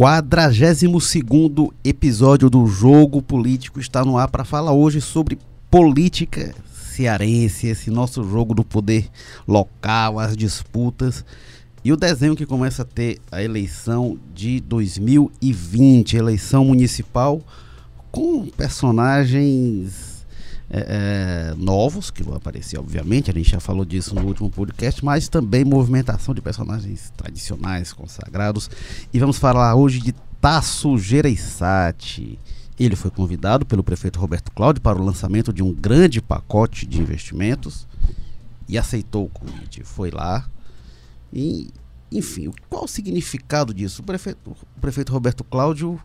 42 0.00 1.74
episódio 1.84 2.48
do 2.48 2.66
Jogo 2.66 3.20
Político 3.20 3.78
está 3.78 4.02
no 4.02 4.16
ar 4.16 4.28
para 4.28 4.46
falar 4.46 4.72
hoje 4.72 4.98
sobre 4.98 5.38
política 5.70 6.54
cearense, 6.72 7.66
esse 7.66 7.90
nosso 7.90 8.24
jogo 8.24 8.54
do 8.54 8.64
poder 8.64 9.10
local, 9.46 10.18
as 10.18 10.34
disputas 10.34 11.22
e 11.84 11.92
o 11.92 11.98
desenho 11.98 12.34
que 12.34 12.46
começa 12.46 12.80
a 12.80 12.86
ter 12.86 13.18
a 13.30 13.42
eleição 13.42 14.18
de 14.34 14.58
2020, 14.60 16.16
eleição 16.16 16.64
municipal, 16.64 17.42
com 18.10 18.46
personagens 18.46 20.09
é, 20.72 21.50
é, 21.50 21.54
novos, 21.56 22.10
que 22.10 22.22
vão 22.22 22.36
aparecer, 22.36 22.78
obviamente, 22.78 23.28
a 23.28 23.34
gente 23.34 23.50
já 23.50 23.58
falou 23.58 23.84
disso 23.84 24.14
no 24.14 24.22
último 24.22 24.48
podcast, 24.48 25.04
mas 25.04 25.28
também 25.28 25.64
movimentação 25.64 26.32
de 26.32 26.40
personagens 26.40 27.12
tradicionais, 27.16 27.92
consagrados. 27.92 28.70
E 29.12 29.18
vamos 29.18 29.36
falar 29.36 29.74
hoje 29.74 29.98
de 29.98 30.14
Tasso 30.40 30.96
Gereissati. 30.96 32.38
Ele 32.78 32.94
foi 32.94 33.10
convidado 33.10 33.66
pelo 33.66 33.82
prefeito 33.82 34.20
Roberto 34.20 34.52
Cláudio 34.52 34.80
para 34.80 34.98
o 34.98 35.04
lançamento 35.04 35.52
de 35.52 35.62
um 35.62 35.72
grande 35.74 36.22
pacote 36.22 36.86
de 36.86 37.00
investimentos 37.00 37.86
e 38.68 38.78
aceitou 38.78 39.24
o 39.24 39.28
convite. 39.28 39.82
Foi 39.82 40.10
lá, 40.12 40.48
e, 41.32 41.68
enfim, 42.12 42.50
qual 42.68 42.84
o 42.84 42.88
significado 42.88 43.74
disso? 43.74 44.02
O 44.02 44.04
prefeito, 44.04 44.38
o 44.46 44.80
prefeito 44.80 45.12
Roberto 45.12 45.42
Cláudio 45.42 46.00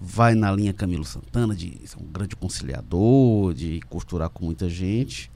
vai 0.00 0.34
na 0.34 0.50
linha 0.52 0.72
Camilo 0.72 1.04
Santana, 1.04 1.54
de 1.54 1.80
ser 1.84 1.98
um 1.98 2.06
grande 2.06 2.36
conciliador, 2.36 3.52
de 3.52 3.80
costurar 3.88 4.28
com 4.30 4.44
muita 4.44 4.68
gente. 4.68 5.30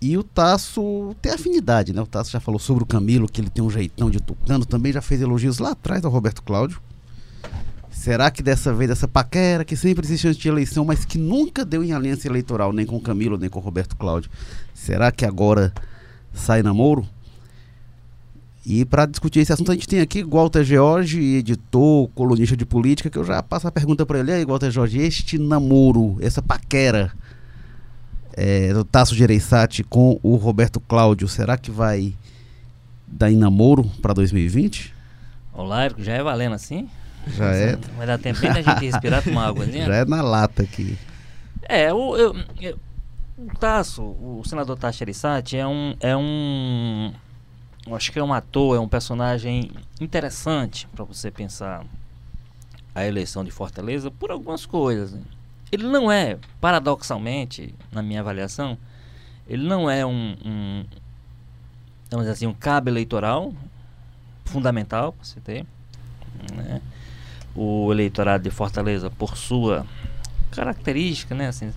E 0.00 0.18
o 0.18 0.22
Tasso 0.22 1.14
tem 1.22 1.32
afinidade, 1.32 1.92
né? 1.92 2.02
O 2.02 2.06
Tasso 2.06 2.30
já 2.30 2.40
falou 2.40 2.58
sobre 2.58 2.82
o 2.82 2.86
Camilo, 2.86 3.28
que 3.28 3.40
ele 3.40 3.48
tem 3.48 3.64
um 3.64 3.70
jeitão 3.70 4.10
de 4.10 4.20
tucano, 4.20 4.66
também 4.66 4.92
já 4.92 5.00
fez 5.00 5.22
elogios 5.22 5.58
lá 5.58 5.70
atrás 5.70 6.04
ao 6.04 6.10
Roberto 6.10 6.42
Cláudio. 6.42 6.80
Será 7.90 8.30
que 8.30 8.42
dessa 8.42 8.74
vez 8.74 8.90
essa 8.90 9.08
paquera 9.08 9.64
que 9.64 9.76
sempre 9.76 10.04
existe 10.04 10.28
antes 10.28 10.38
de 10.38 10.48
eleição, 10.48 10.84
mas 10.84 11.04
que 11.04 11.16
nunca 11.16 11.64
deu 11.64 11.82
em 11.82 11.92
aliança 11.92 12.28
eleitoral, 12.28 12.72
nem 12.72 12.84
com 12.84 13.00
Camilo, 13.00 13.38
nem 13.38 13.48
com 13.48 13.60
Roberto 13.60 13.96
Cláudio, 13.96 14.30
será 14.74 15.10
que 15.10 15.24
agora 15.24 15.72
sai 16.34 16.62
namoro? 16.62 17.08
E 18.66 18.84
para 18.84 19.04
discutir 19.04 19.40
esse 19.40 19.52
assunto, 19.52 19.70
a 19.70 19.74
gente 19.74 19.86
tem 19.86 20.00
aqui 20.00 20.24
Walter 20.24 20.64
George, 20.64 21.20
editor, 21.20 22.08
colunista 22.14 22.56
de 22.56 22.64
política, 22.64 23.10
que 23.10 23.18
eu 23.18 23.24
já 23.24 23.42
passo 23.42 23.68
a 23.68 23.72
pergunta 23.72 24.06
para 24.06 24.20
ele. 24.20 24.32
aí, 24.32 24.44
Walter 24.44 24.70
George, 24.70 24.98
este 24.98 25.36
namoro, 25.36 26.16
essa 26.20 26.40
paquera 26.40 27.12
é, 28.32 28.72
do 28.72 28.82
Tasso 28.82 29.14
Gereissati 29.14 29.84
com 29.84 30.18
o 30.22 30.36
Roberto 30.36 30.80
Cláudio, 30.80 31.28
será 31.28 31.58
que 31.58 31.70
vai 31.70 32.14
dar 33.06 33.30
em 33.30 33.36
namoro 33.36 33.84
para 34.00 34.14
2020? 34.14 34.94
Olá, 35.52 35.90
já 35.98 36.14
é 36.14 36.22
valendo 36.22 36.54
assim? 36.54 36.88
Já 37.36 37.54
é. 37.54 37.76
Vai 37.98 38.06
dar 38.06 38.18
tempo 38.18 38.40
da 38.40 38.62
gente 38.62 38.84
respirar 38.84 39.22
com 39.22 39.30
uma 39.30 39.46
água, 39.46 39.66
né? 39.66 39.84
Já 39.86 39.94
é 39.94 40.04
na 40.04 40.20
lata 40.20 40.62
aqui. 40.62 40.98
É, 41.62 41.92
o, 41.92 42.16
eu, 42.16 42.34
eu, 42.60 42.78
o 43.38 43.58
Tasso, 43.58 44.02
o 44.02 44.42
senador 44.44 44.76
Tasso 44.76 44.98
Gereissati 44.98 45.56
é 45.56 45.66
um, 45.66 45.94
é 46.00 46.16
um 46.16 47.12
eu 47.86 47.94
acho 47.94 48.10
que 48.10 48.18
é 48.18 48.24
um 48.24 48.32
ator, 48.32 48.76
é 48.76 48.80
um 48.80 48.88
personagem 48.88 49.70
interessante 50.00 50.86
para 50.88 51.04
você 51.04 51.30
pensar 51.30 51.84
a 52.94 53.06
eleição 53.06 53.44
de 53.44 53.50
Fortaleza 53.50 54.10
por 54.10 54.30
algumas 54.30 54.64
coisas. 54.64 55.12
Né? 55.12 55.22
Ele 55.70 55.86
não 55.86 56.10
é, 56.10 56.38
paradoxalmente, 56.60 57.74
na 57.92 58.02
minha 58.02 58.20
avaliação, 58.20 58.78
ele 59.46 59.66
não 59.66 59.90
é 59.90 60.06
um, 60.06 60.36
um 60.44 60.84
vamos 62.10 62.26
dizer 62.26 62.32
assim, 62.32 62.46
um 62.46 62.54
cabo 62.54 62.88
eleitoral 62.88 63.52
fundamental 64.44 65.12
para 65.12 65.24
você 65.24 65.40
ter. 65.40 65.66
Né? 66.54 66.80
O 67.54 67.92
eleitorado 67.92 68.44
de 68.44 68.50
Fortaleza, 68.50 69.10
por 69.10 69.36
sua 69.36 69.86
característica, 70.50 71.34
né, 71.34 71.48
assim, 71.48 71.72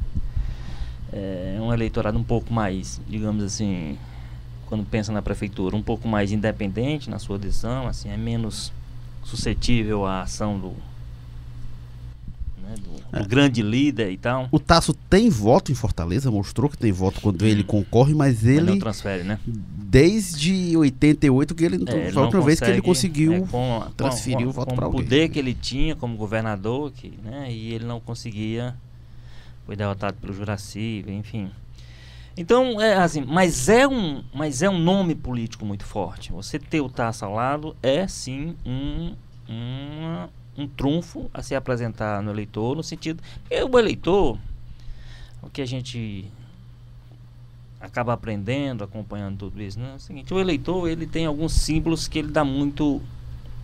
é 1.11 1.57
um 1.59 1.73
eleitorado 1.73 2.17
um 2.17 2.23
pouco 2.23 2.53
mais, 2.53 3.01
digamos 3.07 3.43
assim, 3.43 3.97
quando 4.67 4.85
pensa 4.85 5.11
na 5.11 5.21
prefeitura, 5.21 5.75
um 5.75 5.81
pouco 5.81 6.07
mais 6.07 6.31
independente 6.31 7.09
na 7.09 7.17
sua 7.17 7.37
decisão, 7.37 7.87
assim, 7.87 8.09
é 8.09 8.17
menos 8.17 8.71
suscetível 9.23 10.05
à 10.05 10.21
ação 10.21 10.59
do, 10.59 10.73
né, 12.61 12.75
do, 12.77 13.17
é. 13.17 13.23
do, 13.23 13.29
grande 13.29 13.61
líder 13.61 14.11
e 14.11 14.17
tal. 14.17 14.47
O 14.51 14.59
Tasso 14.59 14.93
tem 14.93 15.29
voto 15.29 15.71
em 15.71 15.75
Fortaleza, 15.75 16.29
mostrou 16.29 16.69
que 16.69 16.77
tem 16.77 16.91
voto 16.91 17.21
quando 17.21 17.41
hum. 17.43 17.45
ele 17.45 17.63
concorre, 17.63 18.13
mas 18.13 18.45
ele 18.45 18.61
mas 18.61 18.69
não 18.69 18.79
transfere, 18.79 19.23
né? 19.23 19.39
Desde 19.45 20.75
88 20.75 21.55
que 21.55 21.63
ele, 21.63 21.83
é, 21.87 22.11
foi 22.11 22.21
a 22.21 22.25
última 22.25 22.41
vez 22.41 22.59
que 22.59 22.69
ele 22.69 22.81
conseguiu 22.81 23.33
é, 23.33 23.41
com, 23.41 23.83
transferir 23.95 24.43
com, 24.43 24.49
o 24.49 24.51
voto 24.51 24.75
para 24.75 24.85
alguém. 24.85 24.99
o 24.99 25.03
poder 25.03 25.29
que 25.29 25.39
ele 25.39 25.53
tinha 25.53 25.95
como 25.95 26.17
governador, 26.17 26.91
que, 26.91 27.17
né, 27.23 27.49
e 27.49 27.73
ele 27.73 27.85
não 27.85 28.01
conseguia, 28.01 28.75
foi 29.65 29.77
derrotado 29.77 30.17
pelo 30.17 30.33
Juraci, 30.33 31.05
enfim. 31.07 31.49
Então, 32.37 32.79
é 32.79 32.93
assim, 32.93 33.25
mas 33.25 33.67
é 33.67 33.87
um, 33.87 34.23
mas 34.31 34.61
é 34.61 34.69
um 34.69 34.77
nome 34.77 35.15
político 35.15 35.65
muito 35.65 35.83
forte. 35.83 36.31
Você 36.31 36.59
ter 36.59 36.81
o 36.81 36.87
Taça 36.87 37.25
ao 37.25 37.33
lado 37.33 37.75
é 37.81 38.07
sim 38.07 38.55
um, 38.63 39.15
um, 39.49 40.27
um 40.55 40.67
trunfo 40.67 41.31
a 41.33 41.41
se 41.41 41.55
apresentar 41.55 42.21
no 42.21 42.29
eleitor, 42.29 42.75
no 42.75 42.83
sentido. 42.83 43.23
O 43.71 43.79
eleitor, 43.79 44.37
o 45.41 45.49
que 45.49 45.63
a 45.63 45.65
gente 45.65 46.31
acaba 47.81 48.13
aprendendo, 48.13 48.83
acompanhando 48.83 49.37
tudo 49.37 49.59
isso, 49.59 49.79
né? 49.79 49.93
É 49.93 49.95
o 49.95 49.99
seguinte, 49.99 50.31
o 50.31 50.39
eleitor 50.39 50.87
ele 50.87 51.07
tem 51.07 51.25
alguns 51.25 51.53
símbolos 51.53 52.07
que 52.07 52.19
ele 52.19 52.29
dá 52.29 52.43
muito 52.43 53.01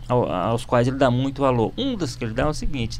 aos 0.08 0.66
quais 0.66 0.88
ele 0.88 0.98
dá 0.98 1.12
muito 1.12 1.42
valor. 1.42 1.72
Um 1.78 1.96
dos 1.96 2.16
que 2.16 2.26
ele 2.26 2.34
dá 2.34 2.44
é 2.44 2.48
o 2.48 2.54
seguinte: 2.56 3.00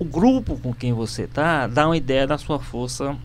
o 0.00 0.04
grupo 0.04 0.58
com 0.58 0.74
quem 0.74 0.92
você 0.92 1.22
está 1.22 1.68
dá 1.68 1.86
uma 1.86 1.96
ideia 1.96 2.26
da 2.26 2.36
sua 2.38 2.58
força 2.58 3.16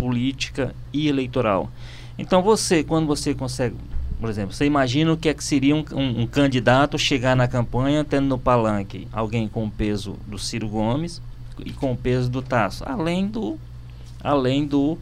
política 0.00 0.74
e 0.94 1.08
eleitoral. 1.08 1.70
Então 2.18 2.40
você, 2.40 2.82
quando 2.82 3.06
você 3.06 3.34
consegue, 3.34 3.76
por 4.18 4.30
exemplo, 4.30 4.54
você 4.54 4.64
imagina 4.64 5.12
o 5.12 5.16
que 5.16 5.28
é 5.28 5.34
que 5.34 5.44
seria 5.44 5.76
um, 5.76 5.84
um, 5.92 6.22
um 6.22 6.26
candidato 6.26 6.98
chegar 6.98 7.36
na 7.36 7.46
campanha 7.46 8.02
tendo 8.02 8.26
no 8.26 8.38
palanque 8.38 9.06
alguém 9.12 9.46
com 9.46 9.66
o 9.66 9.70
peso 9.70 10.16
do 10.26 10.38
Ciro 10.38 10.68
Gomes 10.70 11.20
e 11.66 11.72
com 11.72 11.92
o 11.92 11.96
peso 11.96 12.30
do 12.30 12.40
Tasso, 12.40 12.82
além 12.86 13.28
do 13.28 13.58
além 14.24 14.66
do 14.66 14.98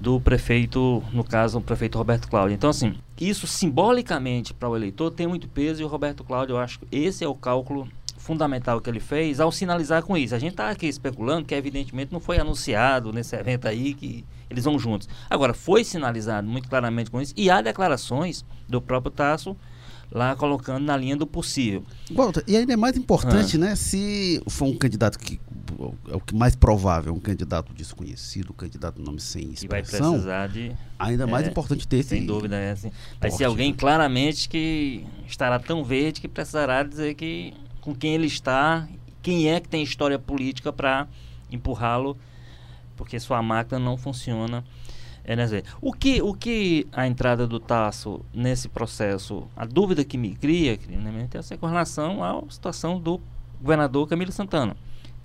do 0.00 0.18
prefeito, 0.18 1.02
no 1.12 1.22
caso, 1.22 1.58
o 1.58 1.60
prefeito 1.60 1.98
Roberto 1.98 2.26
Cláudio. 2.26 2.54
Então, 2.54 2.70
assim, 2.70 2.94
isso 3.20 3.46
simbolicamente 3.46 4.54
para 4.54 4.66
o 4.66 4.74
eleitor 4.74 5.10
tem 5.10 5.26
muito 5.26 5.46
peso 5.46 5.82
e 5.82 5.84
o 5.84 5.88
Roberto 5.88 6.24
Cláudio, 6.24 6.54
eu 6.54 6.58
acho 6.58 6.78
que 6.78 6.86
esse 6.90 7.22
é 7.22 7.28
o 7.28 7.34
cálculo 7.34 7.86
fundamental 8.30 8.80
que 8.80 8.88
ele 8.88 9.00
fez 9.00 9.40
ao 9.40 9.50
sinalizar 9.50 10.04
com 10.04 10.16
isso. 10.16 10.36
A 10.36 10.38
gente 10.38 10.52
está 10.52 10.70
aqui 10.70 10.86
especulando 10.86 11.44
que 11.44 11.52
evidentemente 11.52 12.12
não 12.12 12.20
foi 12.20 12.38
anunciado 12.38 13.12
nesse 13.12 13.34
evento 13.34 13.66
aí 13.66 13.92
que 13.92 14.24
eles 14.48 14.62
vão 14.62 14.78
juntos. 14.78 15.08
Agora, 15.28 15.52
foi 15.52 15.82
sinalizado 15.82 16.46
muito 16.46 16.68
claramente 16.68 17.10
com 17.10 17.20
isso 17.20 17.34
e 17.36 17.50
há 17.50 17.60
declarações 17.60 18.44
do 18.68 18.80
próprio 18.80 19.10
Tasso 19.10 19.56
lá 20.12 20.36
colocando 20.36 20.84
na 20.84 20.96
linha 20.96 21.16
do 21.16 21.26
possível. 21.26 21.82
Walter, 22.12 22.44
e 22.46 22.56
ainda 22.56 22.72
é 22.72 22.76
mais 22.76 22.96
importante, 22.96 23.56
ah. 23.56 23.60
né, 23.60 23.74
se 23.74 24.40
for 24.48 24.66
um 24.66 24.78
candidato 24.78 25.18
que 25.18 25.40
é 26.08 26.14
o 26.14 26.20
que 26.20 26.34
mais 26.34 26.54
provável, 26.54 27.12
um 27.12 27.18
candidato 27.18 27.72
desconhecido, 27.72 28.50
um 28.50 28.56
candidato 28.56 29.02
nome 29.02 29.18
sem 29.18 29.50
expressão. 29.50 29.66
E 29.66 29.68
vai 29.68 29.82
precisar 29.82 30.46
de 30.48 30.72
ainda 30.96 31.26
mais 31.26 31.46
é, 31.46 31.50
importante 31.50 31.88
ter 31.88 32.04
sem 32.04 32.24
dúvida, 32.24 32.56
é 32.56 32.70
assim. 32.70 32.92
Vai 33.20 33.32
ser 33.32 33.44
alguém 33.44 33.72
né? 33.72 33.76
claramente 33.76 34.48
que 34.48 35.04
estará 35.26 35.58
tão 35.58 35.82
verde 35.82 36.20
que 36.20 36.28
precisará 36.28 36.84
dizer 36.84 37.14
que 37.14 37.54
com 37.80 37.94
quem 37.94 38.14
ele 38.14 38.26
está, 38.26 38.88
quem 39.22 39.50
é 39.50 39.60
que 39.60 39.68
tem 39.68 39.82
história 39.82 40.18
política 40.18 40.72
para 40.72 41.08
empurrá-lo, 41.50 42.16
porque 42.96 43.18
sua 43.18 43.42
máquina 43.42 43.78
não 43.78 43.96
funciona. 43.96 44.64
É, 45.22 45.36
né, 45.36 45.46
o, 45.80 45.92
que, 45.92 46.22
o 46.22 46.34
que 46.34 46.86
a 46.92 47.06
entrada 47.06 47.46
do 47.46 47.60
Tasso 47.60 48.24
nesse 48.32 48.68
processo, 48.68 49.46
a 49.54 49.66
dúvida 49.66 50.02
que 50.04 50.16
me 50.16 50.34
cria, 50.34 50.78
né, 50.88 51.28
é 51.50 51.56
com 51.56 51.66
relação 51.66 52.24
à 52.24 52.42
situação 52.50 52.98
do 52.98 53.20
governador 53.60 54.08
Camilo 54.08 54.32
Santana. 54.32 54.76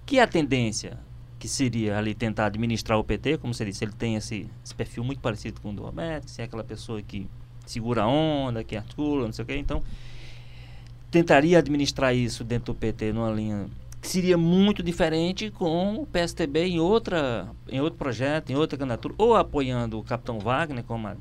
Que 0.06 0.20
a 0.20 0.28
tendência 0.28 1.00
que 1.40 1.48
seria 1.48 1.98
ali 1.98 2.14
tentar 2.14 2.48
administrar 2.48 2.98
o 2.98 3.04
PT, 3.04 3.38
como 3.38 3.54
você 3.54 3.66
disse, 3.66 3.84
ele 3.84 3.94
tem 3.94 4.16
esse, 4.16 4.50
esse 4.64 4.76
perfil 4.76 5.04
muito 5.04 5.22
parecido 5.22 5.62
com 5.62 5.72
o 5.72 5.74
do 5.74 5.84
Roberto, 5.84 6.30
se 6.30 6.42
é 6.42 6.46
aquela 6.46 6.64
pessoa 6.64 7.02
que 7.02 7.28
segura 7.66 8.04
a 8.04 8.08
onda, 8.08 8.64
que 8.64 8.76
articula, 8.76 9.26
não 9.26 9.34
sei 9.34 9.44
o 9.44 9.46
quê. 9.46 9.58
Então, 9.58 9.84
tentaria 11.16 11.60
administrar 11.60 12.14
isso 12.14 12.44
dentro 12.44 12.74
do 12.74 12.78
PT 12.78 13.14
numa 13.14 13.32
linha 13.32 13.68
que 14.02 14.08
seria 14.10 14.38
muito 14.38 14.84
diferente 14.84 15.50
com 15.50 15.96
o 15.96 16.06
PSTB 16.06 16.66
em 16.66 16.80
outra 16.82 17.48
em 17.70 17.80
outro 17.80 17.98
projeto, 17.98 18.50
em 18.50 18.56
outra 18.56 18.78
candidatura, 18.78 19.16
ou 19.18 19.34
apoiando 19.34 19.98
o 19.98 20.04
Capitão 20.04 20.40
Wagner, 20.40 20.84
como 20.84 21.08
há 21.08 21.16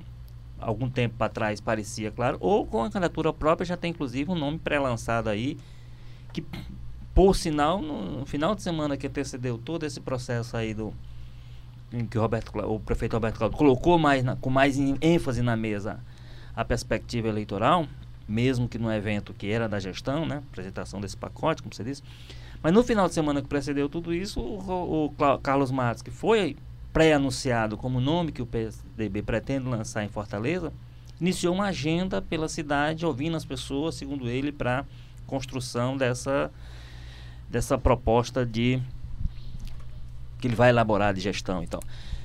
algum 0.58 0.90
tempo 0.90 1.22
atrás 1.22 1.60
parecia, 1.60 2.10
claro, 2.10 2.38
ou 2.40 2.66
com 2.66 2.82
a 2.82 2.90
candidatura 2.90 3.32
própria, 3.32 3.64
já 3.64 3.76
tem 3.76 3.92
inclusive 3.92 4.28
um 4.28 4.34
nome 4.34 4.58
pré-lançado 4.58 5.28
aí, 5.28 5.56
que 6.32 6.44
por 7.14 7.36
sinal, 7.36 7.80
no 7.80 8.26
final 8.26 8.56
de 8.56 8.64
semana 8.64 8.96
que 8.96 9.06
antecedeu 9.06 9.56
todo 9.56 9.86
esse 9.86 10.00
processo 10.00 10.56
aí 10.56 10.74
do 10.74 10.92
que 12.10 12.18
o, 12.18 12.20
Roberto, 12.20 12.50
o 12.58 12.80
prefeito 12.80 13.12
Roberto 13.12 13.38
Cláudio 13.38 13.56
colocou 13.56 13.96
mais 13.96 14.24
na, 14.24 14.34
com 14.34 14.50
mais 14.50 14.76
ênfase 15.00 15.40
na 15.40 15.56
mesa 15.56 16.00
a 16.56 16.64
perspectiva 16.64 17.28
eleitoral, 17.28 17.86
mesmo 18.26 18.68
que 18.68 18.78
no 18.78 18.92
evento 18.92 19.34
que 19.34 19.50
era 19.50 19.68
da 19.68 19.78
gestão, 19.78 20.26
né, 20.26 20.42
apresentação 20.50 21.00
desse 21.00 21.16
pacote, 21.16 21.62
como 21.62 21.74
você 21.74 21.84
disse. 21.84 22.02
Mas 22.62 22.72
no 22.72 22.82
final 22.82 23.08
de 23.08 23.14
semana 23.14 23.42
que 23.42 23.48
precedeu 23.48 23.88
tudo 23.88 24.14
isso, 24.14 24.40
o, 24.40 25.06
o 25.06 25.38
Carlos 25.42 25.70
Matos, 25.70 26.02
que 26.02 26.10
foi 26.10 26.56
pré-anunciado 26.92 27.76
como 27.76 28.00
nome 28.00 28.32
que 28.32 28.40
o 28.40 28.46
PSDB 28.46 29.22
pretende 29.22 29.68
lançar 29.68 30.04
em 30.04 30.08
Fortaleza, 30.08 30.72
iniciou 31.20 31.54
uma 31.54 31.66
agenda 31.66 32.22
pela 32.22 32.48
cidade, 32.48 33.04
ouvindo 33.04 33.36
as 33.36 33.44
pessoas, 33.44 33.96
segundo 33.96 34.28
ele, 34.28 34.52
para 34.52 34.84
construção 35.26 35.96
dessa, 35.96 36.50
dessa 37.50 37.76
proposta 37.76 38.46
de 38.46 38.80
que 40.38 40.46
ele 40.46 40.54
vai 40.54 40.70
elaborar 40.70 41.12
de 41.12 41.20
gestão 41.20 41.62
e 41.62 41.66
tal. 41.66 41.82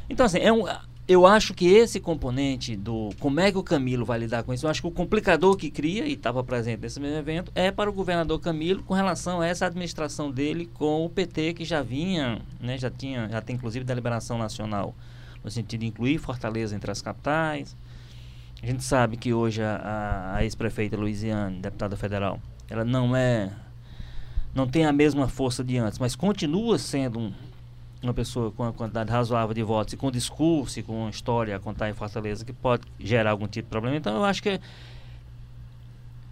Então, 0.09 0.25
assim, 0.25 0.39
é 0.39 0.51
um, 0.51 0.65
eu 1.09 1.25
acho 1.25 1.55
que 1.55 1.67
esse 1.67 1.99
componente 1.99 2.75
do 2.75 3.09
como 3.19 3.39
é 3.39 3.51
que 3.51 3.57
o 3.57 3.63
Camilo 3.63 4.05
vai 4.05 4.19
lidar 4.19 4.43
com 4.43 4.53
isso, 4.53 4.67
eu 4.67 4.69
acho 4.69 4.79
que 4.79 4.87
o 4.87 4.91
complicador 4.91 5.57
que 5.57 5.71
cria, 5.71 6.05
e 6.05 6.13
estava 6.13 6.43
presente 6.43 6.81
nesse 6.81 6.99
mesmo 6.99 7.17
evento, 7.17 7.51
é 7.55 7.71
para 7.71 7.89
o 7.89 7.93
governador 7.93 8.39
Camilo 8.39 8.83
com 8.83 8.93
relação 8.93 9.41
a 9.41 9.47
essa 9.47 9.65
administração 9.65 10.29
dele 10.29 10.69
com 10.71 11.03
o 11.03 11.09
PT 11.09 11.55
que 11.55 11.65
já 11.65 11.81
vinha, 11.81 12.39
né, 12.61 12.77
já 12.77 12.91
tinha, 12.91 13.27
já 13.27 13.41
tem 13.41 13.55
inclusive 13.55 13.83
deliberação 13.83 14.37
nacional 14.37 14.93
no 15.43 15.49
sentido 15.49 15.79
de 15.79 15.87
incluir 15.87 16.19
Fortaleza 16.19 16.75
entre 16.75 16.91
as 16.91 17.01
capitais. 17.01 17.75
A 18.61 18.67
gente 18.67 18.83
sabe 18.83 19.17
que 19.17 19.33
hoje 19.33 19.63
a, 19.63 20.35
a 20.35 20.43
ex-prefeita 20.43 20.95
Luiziane, 20.95 21.59
deputada 21.59 21.97
federal, 21.97 22.39
ela 22.69 22.85
não 22.85 23.15
é 23.15 23.51
não 24.53 24.67
tem 24.67 24.85
a 24.85 24.93
mesma 24.93 25.27
força 25.27 25.63
de 25.63 25.75
antes, 25.77 25.97
mas 25.97 26.15
continua 26.15 26.77
sendo 26.77 27.17
um, 27.17 27.33
uma 28.01 28.13
pessoa 28.13 28.51
com 28.51 28.63
uma 28.63 28.73
quantidade 28.73 29.11
razoável 29.11 29.53
de 29.53 29.63
votos 29.63 29.93
e 29.93 29.97
com 29.97 30.09
discurso 30.09 30.79
e 30.79 30.83
com 30.83 31.01
uma 31.01 31.09
história 31.09 31.55
a 31.55 31.59
contar 31.59 31.89
em 31.89 31.93
Fortaleza 31.93 32.45
que 32.45 32.53
pode 32.53 32.83
gerar 32.99 33.31
algum 33.31 33.47
tipo 33.47 33.67
de 33.67 33.71
problema. 33.71 33.97
Então 33.97 34.15
eu 34.15 34.23
acho 34.23 34.41
que 34.41 34.59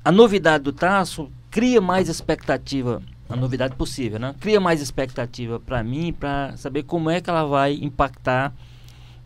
a 0.03 0.11
novidade 0.11 0.63
do 0.63 0.71
Tasso 0.71 1.29
cria 1.51 1.81
mais 1.81 2.07
expectativa, 2.07 3.01
a 3.29 3.35
novidade 3.35 3.75
possível, 3.75 4.17
né? 4.17 4.33
Cria 4.39 4.59
mais 4.59 4.81
expectativa 4.81 5.59
para 5.59 5.83
mim, 5.83 6.13
para 6.13 6.55
saber 6.55 6.83
como 6.83 7.09
é 7.09 7.19
que 7.19 7.29
ela 7.29 7.43
vai 7.43 7.73
impactar 7.73 8.53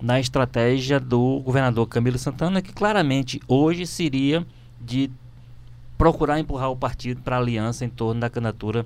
na 0.01 0.19
estratégia 0.19 0.99
do 0.99 1.39
governador 1.41 1.88
Camilo 1.88 2.17
Santana, 2.17 2.61
que 2.61 2.73
claramente 2.73 3.39
hoje 3.47 3.85
seria 3.85 4.45
de 4.79 5.11
procurar 5.95 6.39
empurrar 6.39 6.71
o 6.71 6.75
partido 6.75 7.21
para 7.21 7.38
aliança 7.38 7.85
em 7.85 7.89
torno 7.89 8.19
da 8.19 8.27
candidatura 8.27 8.83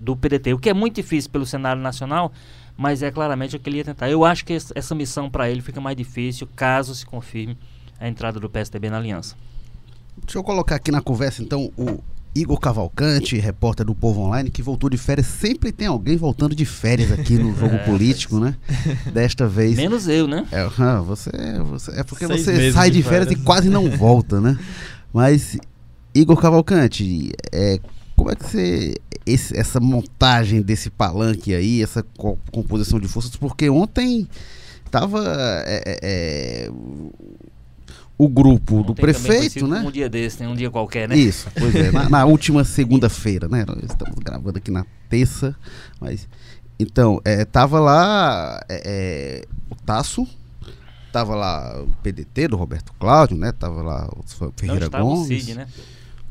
do 0.00 0.16
PDT, 0.16 0.54
o 0.54 0.58
que 0.58 0.68
é 0.68 0.74
muito 0.74 0.96
difícil 0.96 1.30
pelo 1.30 1.46
cenário 1.46 1.80
nacional, 1.80 2.32
mas 2.78 3.02
é 3.02 3.10
claramente 3.10 3.56
o 3.56 3.58
que 3.58 3.68
ele 3.68 3.78
ia 3.78 3.84
tentar. 3.84 4.08
Eu 4.08 4.24
acho 4.24 4.44
que 4.44 4.52
essa 4.52 4.94
missão 4.94 5.28
para 5.28 5.50
ele 5.50 5.60
fica 5.60 5.80
mais 5.80 5.96
difícil 5.96 6.48
caso 6.54 6.94
se 6.94 7.04
confirme 7.04 7.58
a 7.98 8.08
entrada 8.08 8.38
do 8.38 8.48
PSDB 8.48 8.88
na 8.88 8.98
aliança. 8.98 9.34
Deixa 10.24 10.38
eu 10.38 10.44
colocar 10.44 10.76
aqui 10.76 10.92
na 10.92 11.00
conversa 11.00 11.42
então 11.42 11.72
o 11.76 11.98
Igor 12.36 12.60
Cavalcante, 12.60 13.36
repórter 13.36 13.84
do 13.84 13.96
Povo 13.96 14.20
Online, 14.20 14.48
que 14.48 14.62
voltou 14.62 14.88
de 14.88 14.96
férias. 14.96 15.26
Sempre 15.26 15.72
tem 15.72 15.88
alguém 15.88 16.16
voltando 16.16 16.54
de 16.54 16.64
férias 16.64 17.10
aqui 17.10 17.36
no 17.36 17.52
jogo 17.58 17.74
é, 17.74 17.78
político, 17.78 18.38
né? 18.38 18.54
Desta 19.12 19.48
vez. 19.48 19.76
Menos 19.76 20.06
eu, 20.06 20.28
né? 20.28 20.46
É, 20.52 20.64
você, 21.00 21.30
você, 21.64 21.90
é 21.98 22.04
porque 22.04 22.28
Seis 22.28 22.44
você 22.44 22.72
sai 22.72 22.90
de 22.92 23.02
férias, 23.02 23.26
férias, 23.26 23.40
e 23.40 23.44
quase 23.44 23.68
não 23.68 23.90
volta, 23.90 24.40
né? 24.40 24.56
Mas, 25.12 25.58
Igor 26.14 26.36
Cavalcante, 26.36 27.32
é, 27.50 27.80
como 28.18 28.32
é 28.32 28.34
que 28.34 28.44
você. 28.44 28.94
Esse, 29.24 29.56
essa 29.56 29.78
montagem 29.78 30.60
desse 30.60 30.90
palanque 30.90 31.54
aí, 31.54 31.82
essa 31.82 32.02
co 32.02 32.36
composição 32.50 32.98
de 32.98 33.06
forças, 33.06 33.36
porque 33.36 33.70
ontem 33.70 34.28
tava. 34.90 35.22
É, 35.64 35.82
é, 35.86 35.98
é 36.02 36.70
o 38.20 38.28
grupo 38.28 38.82
do 38.82 38.96
prefeito, 38.96 39.68
né? 39.68 39.78
Um 39.86 39.92
dia 39.92 40.08
desse, 40.08 40.44
um 40.44 40.56
dia 40.56 40.68
qualquer, 40.68 41.08
né? 41.08 41.16
Isso, 41.16 41.48
pois 41.56 41.72
é. 41.72 41.92
na, 41.92 42.08
na 42.10 42.24
última 42.24 42.64
segunda-feira, 42.64 43.46
né? 43.46 43.64
Nós 43.64 43.78
estamos 43.84 44.16
gravando 44.18 44.58
aqui 44.58 44.72
na 44.72 44.84
terça, 45.08 45.54
mas. 46.00 46.28
Então, 46.80 47.20
é, 47.24 47.44
tava 47.44 47.78
lá 47.78 48.60
é, 48.68 48.82
é, 48.84 49.44
o 49.70 49.74
Tasso, 49.76 50.26
tava 51.12 51.36
lá 51.36 51.80
o 51.80 51.88
PDT 52.02 52.48
do 52.48 52.56
Roberto 52.56 52.92
Cláudio, 52.98 53.36
né? 53.36 53.52
Tava 53.52 53.82
lá 53.82 54.08
o 54.16 54.52
Ferreira 54.56 54.88
Não, 54.92 55.00
Gomes. 55.00 55.24
O 55.24 55.26
Cid, 55.26 55.54
né? 55.54 55.68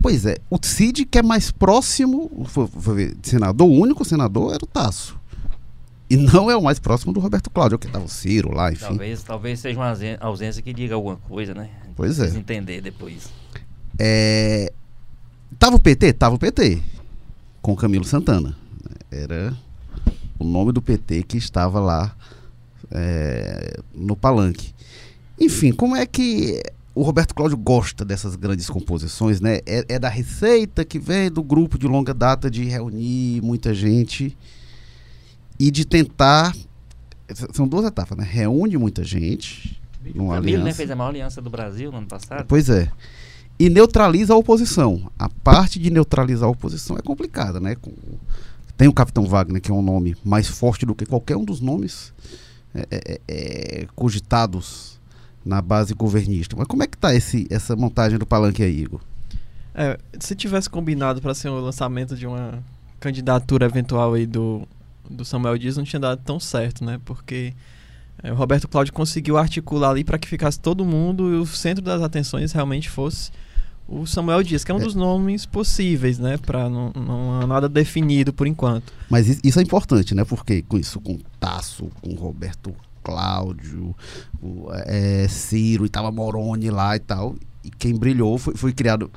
Pois 0.02 0.26
é, 0.26 0.38
o 0.50 0.58
Cid 0.62 1.06
que 1.06 1.18
é 1.18 1.24
mais 1.24 1.52
próximo, 1.52 2.46
foi, 2.48 2.68
foi, 2.68 3.18
senador, 3.24 3.68
o 3.68 3.72
único 3.72 4.06
senador 4.06 4.54
era 4.54 4.64
o 4.64 4.68
Tasso. 4.68 5.18
E 6.10 6.16
não 6.16 6.50
é 6.50 6.56
o 6.56 6.62
mais 6.62 6.80
próximo 6.80 7.12
do 7.12 7.20
Roberto 7.20 7.50
Cláudio, 7.50 7.78
que 7.78 7.88
estava 7.88 8.06
o 8.06 8.08
Ciro 8.08 8.54
lá, 8.54 8.72
enfim. 8.72 8.86
Talvez, 8.86 9.24
talvez 9.24 9.60
seja 9.60 9.78
uma 9.78 9.94
ausência 10.22 10.62
que 10.62 10.74
diga 10.74 10.96
alguma 10.96 11.18
coisa, 11.18 11.54
né? 11.54 11.70
Pois 11.96 12.20
é. 12.20 12.30
entender 12.30 12.80
depois. 12.80 13.30
É... 14.00 14.72
Tava 15.60 15.76
o 15.76 15.80
PT? 15.80 16.14
Tava 16.14 16.36
o 16.36 16.40
PT. 16.40 16.82
Com 17.62 17.76
Camilo 17.76 18.06
Santana. 18.06 18.56
Era 19.12 19.54
o 20.40 20.46
nome 20.46 20.72
do 20.72 20.82
PT 20.82 21.24
que 21.24 21.38
estava 21.38 21.80
lá 21.80 22.16
é, 22.92 23.80
no 23.94 24.16
palanque. 24.16 24.74
Enfim, 25.40 25.72
como 25.72 25.96
é 25.96 26.06
que 26.06 26.62
o 26.98 27.04
Roberto 27.04 27.36
Cláudio 27.36 27.56
gosta 27.56 28.04
dessas 28.04 28.36
grandes 28.36 28.68
composições, 28.68 29.40
né? 29.40 29.60
É, 29.68 29.86
é, 29.88 30.00
da 30.00 30.10
receita 30.10 30.84
que 30.84 30.98
vem 30.98 31.30
do 31.30 31.44
grupo 31.44 31.78
de 31.78 31.88
longa 31.88 32.12
data 32.12 32.50
de 32.50 32.64
reunir 32.64 33.40
muita 33.44 33.72
gente 33.72 34.36
e 35.60 35.70
de 35.70 35.86
tentar. 35.86 36.56
São 37.54 37.68
duas 37.68 37.86
etapas, 37.86 38.18
né? 38.18 38.28
Reúne 38.28 38.78
muita 38.78 39.04
gente. 39.04 39.80
Numa 40.16 40.34
né, 40.34 40.40
aliança. 40.40 40.64
Né, 40.64 40.74
fez 40.74 40.90
a 40.90 40.96
maior 40.96 41.10
aliança 41.10 41.40
do 41.40 41.52
Brasil 41.52 41.92
no 41.92 42.00
ano 42.00 42.08
passado. 42.08 42.46
Pois 42.48 42.68
é. 42.68 42.92
E 43.60 43.70
neutraliza 43.70 44.34
a 44.34 44.38
oposição. 44.38 45.12
A 45.20 45.30
parte 45.30 45.78
de 45.78 45.92
neutralizar 45.92 46.48
a 46.48 46.52
oposição 46.52 46.98
é 46.98 47.02
complicada, 47.04 47.60
né? 47.60 47.76
Tem 48.76 48.88
o 48.88 48.94
Capitão 48.94 49.28
Wagner, 49.28 49.62
que 49.62 49.70
é 49.70 49.74
um 49.74 49.84
nome 49.84 50.16
mais 50.26 50.48
forte 50.48 50.84
do 50.84 50.96
que 50.96 51.06
qualquer 51.06 51.38
um 51.38 51.46
dos 51.46 51.62
nomes 51.62 52.12
é, 52.74 52.88
é, 52.90 53.22
é, 53.28 53.82
é 53.82 53.88
cogitados 53.96 54.97
na 55.48 55.62
base 55.62 55.94
governista. 55.94 56.56
Mas 56.56 56.68
como 56.68 56.84
é 56.84 56.88
que 56.88 56.98
tá 56.98 57.16
esse, 57.16 57.48
essa 57.50 57.76
montagem 57.76 58.20
do 58.20 58.26
palanque 58.26 58.62
aí, 58.62 58.82
Igor? 58.82 59.02
É, 59.74 59.98
se 60.20 60.36
tivesse 60.36 60.70
combinado 60.70 61.22
para 61.22 61.34
ser 61.34 61.50
o 61.50 61.60
lançamento 61.60 62.16
de 62.16 62.28
uma 62.28 62.64
candidatura 63.00 63.66
eventual 63.66 64.14
aí 64.14 64.26
do, 64.26 64.68
do 65.10 65.24
Samuel 65.24 65.58
Dias, 65.58 65.78
não 65.78 65.84
tinha 65.84 66.00
dado 66.00 66.22
tão 66.24 66.40
certo, 66.40 66.84
né? 66.84 67.00
Porque 67.06 67.54
é, 68.22 68.32
o 68.32 68.36
Roberto 68.36 68.68
Cláudio 68.68 68.94
conseguiu 68.94 69.38
articular 69.38 69.92
ali 69.92 70.04
para 70.04 70.18
que 70.18 70.28
ficasse 70.28 70.60
todo 70.60 70.84
mundo 70.84 71.34
e 71.34 71.38
o 71.38 71.46
centro 71.46 71.84
das 71.84 72.02
atenções 72.02 72.52
realmente 72.52 72.90
fosse 72.90 73.32
o 73.88 74.06
Samuel 74.06 74.44
Dias, 74.44 74.64
que 74.64 74.72
é 74.72 74.76
um 74.76 74.80
é. 74.80 74.84
dos 74.84 74.96
nomes 74.96 75.46
possíveis, 75.46 76.20
né? 76.20 76.38
Para 76.38 76.68
não, 76.70 76.92
não 76.94 77.40
há 77.40 77.48
nada 77.48 77.70
definido 77.70 78.34
por 78.34 78.46
enquanto. 78.46 78.92
Mas 79.10 79.40
isso 79.44 79.60
é 79.60 79.64
importante, 79.64 80.14
né? 80.14 80.26
Porque 80.26 80.62
com 80.64 80.78
isso, 80.78 81.00
com 81.00 81.18
Tasso, 81.40 81.90
com 82.02 82.14
Roberto 82.16 82.76
Cláudio, 83.08 83.96
o, 84.42 84.68
é, 84.86 85.26
Ciro, 85.30 85.86
e 85.86 85.90
tava 85.90 86.12
Moroni 86.12 86.70
lá 86.70 86.98
e 86.98 87.00
tal. 87.00 87.36
E 87.64 87.70
quem 87.72 87.96
brilhou 87.96 88.38
foi, 88.38 88.54
foi 88.56 88.74
criado, 88.74 89.10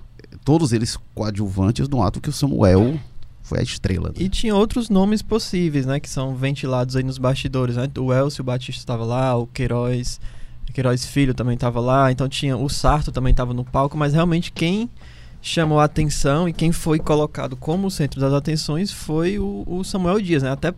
todos 0.44 0.72
eles 0.72 0.96
coadjuvantes 1.12 1.88
no 1.88 2.00
ato 2.00 2.20
que 2.20 2.28
o 2.28 2.32
Samuel 2.32 3.00
foi 3.42 3.58
a 3.58 3.62
estrela. 3.62 4.10
Né? 4.10 4.14
E 4.18 4.28
tinha 4.28 4.54
outros 4.54 4.88
nomes 4.88 5.22
possíveis, 5.22 5.86
né? 5.86 5.98
Que 5.98 6.08
são 6.08 6.36
ventilados 6.36 6.94
aí 6.94 7.02
nos 7.02 7.18
bastidores, 7.18 7.74
né? 7.74 7.90
O 7.98 8.12
Elcio 8.12 8.44
Batista 8.44 8.80
estava 8.80 9.04
lá, 9.04 9.36
o 9.36 9.48
Queiroz, 9.48 10.20
Queiroz 10.72 11.04
Filho 11.04 11.34
também 11.34 11.54
estava 11.54 11.80
lá. 11.80 12.12
Então 12.12 12.28
tinha 12.28 12.56
o 12.56 12.68
Sarto 12.68 13.10
também 13.10 13.32
estava 13.32 13.52
no 13.52 13.64
palco, 13.64 13.98
mas 13.98 14.14
realmente 14.14 14.52
quem 14.52 14.88
chamou 15.42 15.80
a 15.80 15.84
atenção 15.84 16.48
e 16.48 16.52
quem 16.52 16.70
foi 16.70 17.00
colocado 17.00 17.56
como 17.56 17.90
centro 17.90 18.20
das 18.20 18.32
atenções 18.32 18.92
foi 18.92 19.38
o, 19.38 19.64
o 19.66 19.82
Samuel 19.82 20.20
Dias, 20.20 20.44
né? 20.44 20.50
Até 20.50 20.72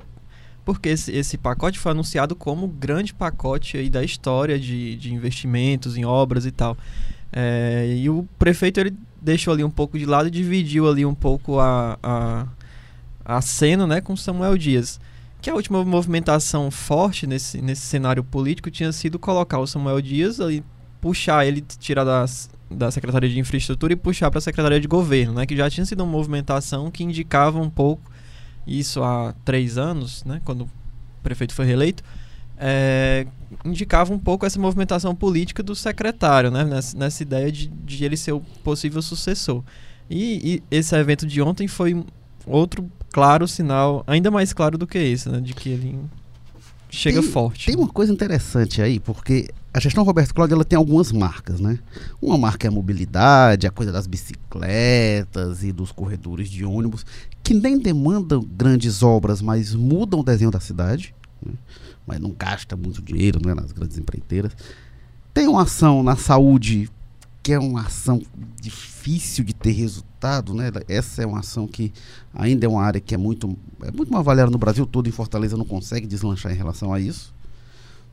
porque 0.64 0.90
esse, 0.90 1.10
esse 1.12 1.36
pacote 1.36 1.78
foi 1.78 1.92
anunciado 1.92 2.36
como 2.36 2.66
o 2.66 2.68
grande 2.68 3.12
pacote 3.12 3.76
aí 3.76 3.90
da 3.90 4.04
história 4.04 4.58
de, 4.58 4.96
de 4.96 5.12
investimentos 5.12 5.96
em 5.96 6.04
obras 6.04 6.46
e 6.46 6.50
tal. 6.50 6.76
É, 7.32 7.96
e 7.98 8.10
o 8.10 8.28
prefeito 8.38 8.78
ele 8.78 8.94
deixou 9.20 9.54
ali 9.54 9.64
um 9.64 9.70
pouco 9.70 9.98
de 9.98 10.04
lado 10.04 10.28
e 10.28 10.30
dividiu 10.30 10.88
ali 10.88 11.04
um 11.04 11.14
pouco 11.14 11.58
a, 11.58 11.98
a, 12.02 12.46
a 13.24 13.40
cena 13.40 13.86
né, 13.86 14.00
com 14.00 14.16
Samuel 14.16 14.56
Dias. 14.56 15.00
Que 15.40 15.50
a 15.50 15.54
última 15.54 15.84
movimentação 15.84 16.70
forte 16.70 17.26
nesse, 17.26 17.60
nesse 17.60 17.82
cenário 17.82 18.22
político 18.22 18.70
tinha 18.70 18.92
sido 18.92 19.18
colocar 19.18 19.58
o 19.58 19.66
Samuel 19.66 20.00
Dias 20.00 20.40
ali, 20.40 20.62
puxar 21.00 21.44
ele, 21.44 21.60
tirar 21.60 22.04
das, 22.04 22.48
da 22.70 22.90
Secretaria 22.92 23.28
de 23.28 23.40
Infraestrutura 23.40 23.92
e 23.92 23.96
puxar 23.96 24.30
para 24.30 24.38
a 24.38 24.42
Secretaria 24.42 24.78
de 24.78 24.86
Governo, 24.86 25.34
né, 25.34 25.46
que 25.46 25.56
já 25.56 25.68
tinha 25.68 25.84
sido 25.84 26.04
uma 26.04 26.12
movimentação 26.12 26.90
que 26.92 27.02
indicava 27.02 27.58
um 27.58 27.70
pouco 27.70 28.11
isso 28.66 29.02
há 29.02 29.34
três 29.44 29.78
anos, 29.78 30.24
né, 30.24 30.40
quando 30.44 30.62
o 30.62 30.70
prefeito 31.22 31.54
foi 31.54 31.66
reeleito, 31.66 32.02
é, 32.56 33.26
indicava 33.64 34.12
um 34.12 34.18
pouco 34.18 34.46
essa 34.46 34.58
movimentação 34.60 35.14
política 35.14 35.62
do 35.62 35.74
secretário, 35.74 36.50
né, 36.50 36.64
nessa, 36.64 36.96
nessa 36.96 37.22
ideia 37.22 37.50
de, 37.50 37.68
de, 37.68 38.04
ele 38.04 38.16
ser 38.16 38.32
o 38.32 38.40
possível 38.62 39.02
sucessor. 39.02 39.62
E, 40.08 40.62
e, 40.70 40.76
esse 40.76 40.94
evento 40.94 41.26
de 41.26 41.42
ontem 41.42 41.66
foi 41.66 42.04
outro 42.46 42.88
claro 43.12 43.48
sinal, 43.48 44.04
ainda 44.06 44.30
mais 44.30 44.52
claro 44.52 44.78
do 44.78 44.86
que 44.86 44.98
esse, 44.98 45.28
né, 45.28 45.40
de 45.40 45.54
que 45.54 45.68
ele 45.68 45.98
chega 46.92 47.22
tem, 47.22 47.30
forte. 47.30 47.66
Tem 47.66 47.74
uma 47.74 47.88
coisa 47.88 48.12
interessante 48.12 48.82
aí, 48.82 49.00
porque 49.00 49.48
a 49.72 49.80
gestão 49.80 50.04
Roberto 50.04 50.34
Cláudio 50.34 50.54
ela 50.54 50.64
tem 50.64 50.76
algumas 50.76 51.10
marcas, 51.10 51.58
né? 51.58 51.78
Uma 52.20 52.36
marca 52.36 52.66
é 52.66 52.68
a 52.68 52.70
mobilidade, 52.70 53.66
a 53.66 53.70
coisa 53.70 53.90
das 53.90 54.06
bicicletas 54.06 55.64
e 55.64 55.72
dos 55.72 55.90
corredores 55.90 56.50
de 56.50 56.64
ônibus, 56.64 57.06
que 57.42 57.54
nem 57.54 57.78
demandam 57.78 58.42
grandes 58.42 59.02
obras, 59.02 59.40
mas 59.40 59.74
mudam 59.74 60.20
o 60.20 60.24
desenho 60.24 60.50
da 60.50 60.60
cidade, 60.60 61.14
né? 61.44 61.54
mas 62.06 62.20
não 62.20 62.30
gasta 62.30 62.76
muito 62.76 63.00
dinheiro 63.00 63.40
né, 63.44 63.54
nas 63.54 63.72
grandes 63.72 63.96
empreiteiras. 63.96 64.52
Tem 65.32 65.48
uma 65.48 65.62
ação 65.62 66.02
na 66.02 66.14
saúde 66.14 66.90
que 67.42 67.52
é 67.52 67.58
uma 67.58 67.82
ação 67.82 68.22
difícil 68.60 69.44
de 69.44 69.52
ter 69.52 69.72
resultado, 69.72 70.54
né? 70.54 70.70
Essa 70.88 71.22
é 71.22 71.26
uma 71.26 71.40
ação 71.40 71.66
que 71.66 71.92
ainda 72.32 72.64
é 72.64 72.68
uma 72.68 72.82
área 72.82 73.00
que 73.00 73.14
é 73.14 73.18
muito, 73.18 73.56
é 73.82 73.90
muito 73.90 74.12
mal 74.12 74.20
avaliada 74.20 74.50
no 74.50 74.58
Brasil 74.58 74.86
todo, 74.86 75.08
em 75.08 75.12
Fortaleza 75.12 75.56
não 75.56 75.64
consegue 75.64 76.06
deslanchar 76.06 76.52
em 76.52 76.56
relação 76.56 76.92
a 76.92 77.00
isso. 77.00 77.34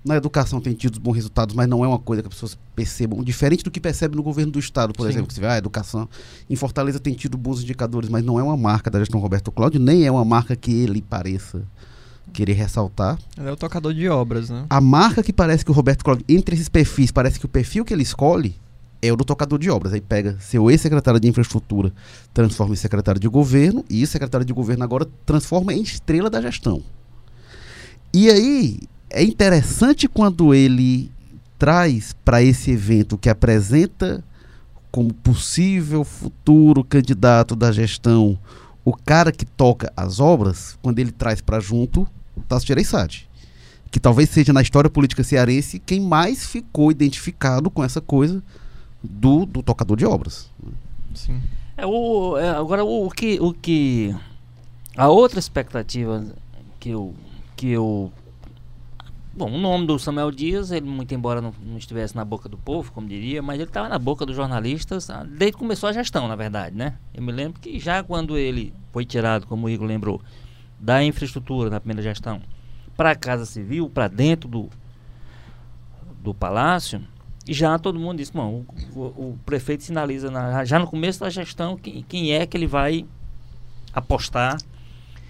Na 0.03 0.15
educação 0.15 0.61
tem 0.61 0.73
tido 0.73 0.99
bons 0.99 1.13
resultados, 1.13 1.53
mas 1.53 1.67
não 1.67 1.83
é 1.83 1.87
uma 1.87 1.99
coisa 1.99 2.23
que 2.23 2.27
as 2.27 2.33
pessoas 2.33 2.57
percebam, 2.73 3.21
diferente 3.21 3.63
do 3.63 3.69
que 3.69 3.81
percebe 3.81 4.15
no 4.15 4.23
governo 4.23 4.51
do 4.51 4.57
estado, 4.57 4.93
por 4.93 5.03
Sim. 5.03 5.09
exemplo, 5.09 5.27
que 5.27 5.33
você 5.33 5.41
vê, 5.41 5.47
ah, 5.47 5.53
a 5.53 5.57
educação 5.57 6.07
em 6.49 6.55
Fortaleza 6.55 6.99
tem 6.99 7.13
tido 7.13 7.37
bons 7.37 7.61
indicadores, 7.61 8.09
mas 8.09 8.23
não 8.23 8.39
é 8.39 8.43
uma 8.43 8.55
marca 8.55 8.89
da 8.89 8.97
gestão 8.97 9.19
Roberto 9.19 9.51
Cláudio, 9.51 9.79
nem 9.79 10.05
é 10.05 10.11
uma 10.11 10.23
marca 10.23 10.55
que 10.55 10.71
ele 10.71 11.01
pareça 11.01 11.63
querer 12.31 12.53
ressaltar. 12.53 13.19
Ele 13.37 13.49
é 13.49 13.51
o 13.51 13.57
tocador 13.57 13.93
de 13.93 14.07
obras, 14.07 14.49
né? 14.49 14.65
A 14.69 14.79
marca 14.79 15.21
que 15.21 15.33
parece 15.33 15.65
que 15.65 15.71
o 15.71 15.73
Roberto 15.73 16.03
Cláudio, 16.03 16.25
entre 16.29 16.55
esses 16.55 16.69
perfis, 16.69 17.11
parece 17.11 17.39
que 17.39 17.45
o 17.45 17.49
perfil 17.49 17.83
que 17.83 17.93
ele 17.93 18.03
escolhe 18.03 18.55
é 19.01 19.11
o 19.11 19.15
do 19.15 19.23
tocador 19.23 19.59
de 19.59 19.69
obras. 19.69 19.93
Aí 19.93 20.01
pega 20.01 20.37
seu 20.39 20.69
ex-secretário 20.69 21.19
de 21.19 21.27
infraestrutura, 21.27 21.91
transforma 22.33 22.73
em 22.73 22.77
secretário 22.77 23.19
de 23.19 23.27
governo, 23.27 23.83
e 23.89 24.05
secretário 24.05 24.45
de 24.45 24.53
governo 24.53 24.83
agora 24.83 25.07
transforma 25.25 25.73
em 25.73 25.81
estrela 25.81 26.29
da 26.29 26.41
gestão. 26.41 26.81
E 28.13 28.29
aí 28.29 28.79
é 29.09 29.23
interessante 29.23 30.07
quando 30.07 30.53
ele 30.53 31.11
traz 31.57 32.15
para 32.23 32.41
esse 32.41 32.71
evento 32.71 33.17
que 33.17 33.29
apresenta 33.29 34.23
como 34.91 35.13
possível 35.13 36.03
futuro 36.03 36.83
candidato 36.83 37.55
da 37.55 37.71
gestão 37.71 38.39
o 38.83 38.95
cara 38.95 39.31
que 39.31 39.45
toca 39.45 39.91
as 39.95 40.19
obras, 40.19 40.77
quando 40.81 40.99
ele 40.99 41.11
traz 41.11 41.41
para 41.41 41.59
junto 41.59 42.07
Tasso 42.47 42.65
Gereissati 42.65 43.29
que 43.91 43.99
talvez 43.99 44.29
seja 44.29 44.53
na 44.53 44.61
história 44.61 44.89
política 44.89 45.23
cearense 45.23 45.79
quem 45.79 45.99
mais 45.99 46.45
ficou 46.45 46.91
identificado 46.91 47.69
com 47.69 47.83
essa 47.83 47.99
coisa 47.99 48.43
do, 49.03 49.45
do 49.45 49.63
tocador 49.63 49.97
de 49.97 50.05
obras. 50.05 50.51
Sim. 51.13 51.41
É, 51.75 51.85
o, 51.85 52.37
é, 52.37 52.49
agora, 52.49 52.83
o, 52.83 53.07
o 53.07 53.09
que, 53.09 53.39
o 53.39 53.53
que. 53.53 54.15
A 54.97 55.07
outra 55.07 55.39
expectativa 55.39 56.25
que 56.79 56.89
eu. 56.89 57.13
Que 57.55 57.69
eu 57.69 58.11
Bom, 59.31 59.51
o 59.51 59.57
nome 59.57 59.87
do 59.87 59.97
Samuel 59.97 60.31
Dias, 60.31 60.69
ele, 60.69 60.85
muito 60.85 61.13
embora 61.13 61.39
não, 61.39 61.53
não 61.63 61.77
estivesse 61.77 62.13
na 62.13 62.25
boca 62.25 62.49
do 62.49 62.57
povo, 62.57 62.91
como 62.91 63.07
diria, 63.07 63.41
mas 63.41 63.55
ele 63.55 63.69
estava 63.69 63.87
na 63.87 63.97
boca 63.97 64.25
dos 64.25 64.35
jornalistas 64.35 65.09
ah, 65.09 65.23
desde 65.23 65.53
que 65.53 65.59
começou 65.59 65.87
a 65.87 65.93
gestão, 65.93 66.27
na 66.27 66.35
verdade, 66.35 66.75
né? 66.75 66.95
Eu 67.13 67.23
me 67.23 67.31
lembro 67.31 67.57
que 67.57 67.79
já 67.79 68.03
quando 68.03 68.37
ele 68.37 68.73
foi 68.91 69.05
tirado, 69.05 69.47
como 69.47 69.67
o 69.67 69.69
Igor 69.69 69.87
lembrou, 69.87 70.21
da 70.77 71.01
infraestrutura 71.03 71.69
na 71.69 71.79
primeira 71.79 72.01
gestão 72.01 72.41
para 72.97 73.11
a 73.11 73.15
Casa 73.15 73.45
Civil, 73.45 73.89
para 73.89 74.09
dentro 74.09 74.49
do, 74.49 74.69
do 76.21 76.33
palácio, 76.33 77.01
já 77.53 77.77
todo 77.79 77.99
mundo 77.99 78.17
disse, 78.17 78.31
bom, 78.33 78.63
o, 78.95 78.99
o, 79.01 79.39
prefeito 79.45 79.83
sinaliza 79.83 80.29
na- 80.31 80.63
já 80.65 80.77
no 80.79 80.87
começo 80.87 81.19
da 81.19 81.29
gestão 81.29 81.77
quem, 81.77 82.03
quem 82.07 82.31
é 82.33 82.45
que 82.45 82.55
ele 82.57 82.67
vai 82.67 83.05
apostar. 83.93 84.57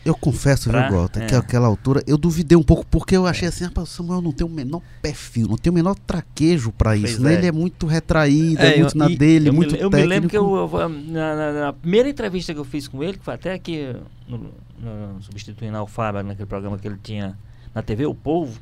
Eu 0.06 0.16
confesso, 0.16 0.70
Pra- 0.70 0.88
viu, 0.88 0.98
Gota, 0.98 1.26
que 1.26 1.36
é. 1.36 1.38
àquela 1.38 1.68
altura 1.68 2.02
eu 2.08 2.18
duvidei 2.18 2.58
um 2.58 2.64
pouco, 2.64 2.86
porque 2.86 3.16
eu 3.18 3.28
achei 3.28 3.50
assim, 3.50 3.66
rapaz, 3.66 3.90
o 3.90 3.92
Samuel 3.92 4.22
não 4.22 4.32
tem 4.32 4.48
o 4.48 4.50
menor 4.50 4.82
perfil, 5.02 5.46
não 5.48 5.58
tem 5.58 5.70
o 5.70 5.74
menor 5.74 5.94
traquejo 5.94 6.72
para 6.72 6.96
isso, 6.96 7.18
Pois 7.18 7.20
né? 7.20 7.34
é. 7.34 7.38
Ele 7.38 7.48
é 7.48 7.52
muito 7.52 7.86
retraído, 7.86 8.62
é, 8.62 8.76
É, 8.76 8.80
muito 8.80 8.96
eu- 8.96 9.00
na 9.00 9.10
e- 9.10 9.18
dele, 9.18 9.50
eu, 9.50 9.54
muito 9.54 9.74
me, 9.74 9.80
eu 9.80 9.90
técnico. 9.90 9.98
me 10.02 10.06
lembro 10.08 10.30
que 10.30 10.38
eu, 10.38 10.70
eu- 10.74 10.90
na, 10.90 11.36
na- 11.36 11.54
na 11.66 11.74
primeira 11.74 12.10
entrevista 12.10 12.54
que 12.54 12.60
eu 12.60 12.64
fiz 12.66 12.88
com 12.88 13.04
ele, 13.04 13.18
que 13.18 13.26
foi 13.26 13.34
até 13.34 13.54
aqui 13.54 13.94
no, 14.28 14.38
no- 14.80 15.22
substituindo 15.22 15.76
a 15.76 15.80
Alfaba 15.82 16.24
naquele 16.24 16.46
programa 16.48 16.78
que 16.78 16.88
ele 16.88 16.98
tinha 17.04 17.38
na 17.76 17.82
TV, 17.84 18.06
O 18.06 18.16
Povo. 18.16 18.58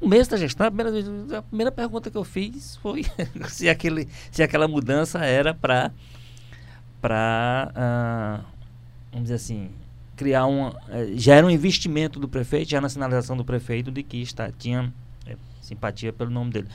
No 0.00 0.08
mês 0.08 0.26
da 0.26 0.36
gestão, 0.36 0.66
a 0.66 0.70
primeira, 0.70 1.38
a 1.38 1.42
primeira 1.42 1.70
pergunta 1.70 2.10
que 2.10 2.16
eu 2.16 2.24
fiz 2.24 2.76
foi 2.76 3.04
se, 3.48 3.68
aquele, 3.68 4.08
se 4.30 4.42
aquela 4.42 4.66
mudança 4.66 5.24
era 5.24 5.54
para 5.54 5.92
para 7.00 8.42
vamos 9.12 9.24
dizer 9.24 9.34
assim 9.34 9.70
criar 10.16 10.46
um 10.46 10.68
eh, 10.88 11.12
já 11.14 11.36
era 11.36 11.46
um 11.46 11.50
investimento 11.50 12.18
do 12.18 12.28
prefeito 12.28 12.68
já 12.70 12.80
na 12.80 12.88
sinalização 12.88 13.36
do 13.36 13.44
prefeito 13.44 13.92
de 13.92 14.02
que 14.02 14.20
está 14.20 14.50
tinha 14.50 14.92
eh, 15.24 15.36
simpatia 15.60 16.12
pelo 16.12 16.30
nome 16.30 16.50
dele 16.50 16.68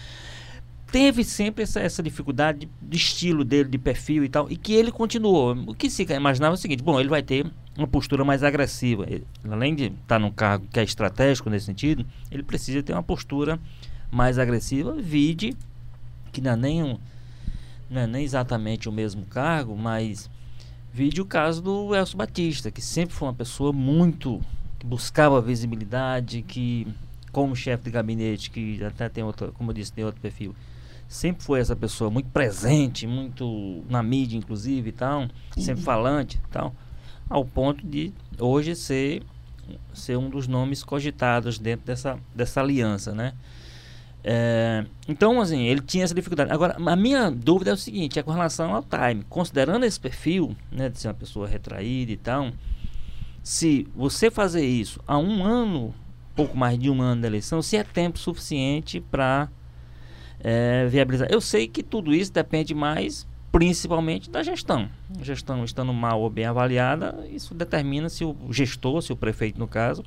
teve 0.94 1.24
sempre 1.24 1.64
essa, 1.64 1.80
essa 1.80 2.04
dificuldade 2.04 2.60
de, 2.60 2.70
de 2.80 2.98
estilo 2.98 3.44
dele, 3.44 3.68
de 3.68 3.80
perfil 3.80 4.24
e 4.24 4.30
tal, 4.30 4.50
e 4.52 4.56
que 4.56 4.74
ele 4.74 4.92
continuou. 4.92 5.54
O 5.66 5.74
que 5.74 5.90
se 5.90 6.04
imaginava 6.04 6.54
é 6.54 6.58
o 6.58 6.58
seguinte: 6.58 6.84
bom, 6.84 7.00
ele 7.00 7.10
vai 7.10 7.24
ter 7.24 7.52
uma 7.78 7.88
postura 7.88 8.24
mais 8.24 8.44
agressiva. 8.44 9.06
Ele, 9.08 9.26
além 9.50 9.76
de 9.76 9.86
estar 9.86 10.20
num 10.20 10.32
cargo 10.32 10.68
que 10.72 10.80
é 10.80 10.84
estratégico 10.84 11.50
nesse 11.50 11.66
sentido, 11.66 12.06
ele 12.32 12.44
precisa 12.44 12.84
ter 12.84 12.94
uma 12.94 13.04
postura 13.04 13.60
mais 14.12 14.38
agressiva. 14.38 14.94
Vide, 14.94 15.56
que 16.32 16.42
não 16.42 16.52
é 16.52 16.56
nem, 16.56 16.84
um, 16.84 16.98
não 17.90 18.02
é 18.02 18.08
nem 18.08 18.24
exatamente 18.24 18.88
o 18.88 18.92
mesmo 18.92 19.26
cargo, 19.26 19.76
mas 19.76 20.30
vide 20.94 21.22
o 21.22 21.26
caso 21.26 21.62
do 21.62 21.96
Elcio 21.96 22.18
Batista, 22.18 22.70
que 22.70 22.82
sempre 22.82 23.16
foi 23.16 23.28
uma 23.28 23.34
pessoa 23.34 23.74
muito. 23.74 24.42
que 24.78 24.86
buscava 24.86 25.42
visibilidade, 25.42 26.44
que, 26.44 26.88
como 27.32 27.56
chefe 27.56 27.86
de 27.86 27.92
gabinete, 27.92 28.52
que 28.52 28.84
até 28.84 29.10
tem 29.10 29.24
outro, 29.24 29.52
como 29.54 29.72
eu 29.72 29.74
disse, 29.74 29.92
tem 29.92 30.06
outro 30.06 30.22
perfil 30.22 30.56
sempre 31.08 31.44
foi 31.44 31.60
essa 31.60 31.76
pessoa 31.76 32.10
muito 32.10 32.30
presente, 32.30 33.06
muito 33.06 33.84
na 33.88 34.02
mídia, 34.02 34.36
inclusive 34.36 34.90
e 34.90 34.92
tal, 34.92 35.28
sempre 35.56 35.84
falante 35.84 36.38
e 36.38 36.52
tal, 36.52 36.74
ao 37.34 37.44
ponto 37.44 37.86
de 37.86 38.14
hoje 38.40 38.76
ser, 38.76 39.24
ser 39.92 40.18
um 40.18 40.30
dos 40.30 40.48
nomes 40.48 40.84
cogitados 40.84 41.58
dentro 41.58 41.84
dessa, 41.84 42.20
dessa 42.36 42.62
aliança, 42.62 43.12
né? 43.12 43.34
É, 44.24 44.86
então, 45.08 45.42
assim, 45.42 45.64
ele 45.64 45.82
tinha 45.82 46.04
essa 46.04 46.14
dificuldade. 46.14 46.52
Agora, 46.52 46.78
a 46.78 46.96
minha 46.96 47.32
dúvida 47.32 47.72
é 47.72 47.74
o 47.74 47.78
seguinte, 47.78 48.20
é 48.20 48.24
com 48.24 48.32
relação 48.32 48.74
ao 48.76 48.84
time. 48.84 49.26
Considerando 49.28 49.84
esse 49.84 50.00
perfil, 50.00 50.56
né, 50.72 50.90
de 50.90 51.00
ser 51.00 51.08
uma 51.08 51.16
pessoa 51.16 51.48
retraída 51.48 52.12
e 52.12 52.18
tal, 52.18 52.52
se 53.42 53.88
você 53.96 54.30
fazer 54.30 54.64
isso 54.64 55.00
há 55.08 55.18
um 55.18 55.44
ano, 55.44 55.92
pouco 56.36 56.56
mais 56.56 56.78
de 56.78 56.88
um 56.88 57.02
ano 57.02 57.24
da 57.24 57.28
eleição, 57.28 57.64
se 57.64 57.76
é 57.76 57.84
tempo 57.84 58.20
suficiente 58.20 59.02
para 59.02 59.50
é, 60.40 60.86
viabilizar. 60.86 61.28
Eu 61.32 61.42
sei 61.42 61.68
que 61.68 61.82
tudo 61.82 62.14
isso 62.14 62.32
depende 62.32 62.76
mais, 62.76 63.28
principalmente, 63.54 64.32
da 64.32 64.42
gestão. 64.42 64.90
A 65.20 65.24
gestão 65.24 65.64
estando 65.64 65.94
mal 65.94 66.20
ou 66.20 66.30
bem 66.30 66.46
avaliada, 66.46 67.24
isso 67.32 67.54
determina 67.54 68.10
se 68.10 68.26
o 68.26 68.36
gestor, 68.50 69.00
se 69.04 69.14
o 69.14 69.16
prefeito 69.16 69.60
no 69.60 69.68
caso, 69.68 70.04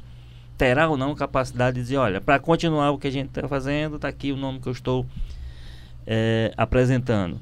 terá 0.59 0.88
ou 0.88 0.97
não 0.97 1.15
capacidade 1.15 1.76
de 1.76 1.83
dizer, 1.83 1.97
olha, 1.97 2.21
para 2.21 2.41
continuar 2.41 2.91
o 2.91 2.99
que 2.99 3.07
a 3.07 3.11
gente 3.11 3.29
está 3.29 3.47
fazendo, 3.47 3.97
está 3.97 4.09
aqui 4.09 4.33
o 4.33 4.37
nome 4.37 4.59
que 4.59 4.67
eu 4.69 4.73
estou 4.73 5.07
é, 6.05 6.53
apresentando. 6.57 7.38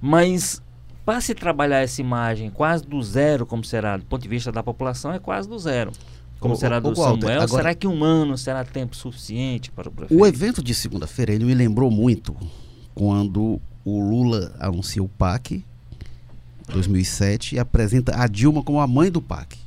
Mas 0.00 0.62
para 1.04 1.20
se 1.20 1.34
trabalhar 1.34 1.80
essa 1.80 2.00
imagem 2.00 2.48
quase 2.48 2.86
do 2.86 3.02
zero, 3.02 3.44
como 3.44 3.64
será 3.64 3.96
do 3.96 4.04
ponto 4.04 4.22
de 4.22 4.28
vista 4.28 4.52
da 4.52 4.62
população, 4.62 5.12
é 5.12 5.18
quase 5.18 5.48
do 5.48 5.58
zero. 5.58 5.90
Como 6.38 6.54
Ô, 6.54 6.56
será 6.56 6.78
do 6.78 6.90
ô, 6.90 6.94
Walter, 6.94 7.20
Samuel? 7.22 7.42
agora- 7.42 7.62
Será 7.62 7.74
que 7.74 7.88
um 7.88 8.04
ano 8.04 8.38
será 8.38 8.64
tempo 8.64 8.94
suficiente 8.94 9.72
para 9.72 9.88
o 9.88 9.92
prefeito? 9.92 10.20
O 10.22 10.24
evento 10.24 10.62
de 10.62 10.74
segunda-feira, 10.74 11.32
ele 11.32 11.44
me 11.44 11.54
lembrou 11.54 11.90
muito 11.90 12.36
quando 12.94 13.60
o 13.84 14.00
Lula 14.00 14.54
anuncia 14.58 15.02
o 15.02 15.08
PAC 15.08 15.64
2007 16.68 17.56
e 17.56 17.58
apresenta 17.58 18.16
a 18.16 18.26
Dilma 18.26 18.62
como 18.62 18.80
a 18.80 18.86
mãe 18.86 19.10
do 19.10 19.20
PAC. 19.20 19.58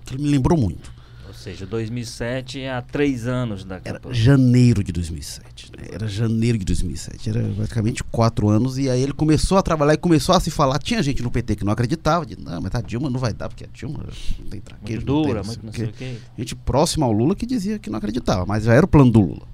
Aquilo 0.00 0.22
me 0.22 0.28
lembrou 0.28 0.58
muito. 0.58 0.92
Ou 1.26 1.34
seja, 1.34 1.64
2007 1.64 2.66
há 2.66 2.82
três 2.82 3.26
anos 3.26 3.64
da 3.64 3.80
Era 3.84 4.00
janeiro 4.10 4.84
de 4.84 4.92
2007. 4.92 5.72
né? 5.76 5.88
Era 5.90 6.06
janeiro 6.06 6.58
de 6.58 6.64
2007. 6.64 7.30
Era 7.30 7.42
praticamente 7.56 8.04
quatro 8.04 8.48
anos. 8.48 8.78
E 8.78 8.90
aí 8.90 9.02
ele 9.02 9.12
começou 9.12 9.56
a 9.56 9.62
trabalhar 9.62 9.94
e 9.94 9.96
começou 9.96 10.34
a 10.34 10.40
se 10.40 10.50
falar. 10.50 10.78
Tinha 10.78 11.02
gente 11.02 11.22
no 11.22 11.30
PT 11.30 11.56
que 11.56 11.64
não 11.64 11.72
acreditava. 11.72 12.26
De, 12.26 12.38
não, 12.38 12.60
mas 12.60 12.74
a 12.74 12.80
Dilma 12.80 13.08
não 13.08 13.18
vai 13.18 13.32
dar, 13.32 13.48
porque 13.48 13.64
a 13.64 13.68
Dilma 13.72 14.04
não 14.38 14.46
tem 14.50 14.60
traquejo. 14.60 15.06
Muito 15.06 15.06
tem 15.06 15.24
dura, 15.24 15.42
não 15.42 15.44
sei 15.44 15.62
muito 15.62 15.66
não 15.66 15.72
sei 15.72 15.86
o 15.86 15.92
quê. 15.92 16.18
gente 16.38 16.54
próxima 16.54 17.06
ao 17.06 17.12
Lula 17.12 17.34
que 17.34 17.46
dizia 17.46 17.78
que 17.78 17.88
não 17.88 17.98
acreditava, 17.98 18.44
mas 18.44 18.64
já 18.64 18.74
era 18.74 18.84
o 18.84 18.88
plano 18.88 19.10
do 19.10 19.20
Lula. 19.20 19.48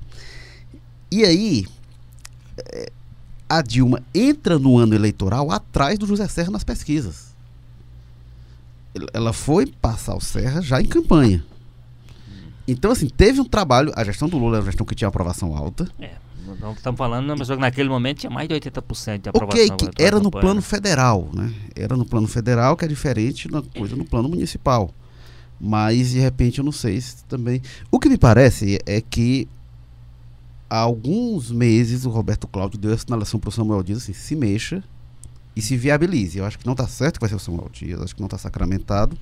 E 1.11 1.25
aí, 1.25 1.67
eh, 2.59 2.93
a 3.49 3.63
Dilma 3.63 4.03
entra 4.15 4.59
no 4.59 4.77
ano 4.79 4.95
eleitoral 4.95 5.51
atrás 5.51 5.99
do 5.99 6.07
José 6.07 6.27
Serra 6.29 6.51
nas 6.51 6.65
pesquisas. 6.65 7.35
El- 8.95 9.09
Ela 9.13 9.33
foi 9.33 9.67
passar 9.67 10.15
o 10.15 10.21
Serra 10.21 10.61
já 10.61 10.81
em 10.81 10.87
campanha. 10.87 11.45
Então, 12.67 12.91
assim, 12.91 13.09
teve 13.09 13.41
um 13.41 13.45
trabalho. 13.45 13.93
A 13.97 14.05
gestão 14.05 14.29
do 14.29 14.37
Lula 14.37 14.57
era 14.57 14.63
uma 14.65 14.71
gestão 14.71 14.85
que 14.87 14.95
tinha 14.95 15.09
aprovação 15.09 15.57
alta. 15.57 15.89
É, 15.99 16.11
não 16.61 16.73
estamos 16.73 16.99
falando 16.99 17.25
de 17.25 17.31
uma 17.31 17.37
pessoa 17.39 17.57
que 17.57 17.63
naquele 17.63 17.89
momento 17.89 18.19
tinha 18.19 18.31
mais 18.31 18.47
de 18.49 18.55
80% 18.55 19.23
de 19.23 19.29
aprovação. 19.31 19.65
Ok, 19.75 19.89
que 19.95 20.03
era 20.03 20.21
no 20.21 20.31
plano 20.31 20.61
federal, 20.63 21.29
né? 21.33 21.53
Era 21.75 21.97
no 21.97 22.05
plano 22.05 22.27
federal, 22.29 22.77
que 22.77 22.85
é 22.85 22.89
diferente 22.89 23.49
da 23.49 23.63
coisa 23.63 23.97
no 23.97 24.05
plano 24.05 24.29
municipal. 24.29 24.91
Mas 25.61 26.11
de 26.11 26.19
repente 26.21 26.59
eu 26.59 26.65
não 26.65 26.71
sei 26.73 27.01
se 27.01 27.25
também. 27.25 27.61
O 27.91 27.99
que 27.99 28.09
me 28.09 28.19
parece 28.19 28.79
é 28.87 29.01
que 29.01 29.49
há 30.69 30.79
alguns 30.79 31.51
meses 31.51 32.05
o 32.05 32.11
Roberto 32.11 32.47
Cláudio 32.47 32.79
deu 32.79 32.93
a 32.93 32.99
sinalação 32.99 33.41
para 33.41 33.49
o 33.49 33.53
Samuel 33.53 33.83
Dias 33.83 34.03
assim, 34.03 34.13
se 34.13 34.37
mexa 34.37 34.83
e 35.57 35.63
se 35.63 35.77
viabilize. 35.77 36.39
Eu 36.39 36.45
acho 36.45 36.59
que 36.59 36.67
não 36.67 36.73
está 36.73 36.87
certo 36.87 37.15
que 37.15 37.21
vai 37.21 37.29
ser 37.29 37.37
o 37.37 37.41
Samuel 37.41 37.69
Dias, 37.73 38.01
acho 38.03 38.15
que 38.15 38.21
não 38.21 38.27
está 38.27 38.39
sacramentado, 38.39 39.17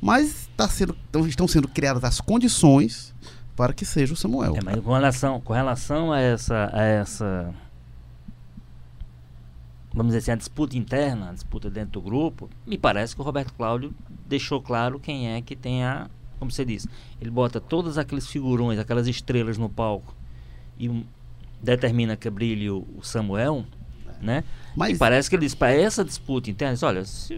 mas 0.00 0.48
tá 0.56 0.68
sendo, 0.68 0.96
então, 1.08 1.26
estão 1.26 1.46
sendo 1.46 1.68
criadas 1.68 2.02
as 2.04 2.20
condições 2.20 3.14
para 3.54 3.72
que 3.72 3.84
seja 3.84 4.14
o 4.14 4.16
Samuel. 4.16 4.56
É, 4.56 4.60
mas 4.64 4.80
com 4.80 4.92
relação, 4.92 5.40
com 5.40 5.52
relação 5.52 6.12
a 6.12 6.18
essa, 6.18 6.70
a 6.72 6.82
essa 6.82 7.54
vamos 9.92 10.12
dizer 10.12 10.18
assim, 10.18 10.30
a 10.30 10.36
disputa 10.36 10.78
interna, 10.78 11.30
a 11.30 11.32
disputa 11.32 11.68
dentro 11.68 11.92
do 11.92 12.02
grupo, 12.02 12.48
me 12.66 12.78
parece 12.78 13.14
que 13.14 13.20
o 13.20 13.24
Roberto 13.24 13.52
Cláudio 13.54 13.92
deixou 14.26 14.62
claro 14.62 14.98
quem 14.98 15.28
é 15.28 15.42
que 15.42 15.54
tem 15.54 15.84
a, 15.84 16.08
como 16.38 16.50
você 16.50 16.64
disse, 16.64 16.88
ele 17.20 17.30
bota 17.30 17.60
todos 17.60 17.98
aqueles 17.98 18.26
figurões, 18.26 18.78
aquelas 18.78 19.06
estrelas 19.06 19.58
no 19.58 19.68
palco 19.68 20.14
e 20.80 20.88
um, 20.88 21.04
determina 21.62 22.16
que 22.16 22.28
brilhe 22.30 22.70
o, 22.70 22.86
o 22.96 23.02
Samuel, 23.02 23.64
né? 24.20 24.42
Mas 24.74 24.96
e 24.96 24.98
parece 24.98 25.28
que 25.28 25.36
ele 25.36 25.44
diz 25.44 25.54
para 25.54 25.72
essa 25.72 26.04
disputa 26.04 26.50
interna, 26.50 26.72
diz, 26.74 26.82
olha, 26.82 27.04
se, 27.04 27.34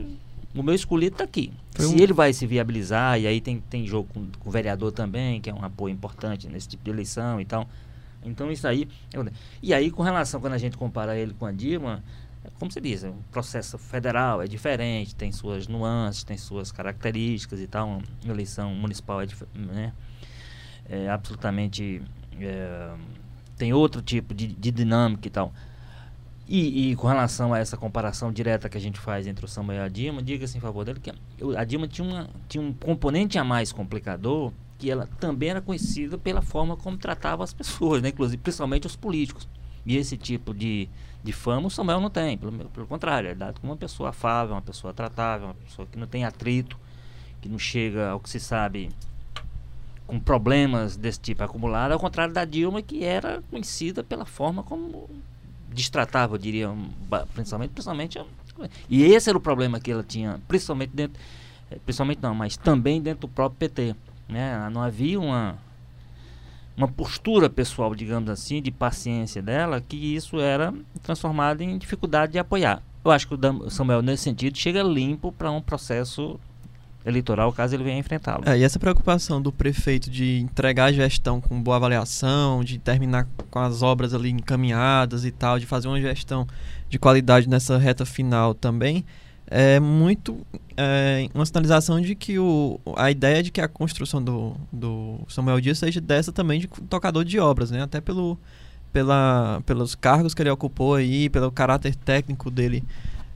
o 0.54 0.62
meu 0.62 0.74
escolhido 0.74 1.14
está 1.14 1.24
aqui. 1.24 1.52
se 1.74 1.86
um... 1.86 1.98
ele 1.98 2.12
vai 2.12 2.32
se 2.32 2.46
viabilizar, 2.46 3.20
e 3.20 3.26
aí 3.26 3.40
tem, 3.40 3.60
tem 3.60 3.86
jogo 3.86 4.08
com, 4.14 4.26
com 4.38 4.48
o 4.48 4.52
vereador 4.52 4.92
também, 4.92 5.40
que 5.40 5.50
é 5.50 5.54
um 5.54 5.64
apoio 5.64 5.92
importante 5.92 6.48
nesse 6.48 6.68
tipo 6.68 6.84
de 6.84 6.90
eleição 6.90 7.40
e 7.40 7.44
tal. 7.44 7.68
Então 8.24 8.50
isso 8.52 8.66
aí. 8.68 8.88
E 9.60 9.74
aí, 9.74 9.90
com 9.90 10.02
relação, 10.02 10.40
quando 10.40 10.52
a 10.52 10.58
gente 10.58 10.76
compara 10.76 11.16
ele 11.16 11.34
com 11.34 11.44
a 11.44 11.50
Dilma, 11.50 12.02
como 12.58 12.70
se 12.70 12.80
diz, 12.80 13.04
o 13.04 13.14
processo 13.30 13.78
federal 13.78 14.42
é 14.42 14.46
diferente, 14.46 15.14
tem 15.14 15.32
suas 15.32 15.68
nuances, 15.68 16.24
tem 16.24 16.36
suas 16.36 16.70
características 16.70 17.60
e 17.60 17.66
tal. 17.66 17.88
Uma 17.88 18.02
eleição 18.32 18.74
municipal 18.74 19.20
é, 19.20 19.26
né, 19.54 19.92
é 20.88 21.08
absolutamente. 21.08 22.02
É, 22.40 22.90
tem 23.62 23.72
outro 23.72 24.02
tipo 24.02 24.34
de, 24.34 24.48
de 24.48 24.72
dinâmica 24.72 25.28
e 25.28 25.30
tal. 25.30 25.52
E, 26.48 26.90
e, 26.90 26.96
com 26.96 27.06
relação 27.06 27.54
a 27.54 27.60
essa 27.60 27.76
comparação 27.76 28.32
direta 28.32 28.68
que 28.68 28.76
a 28.76 28.80
gente 28.80 28.98
faz 28.98 29.24
entre 29.24 29.44
o 29.44 29.48
Samuel 29.48 29.82
e 29.82 29.86
a 29.86 29.88
Dilma, 29.88 30.20
diga-se 30.20 30.58
em 30.58 30.60
favor 30.60 30.84
dele 30.84 30.98
que 30.98 31.12
a 31.56 31.64
Dilma 31.64 31.86
tinha, 31.86 32.08
uma, 32.08 32.30
tinha 32.48 32.60
um 32.60 32.72
componente 32.72 33.38
a 33.38 33.44
mais 33.44 33.70
complicador, 33.70 34.52
que 34.80 34.90
ela 34.90 35.08
também 35.20 35.50
era 35.50 35.60
conhecida 35.60 36.18
pela 36.18 36.42
forma 36.42 36.76
como 36.76 36.96
tratava 36.98 37.44
as 37.44 37.54
pessoas, 37.54 38.02
né? 38.02 38.08
inclusive 38.08 38.42
principalmente 38.42 38.84
os 38.84 38.96
políticos. 38.96 39.48
E 39.86 39.96
esse 39.96 40.16
tipo 40.16 40.52
de, 40.52 40.88
de 41.22 41.32
fama 41.32 41.68
o 41.68 41.70
Samuel 41.70 42.00
não 42.00 42.10
tem, 42.10 42.36
pelo, 42.36 42.50
pelo 42.68 42.86
contrário, 42.88 43.30
é 43.30 43.34
dado 43.36 43.60
como 43.60 43.72
uma 43.72 43.78
pessoa 43.78 44.08
afável, 44.08 44.56
uma 44.56 44.62
pessoa 44.62 44.92
tratável, 44.92 45.46
uma 45.46 45.54
pessoa 45.54 45.86
que 45.86 45.96
não 45.96 46.08
tem 46.08 46.24
atrito, 46.24 46.76
que 47.40 47.48
não 47.48 47.60
chega 47.60 48.10
ao 48.10 48.18
que 48.18 48.28
se 48.28 48.40
sabe 48.40 48.90
com 50.12 50.20
problemas 50.20 50.94
desse 50.94 51.18
tipo 51.18 51.42
acumulados, 51.42 51.94
ao 51.94 51.98
contrário 51.98 52.34
da 52.34 52.44
Dilma, 52.44 52.82
que 52.82 53.02
era 53.02 53.42
conhecida 53.50 54.04
pela 54.04 54.26
forma 54.26 54.62
como 54.62 55.08
destratava, 55.70 56.34
eu 56.34 56.38
diria, 56.38 56.70
principalmente, 57.32 57.70
principalmente. 57.70 58.20
E 58.90 59.04
esse 59.04 59.30
era 59.30 59.38
o 59.38 59.40
problema 59.40 59.80
que 59.80 59.90
ela 59.90 60.02
tinha, 60.02 60.38
principalmente 60.46 60.90
dentro, 60.90 61.18
eh, 61.70 61.78
principalmente 61.86 62.18
não, 62.20 62.34
mas 62.34 62.58
também 62.58 63.00
dentro 63.00 63.22
do 63.22 63.28
próprio 63.28 63.58
PT. 63.58 63.96
Né? 64.28 64.68
Não 64.70 64.82
havia 64.82 65.18
uma 65.18 65.56
uma 66.76 66.88
postura 66.88 67.48
pessoal, 67.48 67.94
digamos 67.94 68.28
assim, 68.28 68.60
de 68.60 68.70
paciência 68.70 69.40
dela, 69.40 69.80
que 69.80 69.96
isso 69.96 70.38
era 70.38 70.74
transformado 71.02 71.62
em 71.62 71.78
dificuldade 71.78 72.32
de 72.32 72.38
apoiar. 72.38 72.82
Eu 73.02 73.10
acho 73.10 73.26
que 73.26 73.34
o 73.34 73.70
Samuel, 73.70 74.02
nesse 74.02 74.24
sentido, 74.24 74.58
chega 74.58 74.82
limpo 74.82 75.32
para 75.32 75.50
um 75.50 75.60
processo 75.60 76.38
eleitoral, 77.04 77.52
caso 77.52 77.74
ele 77.74 77.84
venha 77.84 77.98
enfrentá-lo. 77.98 78.44
É, 78.46 78.58
e 78.58 78.62
essa 78.62 78.78
preocupação 78.78 79.40
do 79.40 79.50
prefeito 79.52 80.10
de 80.10 80.40
entregar 80.40 80.86
a 80.86 80.92
gestão 80.92 81.40
com 81.40 81.60
boa 81.60 81.76
avaliação, 81.76 82.62
de 82.62 82.78
terminar 82.78 83.26
com 83.50 83.58
as 83.58 83.82
obras 83.82 84.14
ali 84.14 84.30
encaminhadas 84.30 85.24
e 85.24 85.30
tal, 85.30 85.58
de 85.58 85.66
fazer 85.66 85.88
uma 85.88 86.00
gestão 86.00 86.46
de 86.88 86.98
qualidade 86.98 87.48
nessa 87.48 87.78
reta 87.78 88.04
final 88.04 88.54
também, 88.54 89.04
é 89.46 89.78
muito 89.78 90.46
é, 90.76 91.28
uma 91.34 91.44
sinalização 91.44 92.00
de 92.00 92.14
que 92.14 92.38
o, 92.38 92.80
a 92.96 93.10
ideia 93.10 93.42
de 93.42 93.50
que 93.50 93.60
a 93.60 93.68
construção 93.68 94.22
do, 94.22 94.56
do 94.72 95.20
Samuel 95.28 95.60
Dias 95.60 95.78
seja 95.78 96.00
dessa 96.00 96.32
também 96.32 96.60
de 96.60 96.68
tocador 96.88 97.24
de 97.24 97.38
obras, 97.38 97.70
né? 97.70 97.82
Até 97.82 98.00
pelo, 98.00 98.38
pela, 98.92 99.60
pelos 99.66 99.94
cargos 99.94 100.32
que 100.32 100.42
ele 100.42 100.50
ocupou 100.50 100.94
aí, 100.94 101.28
pelo 101.28 101.50
caráter 101.52 101.94
técnico 101.94 102.50
dele 102.50 102.82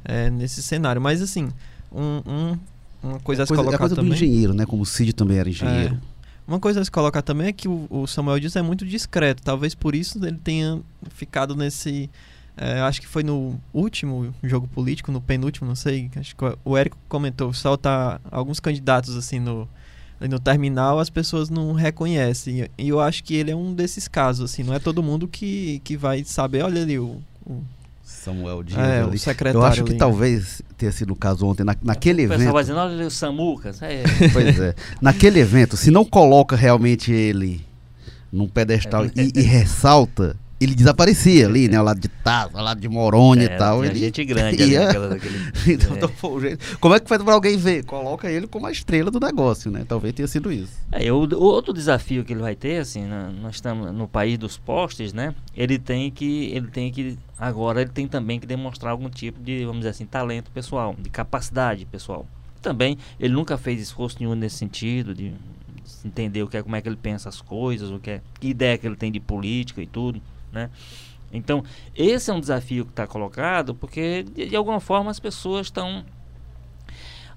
é, 0.05 0.31
nesse 0.31 0.63
cenário. 0.63 1.03
Mas 1.03 1.21
assim, 1.21 1.51
um, 1.93 2.23
um, 2.27 2.59
uma 3.03 3.21
coisa 3.21 3.43
a 3.43 3.47
se 3.47 3.55
colocar 3.55 3.73
é 3.73 3.75
a 3.77 3.79
coisa 3.79 3.95
também... 3.95 4.11
do 4.11 4.15
engenheiro, 4.15 4.55
né? 4.55 4.67
Como 4.67 4.83
o 4.83 4.87
Cid 4.87 5.13
também 5.13 5.39
era 5.39 5.49
engenheiro. 5.49 5.95
É. 5.95 6.17
Uma 6.47 6.61
coisa 6.61 6.81
a 6.81 6.85
se 6.85 6.91
colocar 6.91 7.23
também 7.23 7.49
é 7.49 7.53
que 7.53 7.67
o, 7.67 7.87
o 7.91 8.07
Samuel 8.07 8.39
Dias 8.39 8.55
é 8.57 8.63
muito 8.63 8.87
discreto. 8.87 9.43
Talvez 9.43 9.75
por 9.75 9.95
isso 9.95 10.25
ele 10.25 10.39
tenha 10.39 10.81
ficado 11.11 11.57
nesse 11.57 12.09
é, 12.57 12.81
acho 12.81 13.03
que 13.03 13.07
foi 13.07 13.23
no 13.23 13.61
último 13.73 14.35
jogo 14.43 14.67
político, 14.67 15.13
no 15.13 15.21
penúltimo, 15.21 15.69
não 15.69 15.75
sei. 15.75 16.11
Acho 16.17 16.35
que 16.35 16.45
o 16.65 16.77
Érico 16.77 16.97
comentou, 17.09 17.53
solta 17.53 18.21
alguns 18.31 18.59
candidatos 18.59 19.15
assim 19.15 19.39
no, 19.39 19.69
no 20.19 20.39
terminal, 20.39 20.99
as 20.99 21.11
pessoas 21.11 21.51
não 21.51 21.75
reconhecem. 21.75 22.67
E 22.79 22.89
eu 22.89 22.99
acho 22.99 23.23
que 23.23 23.35
ele 23.35 23.51
é 23.51 23.57
um 23.57 23.75
desses 23.75 24.09
casos, 24.09 24.51
assim, 24.51 24.63
não 24.63 24.73
é 24.73 24.79
todo 24.79 25.03
mundo 25.03 25.29
que, 25.29 25.81
que 25.85 25.97
vai 25.97 26.25
saber, 26.25 26.63
olha 26.63 26.83
ali 26.83 26.99
o. 26.99 27.21
o 27.45 27.63
Samuel 28.07 28.63
Dias 28.63 28.79
é, 28.79 29.03
ali. 29.03 29.17
O 29.17 29.19
secretário 29.19 29.59
eu 29.59 29.65
acho 29.65 29.83
que 29.83 29.91
ali. 29.91 29.99
talvez 29.99 30.63
tenha 30.79 30.93
sido 30.93 31.13
o 31.13 31.17
caso 31.17 31.45
ontem, 31.45 31.65
na, 31.65 31.75
naquele 31.83 32.23
o 32.23 32.27
evento. 32.27 32.39
pessoal 32.39 32.55
vai 32.55 32.63
dizendo, 32.63 32.79
olha 32.79 33.07
o 33.07 33.11
Samucas. 33.11 33.83
É. 33.83 34.05
Pois 34.33 34.61
é. 34.61 34.75
Naquele 35.03 35.41
evento, 35.41 35.77
se 35.77 35.91
não 35.91 36.05
coloca 36.05 36.55
realmente 36.55 37.11
ele 37.13 37.67
num 38.33 38.49
pedestal 38.49 39.07
É, 39.07 39.11
e, 39.17 39.33
e 39.35 39.43
ressalta, 39.43 40.37
ele 40.59 40.75
desaparecia 40.75 41.47
ali, 41.47 41.69
né? 41.69 41.77
Ao 41.77 41.85
lado 41.85 42.01
de 42.01 42.09
Taz, 42.09 42.55
ao 42.55 42.63
lado 42.65 42.81
de 42.81 42.89
Morônia 42.89 43.49
É, 43.49 43.55
e 43.55 43.59
tal. 43.59 43.85
Ele... 43.85 43.99
gente 43.99 44.25
grande 44.25 44.63
ali 44.63 44.73
ia- 44.73 44.87
naquela, 44.87 45.09
daquele, 45.09 45.39
então, 45.69 45.97
é. 45.97 46.77
Como 46.81 46.95
é 46.95 47.01
que 47.01 47.09
faz 47.09 47.23
pra 47.23 47.35
alguém 47.35 47.57
ver? 47.57 47.85
Coloca 47.85 48.31
ele 48.31 48.47
como 48.47 48.67
a 48.67 48.73
estrela 48.73 49.11
do 49.11 49.21
negócio, 49.21 49.71
né? 49.71 49.85
Talvez 49.87 50.15
tenha 50.15 50.27
sido 50.27 50.51
isso. 50.51 50.73
É, 50.91 51.13
o, 51.13 51.17
o 51.25 51.43
outro 51.43 51.73
desafio 51.73 52.25
que 52.25 52.33
ele 52.33 52.41
vai 52.41 52.55
ter, 52.55 52.79
assim, 52.79 53.05
na- 53.05 53.31
nós 53.31 53.57
estamos 53.57 53.93
no 53.93 54.09
país 54.09 54.39
dos 54.39 54.57
postes, 54.57 55.13
né? 55.13 55.35
Ele 55.55 55.79
tem 55.79 56.11
que, 56.11 56.51
ele 56.55 56.69
tem 56.69 56.91
que, 56.91 57.19
agora 57.39 57.83
ele 57.83 57.91
tem 57.91 58.09
também 58.09 58.41
que 58.41 58.47
demonstrar 58.47 58.93
algum 58.93 59.11
tipo 59.11 59.43
de, 59.43 59.61
vamos 59.65 59.79
dizer 59.81 59.91
assim, 59.91 60.07
talento 60.07 60.51
pessoal, 60.51 60.95
de 60.99 61.11
capacidade 61.11 61.85
pessoal. 61.85 62.27
Também 62.63 62.97
ele 63.21 63.35
nunca 63.35 63.57
fez 63.59 63.81
esforço 63.81 64.17
nenhum 64.19 64.35
nesse 64.35 64.57
sentido 64.57 65.15
de, 65.15 65.29
de 65.31 65.35
entender 66.05 66.43
o 66.43 66.49
que 66.49 66.57
é, 66.57 66.63
como 66.63 66.75
é 66.75 66.81
que 66.81 66.89
ele 66.89 66.97
pensa 66.97 67.29
as 67.29 67.41
coisas, 67.41 67.91
o 67.91 67.99
que 67.99 68.11
é, 68.11 68.21
que 68.41 68.49
ideia 68.49 68.77
que 68.79 68.87
ele 68.87 68.97
tem 68.97 69.13
de 69.13 69.21
política 69.21 69.81
e 69.83 69.87
tudo, 69.87 70.21
né? 70.57 70.71
Então 71.33 71.63
esse 71.95 72.31
é 72.31 72.35
um 72.35 72.41
desafio 72.41 72.85
que 72.85 72.93
está 72.93 73.07
colocado 73.07 73.75
porque 73.75 74.25
de, 74.25 74.47
de 74.47 74.57
alguma 74.57 74.81
forma 74.81 75.11
as 75.11 75.21
pessoas 75.21 75.67
estão 75.67 76.05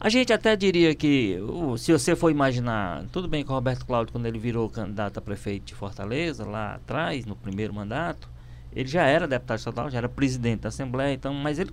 a 0.02 0.08
gente 0.08 0.32
até 0.32 0.56
diria 0.56 0.96
que, 0.96 1.38
se 1.78 1.92
você 1.92 2.16
for 2.16 2.32
imaginar, 2.32 3.04
tudo 3.12 3.28
bem 3.28 3.44
que 3.44 3.52
o 3.52 3.54
Roberto 3.54 3.86
Cláudio, 3.86 4.14
quando 4.14 4.28
ele 4.28 4.40
virou 4.40 4.70
candidato 4.70 5.18
a 5.18 5.22
prefeito 5.22 5.66
de 5.66 5.76
Fortaleza, 5.76 6.46
lá 6.46 6.76
atrás, 6.76 7.26
no 7.26 7.36
primeiro 7.36 7.74
mandato, 7.74 8.30
ele 8.74 8.88
já 8.88 9.04
era 9.04 9.28
deputado 9.28 9.58
estadual, 9.58 9.90
já 9.90 9.98
era 9.98 10.08
presidente 10.08 10.62
da 10.62 10.70
Assembleia, 10.70 11.14
então, 11.14 11.34
mas 11.34 11.60
ele, 11.60 11.72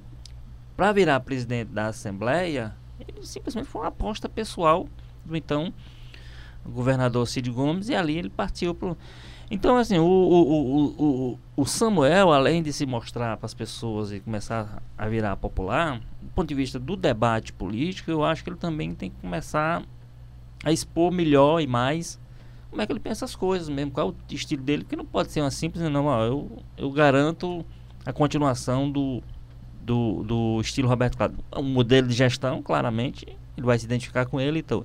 para 0.76 0.90
virar 0.90 1.20
presidente 1.20 1.68
da 1.68 1.86
Assembleia, 1.86 2.74
ele 2.98 3.24
simplesmente 3.24 3.68
foi 3.68 3.82
uma 3.82 3.88
aposta 3.88 4.28
pessoal 4.28 4.88
do 5.24 5.36
então 5.36 5.72
governador 6.64 7.28
Cid 7.28 7.48
Gomes, 7.48 7.88
e 7.88 7.94
ali 7.94 8.18
ele 8.18 8.28
partiu 8.28 8.74
para 8.74 8.96
então, 9.50 9.76
assim, 9.76 9.98
o, 9.98 10.04
o, 10.04 10.84
o, 10.98 11.38
o, 11.56 11.66
Samuel, 11.66 12.32
além 12.32 12.62
de 12.62 12.72
se 12.72 12.84
mostrar 12.84 13.36
para 13.36 13.46
as 13.46 13.54
pessoas 13.54 14.10
e 14.10 14.20
começar 14.20 14.82
a 14.98 15.08
virar 15.08 15.36
popular, 15.36 16.00
do 16.20 16.30
ponto 16.34 16.48
de 16.48 16.54
vista 16.54 16.78
do 16.78 16.96
debate 16.96 17.52
político, 17.52 18.10
eu 18.10 18.24
acho 18.24 18.42
que 18.42 18.50
ele 18.50 18.56
também 18.56 18.94
tem 18.94 19.10
que 19.10 19.16
começar 19.20 19.84
a 20.64 20.72
expor 20.72 21.12
melhor 21.12 21.60
e 21.60 21.66
mais 21.66 22.18
como 22.76 22.82
é 22.82 22.86
que 22.86 22.92
ele 22.92 23.00
pensa 23.00 23.24
as 23.24 23.34
coisas 23.34 23.70
mesmo, 23.70 23.90
qual 23.90 24.08
é 24.08 24.10
o 24.10 24.34
estilo 24.34 24.62
dele, 24.62 24.84
porque 24.84 24.96
não 24.96 25.06
pode 25.06 25.32
ser 25.32 25.40
uma 25.40 25.50
simples, 25.50 25.82
não, 25.90 26.22
eu, 26.22 26.62
eu 26.76 26.90
garanto 26.90 27.64
a 28.04 28.12
continuação 28.12 28.90
do, 28.90 29.22
do, 29.80 30.22
do 30.22 30.60
estilo 30.60 30.86
Roberto 30.86 31.16
Cláudio. 31.16 31.38
Um 31.56 31.62
modelo 31.62 32.06
de 32.06 32.12
gestão, 32.12 32.62
claramente, 32.62 33.26
ele 33.56 33.66
vai 33.66 33.78
se 33.78 33.86
identificar 33.86 34.26
com 34.26 34.38
ele 34.38 34.58
então. 34.58 34.84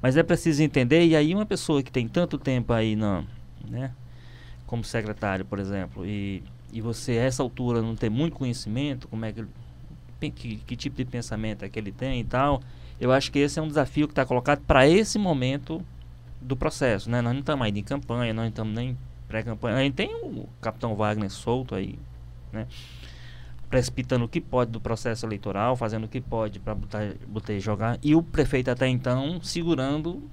Mas 0.00 0.16
é 0.16 0.22
preciso 0.22 0.62
entender, 0.62 1.04
e 1.04 1.14
aí 1.14 1.34
uma 1.34 1.44
pessoa 1.44 1.82
que 1.82 1.92
tem 1.92 2.08
tanto 2.08 2.38
tempo 2.38 2.72
aí 2.72 2.96
na 2.96 3.22
né? 3.70 3.92
Como 4.66 4.84
secretário, 4.84 5.44
por 5.44 5.58
exemplo, 5.58 6.06
e, 6.06 6.42
e 6.72 6.80
você 6.80 7.12
a 7.12 7.22
essa 7.22 7.42
altura 7.42 7.80
não 7.80 7.96
tem 7.96 8.10
muito 8.10 8.36
conhecimento, 8.36 9.08
como 9.08 9.24
é 9.24 9.32
que, 9.32 10.30
que, 10.30 10.56
que 10.56 10.76
tipo 10.76 10.96
de 10.96 11.04
pensamento 11.04 11.64
é 11.64 11.68
que 11.68 11.78
ele 11.78 11.92
tem 11.92 12.20
e 12.20 12.24
tal, 12.24 12.60
eu 13.00 13.10
acho 13.12 13.32
que 13.32 13.38
esse 13.38 13.58
é 13.58 13.62
um 13.62 13.68
desafio 13.68 14.06
que 14.06 14.12
está 14.12 14.24
colocado 14.26 14.60
para 14.60 14.86
esse 14.86 15.18
momento 15.18 15.82
do 16.40 16.56
processo, 16.56 17.10
né? 17.10 17.20
Nós 17.20 17.32
não 17.32 17.40
estamos 17.40 17.64
ainda 17.64 17.78
em 17.78 17.82
campanha, 17.82 18.32
nós 18.32 18.42
não 18.42 18.48
estamos 18.48 18.74
nem 18.74 18.96
pré-campanha, 19.26 19.76
a 19.76 19.82
gente 19.82 19.94
tem 19.94 20.14
o 20.14 20.48
Capitão 20.60 20.94
Wagner 20.94 21.30
solto 21.30 21.74
aí, 21.74 21.98
né? 22.52 22.66
precipitando 23.70 24.24
o 24.24 24.28
que 24.28 24.40
pode 24.40 24.72
do 24.72 24.80
processo 24.80 25.24
eleitoral, 25.24 25.76
fazendo 25.76 26.04
o 26.04 26.08
que 26.08 26.20
pode 26.20 26.58
para 26.58 26.74
botar, 26.74 27.14
botar 27.28 27.56
jogar, 27.60 27.98
e 28.02 28.16
o 28.16 28.22
prefeito 28.22 28.68
até 28.68 28.88
então 28.88 29.40
segurando 29.40 30.28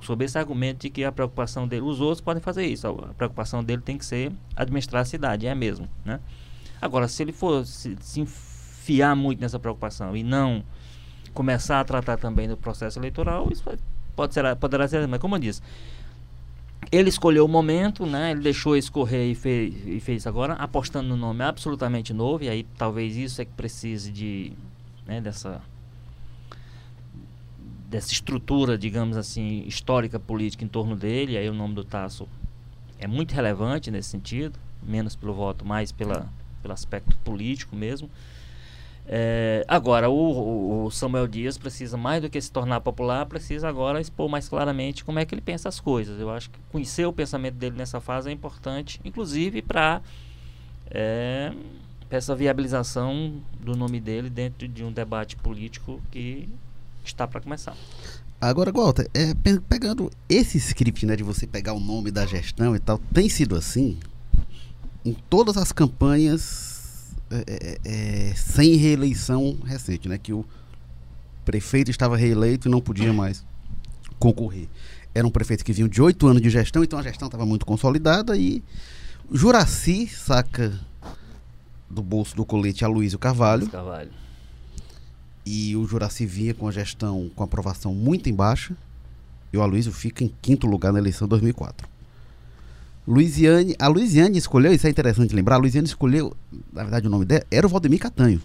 sob 0.00 0.24
esse 0.24 0.38
argumento 0.38 0.82
de 0.82 0.90
que 0.90 1.04
a 1.04 1.12
preocupação 1.12 1.68
dele, 1.68 1.82
os 1.82 2.00
outros 2.00 2.20
podem 2.20 2.42
fazer 2.42 2.66
isso, 2.66 2.86
a 2.86 3.14
preocupação 3.14 3.62
dele 3.62 3.82
tem 3.82 3.98
que 3.98 4.04
ser 4.04 4.32
administrar 4.56 5.02
a 5.02 5.04
cidade, 5.04 5.46
é 5.46 5.54
mesmo, 5.54 5.88
né? 6.04 6.20
Agora, 6.80 7.06
se 7.08 7.22
ele 7.22 7.32
for 7.32 7.64
se, 7.66 7.96
se 8.00 8.20
enfiar 8.20 9.14
muito 9.14 9.40
nessa 9.40 9.58
preocupação 9.58 10.16
e 10.16 10.22
não 10.22 10.64
começar 11.34 11.80
a 11.80 11.84
tratar 11.84 12.16
também 12.16 12.48
do 12.48 12.56
processo 12.56 12.98
eleitoral, 12.98 13.48
isso 13.52 13.62
pode 14.16 14.34
ser, 14.34 14.56
poderá 14.56 14.88
ser, 14.88 15.06
mas 15.06 15.20
como 15.20 15.36
eu 15.36 15.40
disse, 15.40 15.60
ele 16.90 17.08
escolheu 17.08 17.44
o 17.44 17.48
momento, 17.48 18.06
né? 18.06 18.32
Ele 18.32 18.40
deixou 18.40 18.76
escorrer 18.76 19.30
e 19.30 19.34
fez, 19.34 19.74
e 19.86 20.00
fez 20.00 20.26
agora, 20.26 20.54
apostando 20.54 21.08
no 21.08 21.16
nome 21.16 21.44
absolutamente 21.44 22.12
novo, 22.12 22.42
e 22.44 22.48
aí 22.48 22.66
talvez 22.76 23.16
isso 23.16 23.40
é 23.40 23.44
que 23.44 23.52
precise 23.52 24.10
de, 24.10 24.52
né, 25.06 25.20
dessa 25.20 25.60
dessa 27.90 28.12
estrutura, 28.12 28.78
digamos 28.78 29.16
assim, 29.16 29.64
histórica 29.66 30.18
política 30.20 30.64
em 30.64 30.68
torno 30.68 30.94
dele, 30.94 31.36
aí 31.36 31.48
o 31.48 31.52
nome 31.52 31.74
do 31.74 31.82
Tasso 31.82 32.28
é 33.00 33.06
muito 33.08 33.34
relevante 33.34 33.90
nesse 33.90 34.10
sentido, 34.10 34.56
menos 34.80 35.16
pelo 35.16 35.34
voto, 35.34 35.64
mais 35.66 35.90
pela, 35.90 36.28
pelo 36.62 36.72
aspecto 36.72 37.16
político 37.24 37.74
mesmo. 37.74 38.08
É, 39.08 39.64
agora, 39.66 40.08
o, 40.08 40.84
o, 40.84 40.90
Samuel 40.92 41.26
Dias 41.26 41.58
precisa, 41.58 41.96
mais 41.96 42.22
do 42.22 42.30
que 42.30 42.40
se 42.40 42.52
tornar 42.52 42.80
popular, 42.80 43.26
precisa 43.26 43.68
agora 43.68 44.00
expor 44.00 44.28
mais 44.28 44.48
claramente 44.48 45.04
como 45.04 45.18
é 45.18 45.24
que 45.24 45.34
ele 45.34 45.42
pensa 45.42 45.68
as 45.68 45.80
coisas. 45.80 46.20
Eu 46.20 46.30
acho 46.30 46.48
que 46.48 46.60
conhecer 46.70 47.04
o 47.06 47.12
pensamento 47.12 47.56
dele 47.56 47.76
nessa 47.76 48.00
fase 48.00 48.30
é 48.30 48.32
importante, 48.32 49.00
inclusive 49.04 49.62
para 49.62 50.00
é, 50.92 51.52
essa 52.08 52.36
viabilização 52.36 53.42
do 53.58 53.74
nome 53.74 53.98
dele 53.98 54.30
dentro 54.30 54.68
de 54.68 54.84
um 54.84 54.92
debate 54.92 55.34
político 55.34 56.00
que 56.12 56.48
está 57.04 57.26
para 57.26 57.40
começar. 57.40 57.76
Agora, 58.40 58.72
Walter, 58.72 59.08
é, 59.12 59.34
pegando 59.68 60.10
esse 60.28 60.56
script 60.58 61.04
né, 61.04 61.14
de 61.14 61.22
você 61.22 61.46
pegar 61.46 61.74
o 61.74 61.80
nome 61.80 62.10
da 62.10 62.24
gestão 62.24 62.74
e 62.74 62.78
tal, 62.78 62.98
tem 63.12 63.28
sido 63.28 63.54
assim 63.54 63.98
em 65.04 65.14
todas 65.28 65.56
as 65.56 65.72
campanhas 65.72 67.14
é, 67.30 67.44
é, 67.46 67.78
é, 67.84 68.34
sem 68.34 68.76
reeleição 68.76 69.58
recente, 69.64 70.08
né? 70.08 70.18
Que 70.18 70.32
o 70.32 70.44
prefeito 71.44 71.90
estava 71.90 72.16
reeleito 72.16 72.66
e 72.66 72.70
não 72.70 72.80
podia 72.80 73.12
mais 73.12 73.44
concorrer. 74.18 74.68
Era 75.14 75.26
um 75.26 75.30
prefeito 75.30 75.64
que 75.64 75.72
vinha 75.72 75.88
de 75.88 76.00
oito 76.00 76.26
anos 76.26 76.42
de 76.42 76.50
gestão, 76.50 76.82
então 76.82 76.98
a 76.98 77.02
gestão 77.02 77.26
estava 77.26 77.46
muito 77.46 77.66
consolidada 77.66 78.36
e 78.36 78.62
Juraci 79.30 80.06
saca 80.08 80.78
do 81.88 82.02
bolso 82.02 82.34
do 82.36 82.44
colete 82.44 82.84
a 82.84 82.88
Luísio 82.88 83.18
Carvalho. 83.18 83.68
Carvalho. 83.68 84.10
E 85.44 85.74
o 85.76 85.86
Juraci 85.86 86.26
vinha 86.26 86.54
com 86.54 86.68
a 86.68 86.72
gestão 86.72 87.30
com 87.34 87.42
aprovação 87.42 87.94
muito 87.94 88.28
em 88.28 88.34
baixa. 88.34 88.76
E 89.52 89.56
o 89.56 89.62
Aloysio 89.62 89.92
fica 89.92 90.22
em 90.22 90.32
quinto 90.40 90.66
lugar 90.66 90.92
na 90.92 90.98
eleição 90.98 91.26
de 91.26 91.30
2004. 91.30 91.88
Luiziane, 93.06 93.74
a 93.78 93.88
Luiziane 93.88 94.38
escolheu, 94.38 94.72
isso 94.72 94.86
é 94.86 94.90
interessante 94.90 95.34
lembrar, 95.34 95.56
a 95.56 95.58
Luiziane 95.58 95.86
escolheu, 95.86 96.36
na 96.72 96.82
verdade 96.82 97.08
o 97.08 97.10
nome 97.10 97.24
dela 97.24 97.44
era 97.50 97.66
o 97.66 97.70
Valdemir 97.70 97.98
Catanho. 97.98 98.40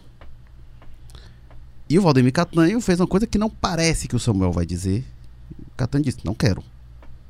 E 1.87 1.99
o 1.99 2.01
Valdemir 2.01 2.33
Catanho 2.33 2.81
fez 2.81 2.99
uma 2.99 3.05
coisa 3.05 3.27
que 3.27 3.37
não 3.37 3.49
parece 3.49 4.07
que 4.07 4.15
o 4.15 4.19
Samuel 4.19 4.51
vai 4.51 4.65
dizer. 4.65 5.05
O 5.51 5.77
Catanho 5.77 6.03
disse, 6.03 6.17
não 6.23 6.33
quero. 6.33 6.63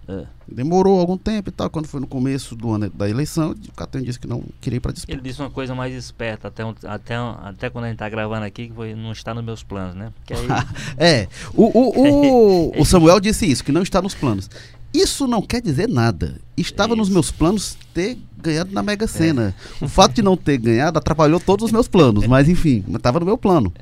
É. 0.08 0.26
Demorou 0.48 1.00
algum 1.00 1.18
tempo 1.18 1.50
e 1.50 1.52
tal, 1.52 1.70
quando 1.70 1.88
foi 1.88 2.00
no 2.00 2.06
começo 2.06 2.56
do 2.56 2.72
ano 2.72 2.89
da 2.89 3.10
eleição, 3.10 3.52
o 3.52 3.72
Catanho 3.74 4.06
disse 4.06 4.20
que 4.20 4.28
não 4.28 4.44
queria 4.62 4.78
ir 4.78 4.80
para 4.80 4.91
disputa. 4.91 5.13
Ele 5.13 5.22
disse 5.22 5.41
uma 5.41 5.50
coisa 5.50 5.74
mais 5.74 5.96
esperta, 5.96 6.48
até, 6.48 6.63
até, 6.63 7.15
até 7.15 7.70
quando 7.70 7.86
a 7.86 7.88
gente 7.88 7.96
está 7.96 8.08
gravando 8.08 8.46
aqui, 8.46 8.68
que 8.68 8.74
foi, 8.74 8.94
não 8.94 9.12
está 9.12 9.34
nos 9.34 9.44
meus 9.44 9.63
planos, 9.63 9.96
né? 9.96 10.13
Aí... 10.30 10.38
é, 10.98 11.28
o, 11.54 11.63
o, 11.63 12.70
o, 12.70 12.82
o 12.82 12.86
Samuel 12.86 13.20
disse 13.20 13.50
isso, 13.50 13.63
que 13.63 13.72
não 13.72 13.82
está 13.82 14.02
nos 14.02 14.13
planos. 14.13 14.50
Isso 14.96 15.28
não 15.28 15.41
quer 15.41 15.62
dizer 15.62 15.89
nada. 15.89 16.36
Estava 16.56 16.94
é 16.94 16.96
nos 16.96 17.10
meus 17.10 17.30
planos 17.30 17.78
ter 17.94 18.18
ganhado 18.38 18.72
na 18.72 18.82
Mega 18.82 19.08
Sena. 19.08 19.54
É. 19.82 19.86
O 19.86 19.89
fato 19.89 20.13
de 20.13 20.22
não 20.22 20.38
ter 20.38 20.58
ganhado 20.58 20.98
atrapalhou 20.98 21.39
todos 21.39 21.65
os 21.65 21.72
meus 21.72 21.88
planos, 21.88 22.26
mas 22.28 22.48
enfim, 22.48 22.82
estava 22.94 23.20
no 23.20 23.26
meu 23.26 23.38
plano. 23.38 23.74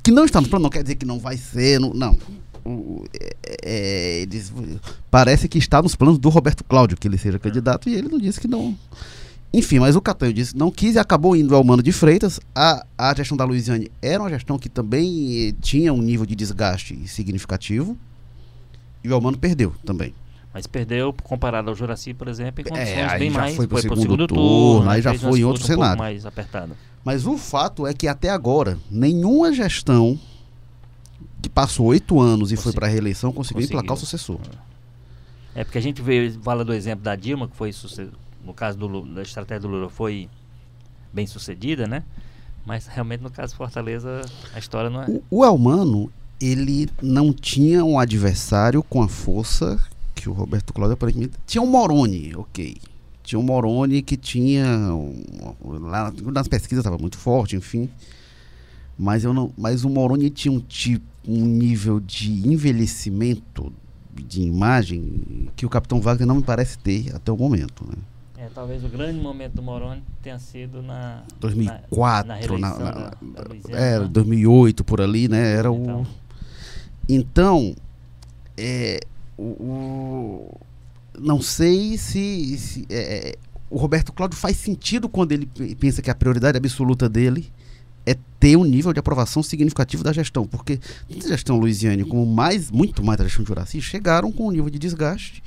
Que 0.00 0.12
não 0.12 0.24
está 0.24 0.40
no 0.40 0.48
plano 0.48 0.62
não 0.64 0.70
quer 0.70 0.82
dizer 0.82 0.94
que 0.94 1.04
não 1.04 1.18
vai 1.18 1.36
ser, 1.36 1.80
não. 1.80 1.92
não. 1.92 2.16
O, 2.68 3.04
é, 3.18 3.36
é, 3.62 4.20
eles, 4.20 4.52
parece 5.10 5.48
que 5.48 5.58
está 5.58 5.80
nos 5.80 5.96
planos 5.96 6.18
do 6.18 6.28
Roberto 6.28 6.62
Cláudio 6.64 6.96
que 6.96 7.08
ele 7.08 7.16
seja 7.16 7.38
candidato 7.38 7.88
e 7.88 7.94
ele 7.94 8.08
não 8.08 8.18
disse 8.18 8.38
que 8.38 8.46
não. 8.46 8.76
Enfim, 9.52 9.78
mas 9.78 9.96
o 9.96 10.00
Catanho 10.02 10.32
disse 10.34 10.54
não 10.54 10.70
quis 10.70 10.94
e 10.94 10.98
acabou 10.98 11.34
indo 11.34 11.54
ao 11.54 11.64
Mano 11.64 11.82
de 11.82 11.92
Freitas. 11.92 12.38
A, 12.54 12.84
a 12.98 13.14
gestão 13.14 13.36
da 13.36 13.44
Luiziane 13.44 13.90
era 14.02 14.22
uma 14.22 14.28
gestão 14.28 14.58
que 14.58 14.68
também 14.68 15.48
eh, 15.48 15.54
tinha 15.62 15.92
um 15.92 16.02
nível 16.02 16.26
de 16.26 16.36
desgaste 16.36 17.08
significativo. 17.08 17.96
E 19.02 19.08
o 19.08 19.14
Almano 19.14 19.38
perdeu 19.38 19.74
também. 19.86 20.12
Mas 20.52 20.66
perdeu 20.66 21.14
comparado 21.22 21.70
ao 21.70 21.74
Juraci, 21.74 22.12
por 22.12 22.28
exemplo, 22.28 22.60
em 22.60 22.64
condições 22.64 23.12
é, 23.12 23.18
bem 23.18 23.30
mais. 23.30 23.56
Foi 23.56 23.66
para 23.66 23.78
o 23.78 23.80
segundo, 23.80 24.02
segundo, 24.02 24.26
turno, 24.26 24.42
turno 24.42 24.90
aí 24.90 25.00
já 25.00 25.14
foi 25.14 25.40
em 25.40 25.44
outro 25.44 25.62
um 25.62 25.66
cenário. 25.66 25.98
mais 25.98 26.26
apertado. 26.26 26.76
Mas 27.04 27.26
o 27.26 27.38
fato 27.38 27.86
é 27.86 27.94
que 27.94 28.06
até 28.06 28.28
agora, 28.28 28.76
nenhuma 28.90 29.52
gestão 29.52 30.18
que 31.40 31.48
passou 31.48 31.86
oito 31.86 32.20
anos 32.20 32.50
e 32.50 32.56
Consegui. 32.56 32.62
foi 32.62 32.72
para 32.72 32.86
a 32.86 32.90
reeleição 32.90 33.32
conseguiu, 33.32 33.62
conseguiu, 33.62 33.78
emplacar 33.78 33.96
o 33.96 34.00
sucessor. 34.00 34.40
É 35.54 35.64
porque 35.64 35.78
a 35.78 35.80
gente 35.80 36.02
vê, 36.02 36.30
fala 36.42 36.64
do 36.64 36.72
exemplo 36.72 37.04
da 37.04 37.16
Dilma, 37.16 37.48
que 37.48 37.56
foi, 37.56 37.72
no 38.44 38.54
caso 38.54 38.78
do, 38.78 39.02
da 39.02 39.22
estratégia 39.22 39.60
do 39.60 39.68
Lula, 39.68 39.88
foi 39.88 40.28
bem 41.12 41.26
sucedida, 41.26 41.86
né? 41.86 42.04
Mas 42.64 42.86
realmente 42.86 43.22
no 43.22 43.30
caso 43.30 43.56
Fortaleza, 43.56 44.22
a 44.54 44.58
história 44.58 44.90
não 44.90 45.02
é. 45.02 45.06
O, 45.08 45.22
o 45.30 45.44
Elmano, 45.44 46.12
ele 46.40 46.88
não 47.02 47.32
tinha 47.32 47.84
um 47.84 47.98
adversário 47.98 48.82
com 48.82 49.02
a 49.02 49.08
força 49.08 49.80
que 50.14 50.28
o 50.28 50.32
Roberto 50.32 50.72
Cláudio 50.72 50.94
aparentemente 50.94 51.32
tinha 51.46 51.62
um 51.62 51.66
Moroni, 51.66 52.34
ok. 52.36 52.76
Tinha 53.22 53.38
um 53.38 53.42
Moroni 53.42 54.02
que 54.02 54.16
tinha 54.16 54.66
um, 54.94 55.54
lá 55.80 56.12
nas 56.32 56.48
pesquisas 56.48 56.82
estava 56.82 56.98
muito 56.98 57.16
forte, 57.16 57.56
enfim. 57.56 57.88
Mas 58.98 59.22
eu 59.22 59.32
não, 59.32 59.52
mas 59.56 59.84
o 59.84 59.88
Moroni 59.88 60.28
tinha 60.28 60.50
um 60.50 60.58
tipo, 60.58 61.06
um 61.26 61.44
nível 61.44 62.00
de 62.00 62.32
envelhecimento 62.48 63.72
de 64.12 64.42
imagem 64.42 65.48
que 65.54 65.64
o 65.64 65.68
Capitão 65.68 66.00
Wagner 66.00 66.26
não 66.26 66.36
me 66.36 66.42
parece 66.42 66.78
ter 66.78 67.14
até 67.14 67.30
o 67.30 67.36
momento, 67.36 67.86
né? 67.86 67.94
É, 68.36 68.48
talvez 68.54 68.84
o 68.84 68.88
grande 68.88 69.20
momento 69.20 69.54
do 69.54 69.62
Moroni 69.62 70.02
tenha 70.22 70.38
sido 70.38 70.80
na 70.82 71.22
2004, 71.40 72.58
na, 72.58 72.70
na, 72.70 72.78
na, 72.78 72.90
da, 72.90 73.10
da 73.68 73.78
é, 73.78 74.00
2008 74.00 74.84
por 74.84 75.00
ali, 75.00 75.28
né? 75.28 75.54
Era 75.54 75.68
então. 75.68 76.02
o 76.02 76.06
então 77.08 77.74
é, 78.56 79.00
o, 79.36 79.42
o, 79.42 80.60
não 81.18 81.40
sei 81.40 81.96
se, 81.96 82.58
se 82.58 82.86
é, 82.90 83.30
é, 83.30 83.34
o 83.70 83.78
Roberto 83.78 84.12
Cláudio 84.12 84.38
faz 84.38 84.56
sentido 84.56 85.08
quando 85.08 85.32
ele 85.32 85.46
pensa 85.78 86.02
que 86.02 86.10
a 86.10 86.14
prioridade 86.14 86.58
absoluta 86.58 87.08
dele 87.08 87.50
é 88.10 88.16
ter 88.40 88.56
um 88.56 88.64
nível 88.64 88.92
de 88.92 89.00
aprovação 89.00 89.42
significativo 89.42 90.02
da 90.02 90.12
gestão, 90.12 90.46
porque 90.46 90.78
a 91.10 91.28
gestão 91.28 91.58
Luiziane, 91.58 92.04
como 92.04 92.24
mais, 92.24 92.70
muito 92.70 93.04
mais 93.04 93.18
da 93.18 93.24
gestão 93.24 93.42
de 93.42 93.48
Juraci, 93.48 93.80
chegaram 93.80 94.30
com 94.30 94.48
um 94.48 94.50
nível 94.50 94.70
de 94.70 94.78
desgaste 94.78 95.42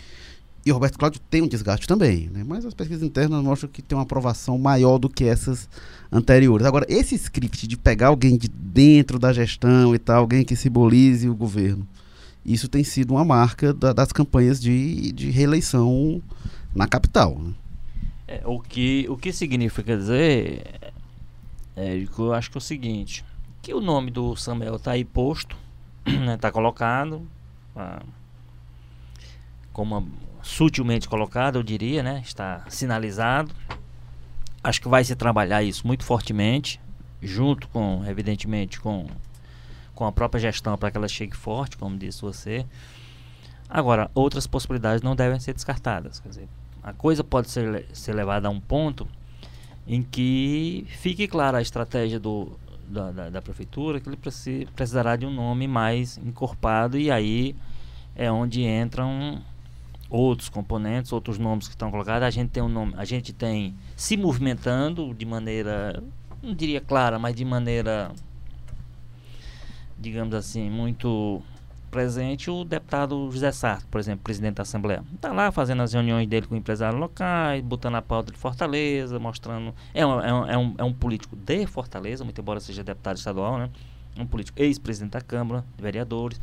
e 0.63 0.69
o 0.71 0.75
Roberto 0.75 0.99
Cláudio 0.99 1.19
tem 1.29 1.41
um 1.41 1.47
desgaste 1.47 1.87
também, 1.87 2.29
né? 2.31 2.43
mas 2.45 2.65
as 2.65 2.73
pesquisas 2.73 3.01
internas 3.01 3.43
mostram 3.43 3.69
que 3.69 3.81
tem 3.81 3.97
uma 3.97 4.03
aprovação 4.03 4.59
maior 4.59 4.99
do 4.99 5.09
que 5.09 5.23
essas 5.23 5.67
anteriores. 6.11 6.67
Agora, 6.67 6.85
esse 6.87 7.15
script 7.15 7.67
de 7.67 7.75
pegar 7.75 8.07
alguém 8.07 8.37
de 8.37 8.47
dentro 8.47 9.17
da 9.17 9.33
gestão 9.33 9.95
e 9.95 9.99
tal, 9.99 10.19
alguém 10.19 10.45
que 10.45 10.55
simbolize 10.55 11.27
o 11.27 11.35
governo, 11.35 11.87
isso 12.45 12.67
tem 12.67 12.83
sido 12.83 13.15
uma 13.15 13.25
marca 13.25 13.73
da, 13.73 13.91
das 13.91 14.11
campanhas 14.11 14.61
de, 14.61 15.11
de 15.11 15.31
reeleição 15.31 16.21
na 16.75 16.87
capital. 16.87 17.39
Né? 17.39 17.53
É, 18.27 18.41
o, 18.45 18.59
que, 18.59 19.07
o 19.09 19.17
que 19.17 19.33
significa 19.33 19.97
dizer, 19.97 20.90
Érico, 21.75 22.23
eu 22.23 22.33
acho 22.33 22.51
que 22.51 22.57
é 22.57 22.59
o 22.59 22.61
seguinte, 22.61 23.23
que 23.61 23.73
o 23.73 23.81
nome 23.81 24.11
do 24.11 24.35
Samuel 24.35 24.75
está 24.75 24.91
aí 24.91 25.05
posto, 25.05 25.55
está 26.05 26.19
né, 26.25 26.37
tá 26.37 26.51
colocado, 26.51 27.27
ah, 27.75 28.01
como 29.71 30.07
sutilmente 30.41 31.07
colocado, 31.07 31.57
eu 31.57 31.63
diria, 31.63 32.03
né, 32.03 32.21
está 32.25 32.65
sinalizado. 32.67 33.53
Acho 34.63 34.81
que 34.81 34.87
vai 34.87 35.03
se 35.03 35.15
trabalhar 35.15 35.63
isso 35.63 35.87
muito 35.87 36.03
fortemente, 36.03 36.79
junto 37.21 37.67
com, 37.69 38.03
evidentemente, 38.05 38.79
com 38.79 39.07
com 40.01 40.07
a 40.07 40.11
própria 40.11 40.41
gestão 40.41 40.75
para 40.79 40.89
que 40.89 40.97
ela 40.97 41.07
chegue 41.07 41.35
forte, 41.35 41.77
como 41.77 41.95
disse 41.95 42.23
você. 42.23 42.65
Agora, 43.69 44.09
outras 44.15 44.47
possibilidades 44.47 45.03
não 45.03 45.15
devem 45.15 45.39
ser 45.39 45.53
descartadas. 45.53 46.19
Quer 46.19 46.29
dizer, 46.29 46.49
a 46.81 46.91
coisa 46.91 47.23
pode 47.23 47.51
ser, 47.51 47.85
ser 47.93 48.13
levada 48.13 48.47
a 48.47 48.51
um 48.51 48.59
ponto 48.59 49.07
em 49.87 50.01
que 50.01 50.85
fique 50.87 51.27
clara 51.27 51.57
a 51.57 51.61
estratégia 51.61 52.19
do, 52.19 52.57
da, 52.87 53.11
da, 53.11 53.29
da, 53.29 53.41
prefeitura, 53.41 53.99
que 53.99 54.07
ele 54.07 54.17
preci, 54.17 54.67
precisará 54.75 55.15
de 55.15 55.25
um 55.25 55.33
nome 55.33 55.67
mais 55.67 56.17
encorpado 56.17 56.97
e 56.97 57.09
aí 57.09 57.55
é 58.15 58.31
onde 58.31 58.63
entram 58.63 59.41
outros 60.09 60.49
componentes, 60.49 61.11
outros 61.11 61.37
nomes 61.37 61.67
que 61.67 61.73
estão 61.73 61.89
colocados. 61.89 62.23
A 62.23 62.29
gente 62.29 62.49
tem 62.49 62.61
um 62.61 62.69
nome, 62.69 62.93
a 62.97 63.05
gente 63.05 63.33
tem 63.33 63.75
se 63.95 64.17
movimentando 64.17 65.13
de 65.13 65.25
maneira 65.25 66.03
não 66.41 66.53
diria 66.55 66.81
clara, 66.81 67.19
mas 67.19 67.35
de 67.35 67.45
maneira, 67.45 68.11
digamos 69.97 70.33
assim, 70.33 70.69
muito 70.69 71.41
presente 71.91 72.49
o 72.49 72.63
deputado 72.63 73.29
José 73.31 73.51
Sarto, 73.51 73.85
por 73.87 73.99
exemplo, 73.99 74.21
presidente 74.23 74.55
da 74.55 74.63
Assembleia. 74.63 75.03
Está 75.13 75.31
lá 75.33 75.51
fazendo 75.51 75.83
as 75.83 75.91
reuniões 75.93 76.27
dele 76.27 76.47
com 76.47 76.55
empresários 76.55 76.99
locais, 76.99 77.61
botando 77.61 77.95
a 77.95 78.01
pauta 78.01 78.31
de 78.31 78.37
Fortaleza, 78.37 79.19
mostrando. 79.19 79.75
É 79.93 80.05
um, 80.05 80.19
é 80.21 80.33
um, 80.33 80.45
é 80.47 80.57
um, 80.57 80.75
é 80.79 80.83
um 80.85 80.93
político 80.93 81.35
de 81.35 81.67
Fortaleza, 81.67 82.23
muito 82.23 82.39
embora 82.39 82.59
seja 82.61 82.83
deputado 82.83 83.17
estadual, 83.17 83.57
né? 83.59 83.69
É 84.15 84.21
um 84.21 84.25
político 84.25 84.61
ex-presidente 84.61 85.11
da 85.11 85.21
Câmara, 85.21 85.63
de 85.75 85.83
vereadores. 85.83 86.39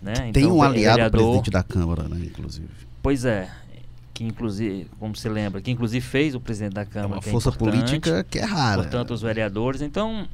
Né? 0.00 0.12
Tem 0.32 0.44
Então, 0.44 0.56
um 0.56 0.60
ve- 0.60 0.66
aliado 0.66 0.94
vereador- 0.96 1.20
presidente 1.20 1.50
da 1.50 1.62
Câmara, 1.62 2.08
né, 2.08 2.18
inclusive. 2.24 2.68
Pois 3.02 3.24
é. 3.24 3.50
Que 4.14 4.24
inclusive, 4.24 4.88
como 4.98 5.14
se 5.14 5.28
lembra, 5.28 5.60
que 5.60 5.70
inclusive 5.70 6.04
fez 6.04 6.34
o 6.34 6.40
presidente 6.40 6.72
da 6.74 6.82
É 6.82 6.84
Câmara. 6.84 7.14
uma 7.14 7.20
que 7.22 7.28
é 7.28 7.32
força 7.32 7.50
importante, 7.50 7.76
política 7.86 8.24
que 8.28 8.38
é 8.40 8.44
rara. 8.44 8.82
Portanto, 8.82 9.12
os 9.14 9.22
vereadores. 9.22 9.80
Então, 9.80 10.26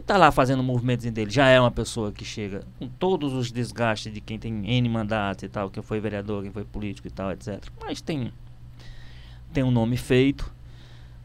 tá 0.00 0.16
lá 0.16 0.32
fazendo 0.32 0.60
o 0.60 1.10
dele. 1.10 1.30
Já 1.30 1.48
é 1.48 1.60
uma 1.60 1.70
pessoa 1.70 2.12
que 2.12 2.24
chega 2.24 2.64
com 2.78 2.88
todos 2.88 3.32
os 3.34 3.52
desgastes 3.52 4.12
de 4.12 4.20
quem 4.20 4.38
tem 4.38 4.64
N 4.66 4.88
mandatos 4.88 5.42
e 5.44 5.48
tal, 5.48 5.68
quem 5.68 5.82
foi 5.82 6.00
vereador, 6.00 6.42
quem 6.42 6.50
foi 6.52 6.64
político 6.64 7.08
e 7.08 7.10
tal, 7.10 7.30
etc. 7.32 7.62
Mas 7.80 8.00
tem, 8.00 8.32
tem 9.52 9.62
um 9.62 9.70
nome 9.70 9.96
feito. 9.96 10.50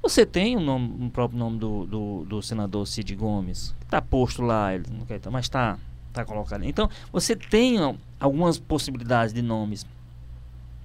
Você 0.02 0.26
tem 0.26 0.56
o 0.56 0.60
nome, 0.60 1.06
o 1.08 1.10
próprio 1.10 1.40
nome 1.40 1.58
do, 1.58 1.86
do, 1.86 2.26
do 2.26 2.42
senador 2.42 2.86
Cid 2.88 3.16
Gomes, 3.16 3.74
que 3.80 3.86
está 3.86 4.02
posto 4.02 4.42
lá, 4.42 4.74
ele 4.74 4.86
não 4.92 5.06
quer, 5.06 5.20
mas 5.32 5.46
está 5.46 5.78
tá 6.14 6.24
colocado. 6.24 6.64
Então, 6.64 6.90
você 7.12 7.36
tem 7.36 7.78
algumas 8.20 8.58
possibilidades 8.60 9.34
de 9.34 9.42
nomes, 9.42 9.86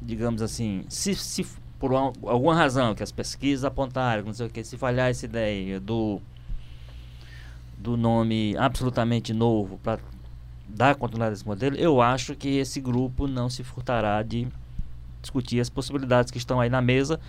digamos 0.00 0.40
assim, 0.42 0.84
se, 0.88 1.14
se 1.14 1.46
por 1.78 1.92
al- 1.92 2.12
alguma 2.24 2.54
razão 2.54 2.94
que 2.94 3.02
as 3.02 3.12
pesquisas 3.12 3.64
apontaram, 3.64 4.24
não 4.24 4.32
sei 4.32 4.46
o 4.46 4.50
que, 4.50 4.64
se 4.64 4.76
falhar 4.76 5.10
essa 5.10 5.24
ideia 5.26 5.78
do 5.78 6.20
do 7.82 7.96
nome 7.96 8.56
absolutamente 8.56 9.34
novo 9.34 9.78
para 9.82 9.98
dar 10.68 10.94
continuidade 10.94 11.32
a 11.32 11.34
esse 11.34 11.46
modelo, 11.46 11.76
eu 11.76 12.00
acho 12.00 12.34
que 12.34 12.56
esse 12.56 12.80
grupo 12.80 13.26
não 13.26 13.50
se 13.50 13.62
furtará 13.62 14.22
de 14.22 14.46
discutir 15.20 15.60
as 15.60 15.68
possibilidades 15.68 16.30
que 16.30 16.38
estão 16.38 16.60
aí 16.60 16.70
na 16.70 16.80
mesa 16.80 17.20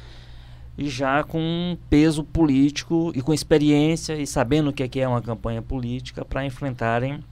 e 0.78 0.88
já 0.88 1.24
com 1.24 1.78
peso 1.90 2.24
político 2.24 3.12
e 3.16 3.22
com 3.22 3.34
experiência 3.34 4.16
e 4.16 4.26
sabendo 4.26 4.70
o 4.70 4.74
que 4.74 4.84
é, 4.84 4.88
que 4.88 5.00
é 5.00 5.08
uma 5.08 5.22
campanha 5.22 5.62
política 5.62 6.24
para 6.24 6.46
enfrentarem, 6.46 7.24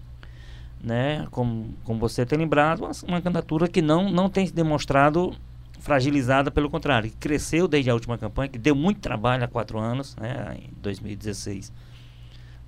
né, 0.84 1.28
como, 1.32 1.74
como 1.84 2.00
você 2.00 2.26
tem 2.26 2.38
lembrado, 2.38 2.82
uma, 2.82 2.92
uma 3.08 3.22
candidatura 3.22 3.68
que 3.68 3.82
não, 3.82 4.10
não 4.10 4.30
tem 4.30 4.46
se 4.46 4.54
demonstrado 4.54 5.34
fragilizada, 5.80 6.52
pelo 6.52 6.70
contrário, 6.70 7.10
que 7.10 7.18
cresceu 7.18 7.68
desde 7.68 7.90
a 7.90 7.94
última 7.94 8.18
campanha, 8.18 8.50
que 8.50 8.60
deu 8.60 8.76
muito 8.76 9.00
trabalho 9.00 9.44
há 9.44 9.48
quatro 9.48 9.80
anos, 9.80 10.16
né, 10.16 10.58
em 10.60 10.70
2016, 10.82 11.72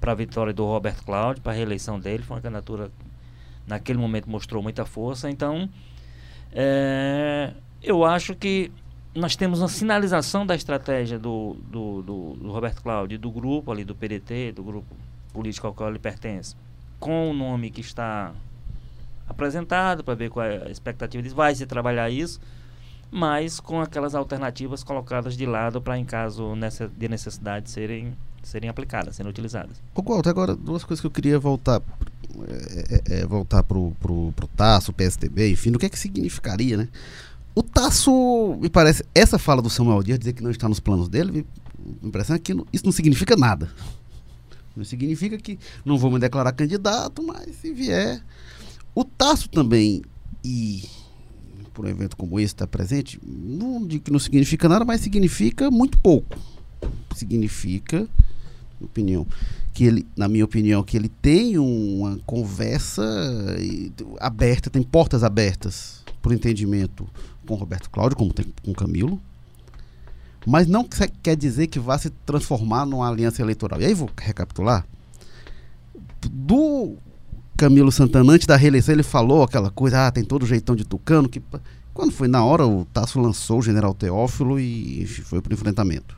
para 0.04 0.12
a 0.12 0.16
vitória 0.16 0.52
do 0.52 0.66
Roberto 0.66 1.06
Cláudio, 1.06 1.42
para 1.42 1.54
a 1.54 1.56
reeleição 1.56 1.98
dele, 1.98 2.24
foi 2.24 2.36
uma 2.36 2.42
candidatura 2.42 2.92
naquele 3.66 3.98
momento 3.98 4.30
mostrou 4.30 4.62
muita 4.62 4.86
força, 4.86 5.30
então 5.30 5.70
é, 6.52 7.54
eu 7.82 8.04
acho 8.04 8.36
que 8.36 8.70
nós 9.16 9.38
temos 9.38 9.62
uma 9.62 9.70
sinalização 9.70 10.46
da 10.46 10.56
estratégia 10.56 11.18
do, 11.18 11.56
do, 11.72 12.02
do, 12.02 12.34
do 12.34 12.52
Roberto 12.52 12.84
Cláudio, 12.84 13.18
do 13.18 13.32
grupo 13.32 13.72
ali, 13.72 13.86
do 13.86 13.96
PDT, 13.96 14.52
do 14.52 14.62
grupo 14.62 14.94
político 15.32 15.68
ao 15.68 15.74
qual 15.74 15.89
ele 15.89 16.00
pertence, 16.00 16.54
com 17.00 17.30
o 17.30 17.34
nome 17.34 17.72
que 17.72 17.80
está 17.80 18.34
apresentado, 19.26 20.04
para 20.04 20.16
ver 20.16 20.30
qual 20.30 20.46
é 20.46 20.68
a 20.68 20.70
expectativa 20.70 21.22
deles, 21.22 21.34
vai 21.34 21.56
se 21.56 21.66
trabalhar 21.66 22.10
isso, 22.10 22.42
mas 23.10 23.58
com 23.58 23.80
aquelas 23.80 24.16
alternativas 24.16 24.84
colocadas 24.84 25.38
de 25.38 25.46
lado 25.46 25.82
para, 25.82 25.98
em 25.98 26.04
caso 26.04 26.54
de 26.98 27.08
necessidade, 27.08 27.70
serem, 27.70 28.13
serem 28.43 28.69
aplicadas, 28.69 29.15
serem 29.15 29.29
utilizadas. 29.29 29.77
Walter, 29.95 30.29
agora 30.29 30.56
duas 30.56 30.84
coisas 30.84 31.01
que 31.01 31.08
eu 31.08 31.12
queria 31.12 31.39
voltar 31.39 31.82
é, 32.47 33.01
é, 33.15 33.19
é, 33.21 33.25
voltar 33.25 33.63
pro, 33.63 33.91
pro, 33.99 34.32
pro 34.36 34.47
Tasso, 34.47 34.91
PSDB, 34.93 35.51
enfim, 35.51 35.71
o 35.71 35.79
que 35.79 35.86
é 35.86 35.89
que 35.89 35.97
significaria, 35.99 36.77
né? 36.77 36.88
O 37.56 37.62
Tasso, 37.62 38.58
me 38.60 38.69
parece, 38.69 39.03
essa 39.13 39.38
fala 39.38 39.62
do 39.62 39.69
Samuel 39.69 40.01
Dias, 40.01 40.19
dizer 40.19 40.34
que 40.34 40.43
não 40.43 40.49
está 40.51 40.67
nos 40.67 40.79
planos 40.79 41.08
dele, 41.08 41.32
me, 41.32 41.45
impressiona 42.01 42.39
que 42.39 42.53
não- 42.53 42.65
isso 42.73 42.86
não 42.86 42.91
significa 42.91 43.36
nada. 43.36 43.71
Não 44.75 44.84
significa 44.84 45.38
que 45.38 45.60
não 45.86 45.97
vou 45.97 46.10
me 46.10 46.17
declarar 46.17 46.51
candidato, 46.53 47.21
mas 47.21 47.56
se 47.58 47.71
vier. 47.71 48.23
O 48.95 49.03
Tasso 49.06 49.47
também, 49.47 50.01
e 50.43 50.84
por 51.73 51.86
um 51.86 51.89
evento 51.89 52.17
como 52.17 52.39
esse 52.39 52.53
estar 52.53 52.67
presente, 52.67 53.19
não 53.23 53.86
digo 53.86 54.06
que 54.06 54.12
não 54.12 54.19
significa 54.19 54.67
nada, 54.67 54.84
mas 54.84 55.01
significa 55.01 55.69
muito 55.69 55.97
pouco. 55.99 56.36
Significa, 57.15 58.08
opinião, 58.86 59.26
que 59.74 59.86
ele, 59.86 60.08
na 60.15 60.28
minha 60.28 60.46
opinião, 60.46 60.84
que 60.84 60.96
ele 60.96 61.10
tem 61.10 61.58
uma 61.58 62.19
conversa 62.26 63.04
aberta, 64.19 64.69
tem 64.69 64.84
portas 64.84 65.24
abertas 65.24 66.04
o 66.26 66.34
entendimento 66.34 67.08
com 67.46 67.54
o 67.54 67.58
Roberto 67.58 67.89
Cláudio, 67.89 68.17
como 68.17 68.34
tem 68.34 68.46
com 68.63 68.72
o 68.72 68.76
Camilo, 68.76 69.19
mas 70.46 70.67
não 70.67 70.84
que- 70.84 71.08
quer 71.22 71.36
dizer 71.36 71.67
que 71.67 71.80
vá 71.80 71.98
se 71.98 72.10
transformar 72.26 72.86
numa 72.86 73.10
aliança 73.10 73.41
eleitoral. 73.41 73.82
E 73.82 73.86
aí 73.86 73.93
vou 73.93 74.10
recapitular. 74.17 74.86
Do 76.32 76.96
Camilo 77.58 77.91
Santana, 77.91 78.34
antes 78.34 78.48
da 78.48 78.56
reeleição, 78.56 78.93
ele 78.93 79.04
falou 79.04 79.43
aquela 79.43 79.69
coisa, 79.69 80.08
ah, 80.08 80.12
tem 80.12 80.24
todo 80.24 80.46
jeitão 80.46 80.76
de 80.76 80.86
tucano, 80.86 81.28
que 81.28 81.41
quando 81.93 82.12
foi 82.12 82.28
na 82.28 82.43
hora, 82.43 82.65
o 82.65 82.86
Tasso 82.86 83.19
lançou 83.19 83.60
o 83.60 83.62
general 83.62 83.93
Teófilo 83.93 84.60
e 84.60 85.06
foi 85.06 85.41
para 85.41 85.52
o 85.52 85.54
enfrentamento. 85.54 86.17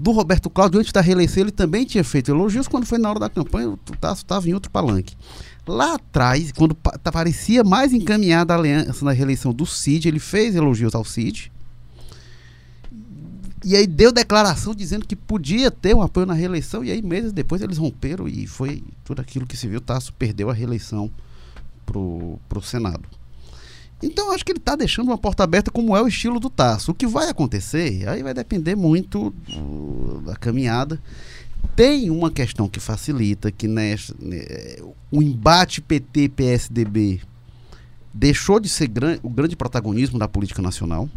Do 0.00 0.12
Roberto 0.12 0.48
Cláudio, 0.48 0.80
antes 0.80 0.92
da 0.92 1.02
reeleição, 1.02 1.42
ele 1.42 1.50
também 1.50 1.84
tinha 1.84 2.02
feito 2.02 2.30
elogios, 2.30 2.66
quando 2.66 2.86
foi 2.86 2.96
na 2.96 3.10
hora 3.10 3.20
da 3.20 3.28
campanha, 3.28 3.68
o 3.68 3.76
Tasso 3.76 4.22
estava 4.22 4.48
em 4.48 4.54
outro 4.54 4.70
palanque. 4.70 5.14
Lá 5.66 5.96
atrás, 5.96 6.50
quando 6.52 6.72
tá- 6.74 7.12
parecia 7.12 7.62
mais 7.62 7.92
encaminhada 7.92 8.54
a 8.54 8.56
aliança 8.56 9.04
na 9.04 9.12
reeleição 9.12 9.52
do 9.52 9.66
Cid, 9.66 10.08
ele 10.08 10.18
fez 10.18 10.54
elogios 10.56 10.94
ao 10.94 11.04
Cid. 11.04 11.52
E 13.62 13.76
aí 13.76 13.86
deu 13.86 14.10
declaração 14.10 14.74
dizendo 14.74 15.06
que 15.06 15.14
podia 15.14 15.70
ter 15.70 15.94
um 15.94 16.00
apoio 16.00 16.24
na 16.24 16.32
reeleição, 16.32 16.82
e 16.82 16.90
aí 16.90 17.02
meses 17.02 17.30
depois 17.30 17.60
eles 17.60 17.76
romperam 17.76 18.26
e 18.26 18.46
foi 18.46 18.82
tudo 19.04 19.20
aquilo 19.20 19.46
que 19.46 19.54
se 19.54 19.68
viu. 19.68 19.82
Tasso 19.82 20.14
perdeu 20.14 20.48
a 20.48 20.54
reeleição 20.54 21.10
pro, 21.84 22.38
pro 22.48 22.62
Senado. 22.62 23.02
Então 24.02 24.32
acho 24.32 24.44
que 24.44 24.52
ele 24.52 24.58
está 24.58 24.74
deixando 24.74 25.08
uma 25.08 25.18
porta 25.18 25.44
aberta, 25.44 25.70
como 25.70 25.96
é 25.96 26.02
o 26.02 26.08
estilo 26.08 26.40
do 26.40 26.48
Tasso. 26.48 26.92
O 26.92 26.94
que 26.94 27.06
vai 27.06 27.28
acontecer, 27.28 28.08
aí 28.08 28.22
vai 28.22 28.32
depender 28.32 28.74
muito 28.74 29.34
da 30.24 30.36
caminhada. 30.36 31.00
Tem 31.76 32.10
uma 32.10 32.30
questão 32.30 32.68
que 32.68 32.80
facilita, 32.80 33.52
que 33.52 33.68
nessa, 33.68 34.14
né, 34.18 34.42
o 35.10 35.22
embate 35.22 35.80
PT-PSDB 35.80 37.20
deixou 38.12 38.58
de 38.58 38.68
ser 38.68 38.88
gran, 38.88 39.18
o 39.22 39.28
grande 39.28 39.54
protagonismo 39.54 40.18
da 40.18 40.26
política 40.26 40.62
nacional. 40.62 41.08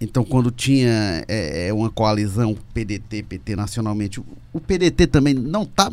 Então, 0.00 0.24
quando 0.24 0.50
tinha 0.50 1.24
é, 1.28 1.68
é, 1.68 1.72
uma 1.72 1.90
coalizão 1.90 2.56
PDT-PT 2.72 3.54
nacionalmente, 3.54 4.18
o, 4.52 4.60
PDT 4.60 5.06
também 5.06 5.34
não 5.34 5.62
está 5.62 5.92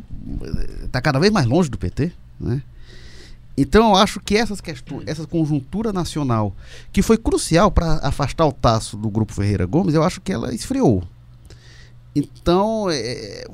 tá 0.91 1.01
cada 1.01 1.19
vez 1.19 1.31
mais 1.31 1.45
longe 1.45 1.69
do 1.69 1.77
PT, 1.77 2.11
né? 2.39 2.61
Então, 3.57 3.89
eu 3.89 3.95
acho 3.95 4.19
que 4.19 4.37
essas 4.37 4.61
questões, 4.61 5.03
essa 5.07 5.25
conjuntura 5.25 5.91
nacional, 5.91 6.55
que 6.91 7.01
foi 7.01 7.17
crucial 7.17 7.71
para 7.71 7.95
afastar 8.07 8.45
o 8.45 8.51
Tasso 8.51 8.95
do 8.95 9.09
grupo 9.09 9.33
Ferreira 9.33 9.65
Gomes, 9.65 9.95
eu 9.95 10.03
acho 10.03 10.21
que 10.21 10.31
ela 10.31 10.53
esfriou. 10.53 11.03
Então, 12.15 12.87
é, 12.91 13.45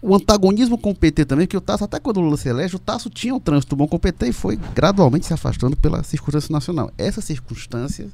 o 0.00 0.14
antagonismo 0.16 0.76
com 0.76 0.90
o 0.90 0.94
PT 0.94 1.24
também, 1.26 1.46
que 1.46 1.56
o 1.56 1.60
Tasso, 1.60 1.84
até 1.84 2.00
quando 2.00 2.16
o 2.16 2.20
Lula 2.20 2.36
se 2.36 2.48
elege, 2.48 2.74
o 2.74 2.78
Tasso 2.80 3.08
tinha 3.08 3.32
um 3.34 3.38
trânsito 3.38 3.76
bom 3.76 3.86
com 3.86 3.96
o 3.96 4.00
PT 4.00 4.28
e 4.28 4.32
foi 4.32 4.56
gradualmente 4.56 5.26
se 5.26 5.32
afastando 5.32 5.76
pela 5.76 6.02
circunstância 6.02 6.52
nacional. 6.52 6.90
Essa 6.98 7.20
circunstância, 7.20 8.08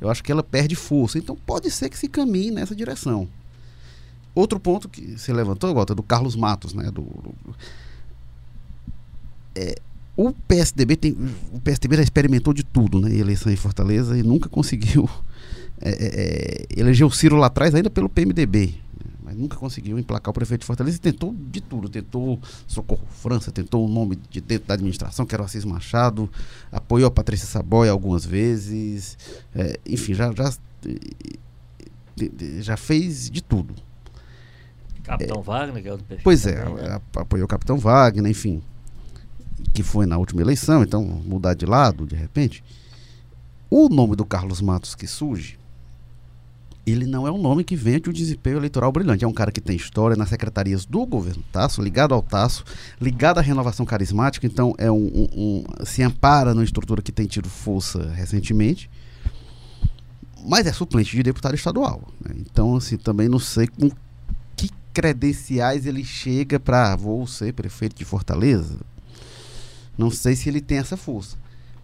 eu 0.00 0.10
acho 0.10 0.24
que 0.24 0.32
ela 0.32 0.42
perde 0.42 0.74
força. 0.74 1.18
Então, 1.18 1.36
pode 1.46 1.70
ser 1.70 1.88
que 1.88 1.96
se 1.96 2.08
caminhe 2.08 2.50
nessa 2.50 2.74
direção. 2.74 3.28
Outro 4.34 4.58
ponto 4.58 4.88
que 4.88 5.16
você 5.16 5.32
levantou, 5.32 5.72
Gota, 5.72 5.94
do 5.94 6.02
Carlos 6.02 6.34
Matos, 6.34 6.74
né? 6.74 6.84
Do, 6.90 7.02
do- 7.02 7.34
é, 9.54 9.76
o 10.16 10.32
PSDB 10.32 10.96
tem, 10.96 11.16
o 11.52 11.60
PSDB 11.60 11.96
já 11.96 12.02
experimentou 12.02 12.54
de 12.54 12.62
tudo, 12.62 13.00
né? 13.00 13.10
em 13.10 13.18
Eleição 13.18 13.50
em 13.50 13.56
Fortaleza 13.56 14.16
e 14.16 14.22
nunca 14.22 14.48
conseguiu 14.48 15.08
é, 15.80 15.90
é, 15.90 15.96
é, 15.96 16.66
eleger 16.80 17.06
o 17.06 17.10
Ciro 17.10 17.36
lá 17.36 17.48
atrás 17.48 17.74
ainda 17.74 17.90
pelo 17.90 18.08
PMDB, 18.08 18.74
né? 19.04 19.10
mas 19.22 19.36
nunca 19.36 19.56
conseguiu 19.56 19.98
emplacar 19.98 20.30
o 20.30 20.34
prefeito 20.34 20.60
de 20.60 20.66
Fortaleza 20.66 20.96
e 20.96 21.00
tentou 21.00 21.34
de 21.34 21.60
tudo, 21.60 21.88
tentou 21.88 22.38
Socorro 22.66 23.06
França, 23.10 23.50
tentou 23.50 23.84
o 23.84 23.88
nome 23.88 24.16
de 24.30 24.40
dentro 24.40 24.68
da 24.68 24.74
administração, 24.74 25.26
que 25.26 25.34
era 25.34 25.42
o 25.42 25.46
Assis 25.46 25.64
Machado, 25.64 26.30
apoiou 26.70 27.08
a 27.08 27.10
Patrícia 27.10 27.48
Saboia 27.48 27.90
algumas 27.90 28.24
vezes, 28.24 29.18
é, 29.52 29.80
enfim, 29.84 30.14
já, 30.14 30.32
já, 30.32 30.52
já 32.60 32.76
fez 32.76 33.28
de 33.28 33.42
tudo. 33.42 33.74
Capitão 35.02 35.42
Wagner, 35.42 35.82
que 35.82 35.88
é 35.88 35.92
o 35.92 35.96
do 35.98 36.04
Pois 36.22 36.46
é, 36.46 36.64
né? 36.64 37.00
apoiou 37.16 37.44
o 37.44 37.48
Capitão 37.48 37.76
Wagner, 37.76 38.30
enfim, 38.30 38.62
que 39.72 39.82
foi 39.82 40.06
na 40.06 40.18
última 40.18 40.42
eleição, 40.42 40.82
então 40.82 41.02
mudar 41.02 41.54
de 41.54 41.66
lado, 41.66 42.06
de 42.06 42.14
repente. 42.14 42.62
O 43.70 43.88
nome 43.88 44.14
do 44.14 44.24
Carlos 44.24 44.60
Matos 44.60 44.94
que 44.94 45.06
surge, 45.06 45.58
ele 46.86 47.06
não 47.06 47.26
é 47.26 47.32
um 47.32 47.38
nome 47.38 47.64
que 47.64 47.74
vem 47.74 47.98
de 47.98 48.10
um 48.10 48.12
desempenho 48.12 48.58
eleitoral 48.58 48.92
brilhante. 48.92 49.24
É 49.24 49.28
um 49.28 49.32
cara 49.32 49.50
que 49.50 49.60
tem 49.60 49.74
história 49.74 50.16
nas 50.16 50.28
secretarias 50.28 50.84
do 50.84 51.06
governo 51.06 51.42
Tasso, 51.50 51.82
ligado 51.82 52.12
ao 52.12 52.22
Tasso, 52.22 52.64
ligado 53.00 53.38
à 53.38 53.40
renovação 53.40 53.86
carismática, 53.86 54.46
então 54.46 54.74
é 54.76 54.90
um, 54.90 55.06
um, 55.06 55.28
um 55.34 55.84
se 55.84 56.02
ampara 56.02 56.52
numa 56.52 56.64
estrutura 56.64 57.00
que 57.00 57.10
tem 57.10 57.26
tido 57.26 57.48
força 57.48 58.10
recentemente. 58.10 58.90
Mas 60.46 60.66
é 60.66 60.72
suplente 60.72 61.16
de 61.16 61.22
deputado 61.22 61.54
estadual. 61.54 62.02
Né? 62.20 62.34
Então, 62.38 62.76
assim, 62.76 62.98
também 62.98 63.30
não 63.30 63.38
sei 63.38 63.66
com 63.66 63.90
que 64.54 64.68
credenciais 64.92 65.86
ele 65.86 66.04
chega 66.04 66.60
para 66.60 66.94
vou 66.96 67.26
ser 67.26 67.54
prefeito 67.54 67.96
de 67.96 68.04
Fortaleza. 68.04 68.76
Não 69.96 70.10
sei 70.10 70.34
se 70.34 70.48
ele 70.48 70.60
tem 70.60 70.78
essa 70.78 70.96
força. 70.96 71.36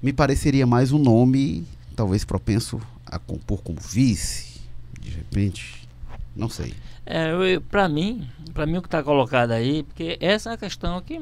Me 0.02 0.12
pareceria 0.12 0.66
mais 0.66 0.92
um 0.92 0.98
nome, 0.98 1.66
talvez 1.94 2.24
propenso 2.24 2.80
a 3.06 3.18
compor 3.18 3.62
como 3.62 3.78
vice, 3.80 4.60
de 5.00 5.10
repente? 5.10 5.88
Não 6.34 6.48
sei. 6.48 6.74
É, 7.04 7.32
para 7.58 7.88
mim, 7.88 8.28
para 8.54 8.66
mim 8.66 8.78
o 8.78 8.82
que 8.82 8.88
está 8.88 9.02
colocado 9.02 9.52
aí, 9.52 9.82
porque 9.82 10.16
essa 10.20 10.50
é 10.50 10.54
a 10.54 10.56
questão 10.56 11.00
que 11.02 11.20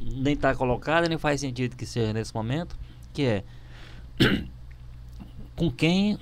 nem 0.00 0.34
está 0.34 0.54
colocada, 0.54 1.08
nem 1.08 1.18
faz 1.18 1.40
sentido 1.40 1.76
que 1.76 1.86
seja 1.86 2.12
nesse 2.12 2.34
momento, 2.34 2.76
que 3.12 3.22
é 3.22 3.44
com 5.54 5.70
quem 5.70 6.18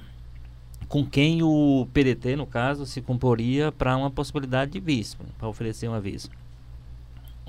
com 0.89 1.07
quem 1.07 1.43
o 1.43 1.89
PDT, 1.95 2.37
no 2.37 2.47
caso, 2.47 2.85
se 2.85 3.01
comporia 3.01 3.73
para 3.73 3.97
uma 3.97 4.11
possibilidade 4.11 4.73
de 4.73 4.81
vice, 4.81 5.17
para 5.39 5.49
oferecer 5.49 5.89
uma 5.89 5.99
vice. 5.99 6.29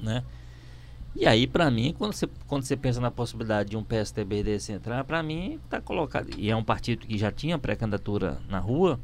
Né? 0.02 0.24
E 1.16 1.28
aí, 1.28 1.46
para 1.46 1.70
mim, 1.70 1.94
quando 1.98 2.14
você, 2.14 2.28
quando 2.48 2.64
você 2.64 2.76
pensa 2.76 3.00
na 3.00 3.12
possibilidade 3.12 3.70
de 3.70 3.78
um 3.78 3.84
PSTB 3.84 4.44
desse 4.44 4.72
entrar, 4.72 5.04
para 5.04 5.22
mim 5.22 5.60
está 5.64 5.80
colocado, 5.80 6.30
e 6.38 6.50
é 6.50 6.56
um 6.56 6.64
partido 6.64 7.06
que 7.06 7.18
já 7.18 7.32
tinha 7.32 7.58
pré-candidatura 7.60 8.40
na 8.50 8.60
rua, 8.60 9.00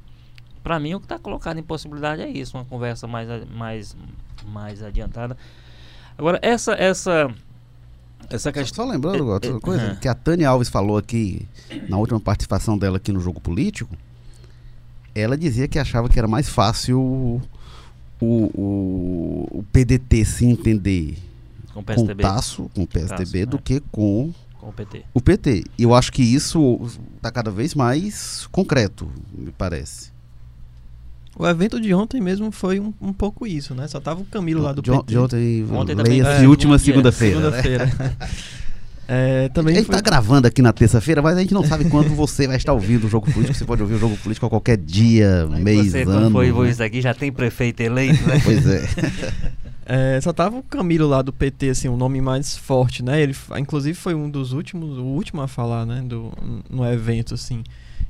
para 0.63 0.79
mim 0.79 0.95
o 0.95 0.99
que 0.99 1.05
está 1.05 1.19
colocado 1.19 1.59
em 1.59 1.63
possibilidade 1.63 2.21
é 2.21 2.29
isso, 2.29 2.57
uma 2.57 2.65
conversa 2.65 3.05
mais, 3.05 3.47
mais, 3.49 3.95
mais 4.47 4.81
adiantada. 4.81 5.37
Agora, 6.17 6.39
essa, 6.41 6.73
essa, 6.73 7.31
essa 8.27 8.51
questão... 8.51 8.85
Só 8.85 8.91
lembrando, 8.91 9.29
é, 9.29 9.33
outra 9.33 9.59
coisa, 9.59 9.91
é, 9.91 9.95
que 9.95 10.07
a 10.07 10.15
Tânia 10.15 10.49
Alves 10.49 10.67
falou 10.67 10.97
aqui, 10.97 11.47
na 11.87 11.97
última 11.97 12.19
participação 12.19 12.75
dela 12.75 12.97
aqui 12.97 13.11
no 13.11 13.19
Jogo 13.19 13.39
Político, 13.39 13.95
ela 15.13 15.37
dizia 15.37 15.67
que 15.67 15.77
achava 15.77 16.09
que 16.09 16.17
era 16.17 16.27
mais 16.27 16.49
fácil 16.49 16.99
o, 16.99 17.41
o, 18.19 19.59
o 19.59 19.65
PDT 19.71 20.25
se 20.25 20.45
entender 20.45 21.28
com 21.73 21.79
o 21.79 21.83
PSDB. 21.83 22.23
Com 22.23 22.29
Tasso, 22.29 22.71
com 22.73 22.83
o 22.83 22.87
PSDB, 22.87 23.45
Tasso, 23.45 23.47
do 23.47 23.57
é. 23.57 23.61
que 23.63 23.79
com, 23.91 24.31
com 24.59 24.69
o 24.69 24.73
PT. 24.73 25.03
O 25.13 25.21
PT. 25.21 25.63
E 25.77 25.83
eu 25.83 25.93
acho 25.93 26.11
que 26.11 26.21
isso 26.21 26.79
está 27.15 27.31
cada 27.31 27.51
vez 27.51 27.75
mais 27.75 28.47
concreto, 28.51 29.09
me 29.31 29.51
parece. 29.51 30.11
O 31.37 31.47
evento 31.47 31.79
de 31.79 31.93
ontem 31.93 32.19
mesmo 32.19 32.51
foi 32.51 32.79
um, 32.79 32.93
um 32.99 33.13
pouco 33.13 33.47
isso, 33.47 33.73
né? 33.73 33.87
Só 33.87 33.99
tava 33.99 34.21
o 34.21 34.25
Camilo 34.25 34.61
lá 34.61 34.73
do 34.73 34.81
de, 34.81 34.91
PT. 34.91 35.05
De 35.05 35.17
ontem, 35.17 35.65
ontem 35.71 35.95
leia 35.95 36.23
é, 36.23 36.47
última 36.47 36.77
segunda-feira. 36.77 37.39
Segunda-feira. 37.39 37.85
Né? 37.85 38.15
É, 39.11 39.49
também 39.49 39.73
a 39.73 39.77
gente 39.79 39.89
está 39.89 40.01
gravando 40.01 40.47
aqui 40.47 40.61
na 40.61 40.71
terça-feira, 40.71 41.19
mas 41.19 41.35
a 41.35 41.39
gente 41.39 41.51
não 41.51 41.65
sabe 41.65 41.85
quando 41.89 42.09
você 42.09 42.45
vai 42.45 42.57
estar 42.57 42.73
ouvindo 42.73 43.07
o 43.07 43.09
Jogo 43.09 43.25
Político. 43.31 43.57
Você 43.57 43.65
pode 43.65 43.81
ouvir 43.81 43.95
o 43.95 43.97
Jogo 43.97 44.15
Político 44.17 44.45
a 44.45 44.49
qualquer 44.51 44.77
dia, 44.77 45.49
Aí 45.51 45.63
mês, 45.63 45.93
você, 45.93 46.03
ano. 46.03 46.11
Quando 46.11 46.31
foi 46.31 46.51
né? 46.51 46.69
isso 46.69 46.83
aqui, 46.83 47.01
já 47.01 47.11
tem 47.11 47.31
prefeito 47.31 47.81
eleito, 47.81 48.23
né? 48.27 48.39
Pois 48.43 48.67
é. 48.67 48.87
É, 49.91 50.21
só 50.21 50.31
tava 50.31 50.55
o 50.55 50.61
Camilo 50.61 51.07
lá 51.07 51.23
do 51.23 51.33
PT, 51.33 51.71
assim, 51.71 51.89
um 51.89 51.97
nome 51.97 52.21
mais 52.21 52.55
forte, 52.55 53.03
né? 53.03 53.19
Ele, 53.23 53.35
inclusive, 53.57 53.97
foi 53.97 54.13
um 54.13 54.29
dos 54.29 54.53
últimos, 54.53 54.99
o 54.99 55.03
último 55.03 55.41
a 55.41 55.47
falar, 55.47 55.83
né? 55.83 56.03
Do, 56.03 56.31
no 56.69 56.85
evento, 56.85 57.33
assim. 57.33 57.63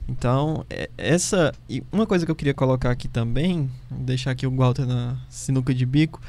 Então, 0.05 0.65
é, 0.69 0.89
essa. 0.97 1.53
E 1.69 1.81
uma 1.89 2.05
coisa 2.05 2.25
que 2.25 2.31
eu 2.31 2.35
queria 2.35 2.53
colocar 2.53 2.91
aqui 2.91 3.07
também, 3.07 3.71
deixar 3.89 4.31
aqui 4.31 4.45
o 4.45 4.53
Walter 4.53 4.85
na 4.85 5.15
sinuca 5.29 5.73
de 5.73 5.85
bico, 5.85 6.19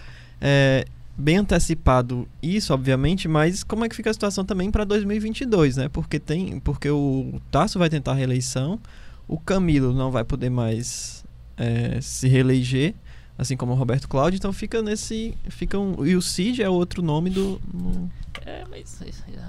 é 0.41 0.85
bem 1.19 1.39
antecipado 1.39 2.29
isso, 2.41 2.73
obviamente, 2.73 3.27
mas 3.27 3.65
como 3.65 3.85
é 3.85 3.89
que 3.89 3.97
fica 3.97 4.09
a 4.09 4.13
situação 4.13 4.45
também 4.45 4.71
para 4.71 4.85
2022, 4.85 5.79
né? 5.79 5.89
Porque 5.89 6.21
tem, 6.21 6.61
porque 6.61 6.89
o 6.89 7.41
Tasso 7.51 7.77
vai 7.77 7.91
tentar 7.91 8.13
a 8.13 8.15
reeleição, 8.15 8.79
o 9.27 9.37
Camilo 9.37 9.93
não 9.93 10.13
vai 10.13 10.23
poder 10.23 10.49
mais 10.49 11.25
é, 11.57 12.01
se 12.01 12.29
reeleger 12.29 12.95
assim 13.40 13.57
como 13.57 13.72
o 13.72 13.74
Roberto 13.74 14.07
Cláudio, 14.07 14.37
então 14.37 14.53
fica 14.53 14.83
nesse. 14.83 15.35
Fica 15.48 15.79
um, 15.79 16.05
e 16.05 16.14
o 16.14 16.20
Cid 16.20 16.62
é 16.62 16.68
outro 16.68 17.03
nome 17.03 17.31
do. 17.31 17.59
No... 17.72 18.11
É, 18.44 18.64
mas 18.70 19.00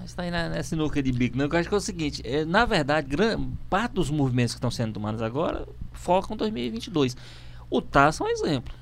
está 0.06 0.24
aí 0.24 0.32
nessa 0.32 0.78
nuca 0.78 1.04
de 1.04 1.12
bico, 1.12 1.38
né? 1.38 1.44
Eu 1.44 1.58
acho 1.58 1.68
que 1.68 1.76
é 1.76 1.78
o 1.78 1.82
seguinte: 1.82 2.22
é, 2.24 2.46
na 2.46 2.64
verdade, 2.64 3.08
gran, 3.08 3.50
parte 3.70 3.94
dos 3.94 4.10
movimentos 4.10 4.54
que 4.54 4.60
estão 4.60 4.72
sendo 4.72 4.94
tomados 4.94 5.22
agora 5.22 5.68
focam 5.92 6.38
2022. 6.38 7.18
O 7.70 7.82
TAS 7.82 8.22
é 8.22 8.24
um 8.24 8.28
exemplo. 8.30 8.74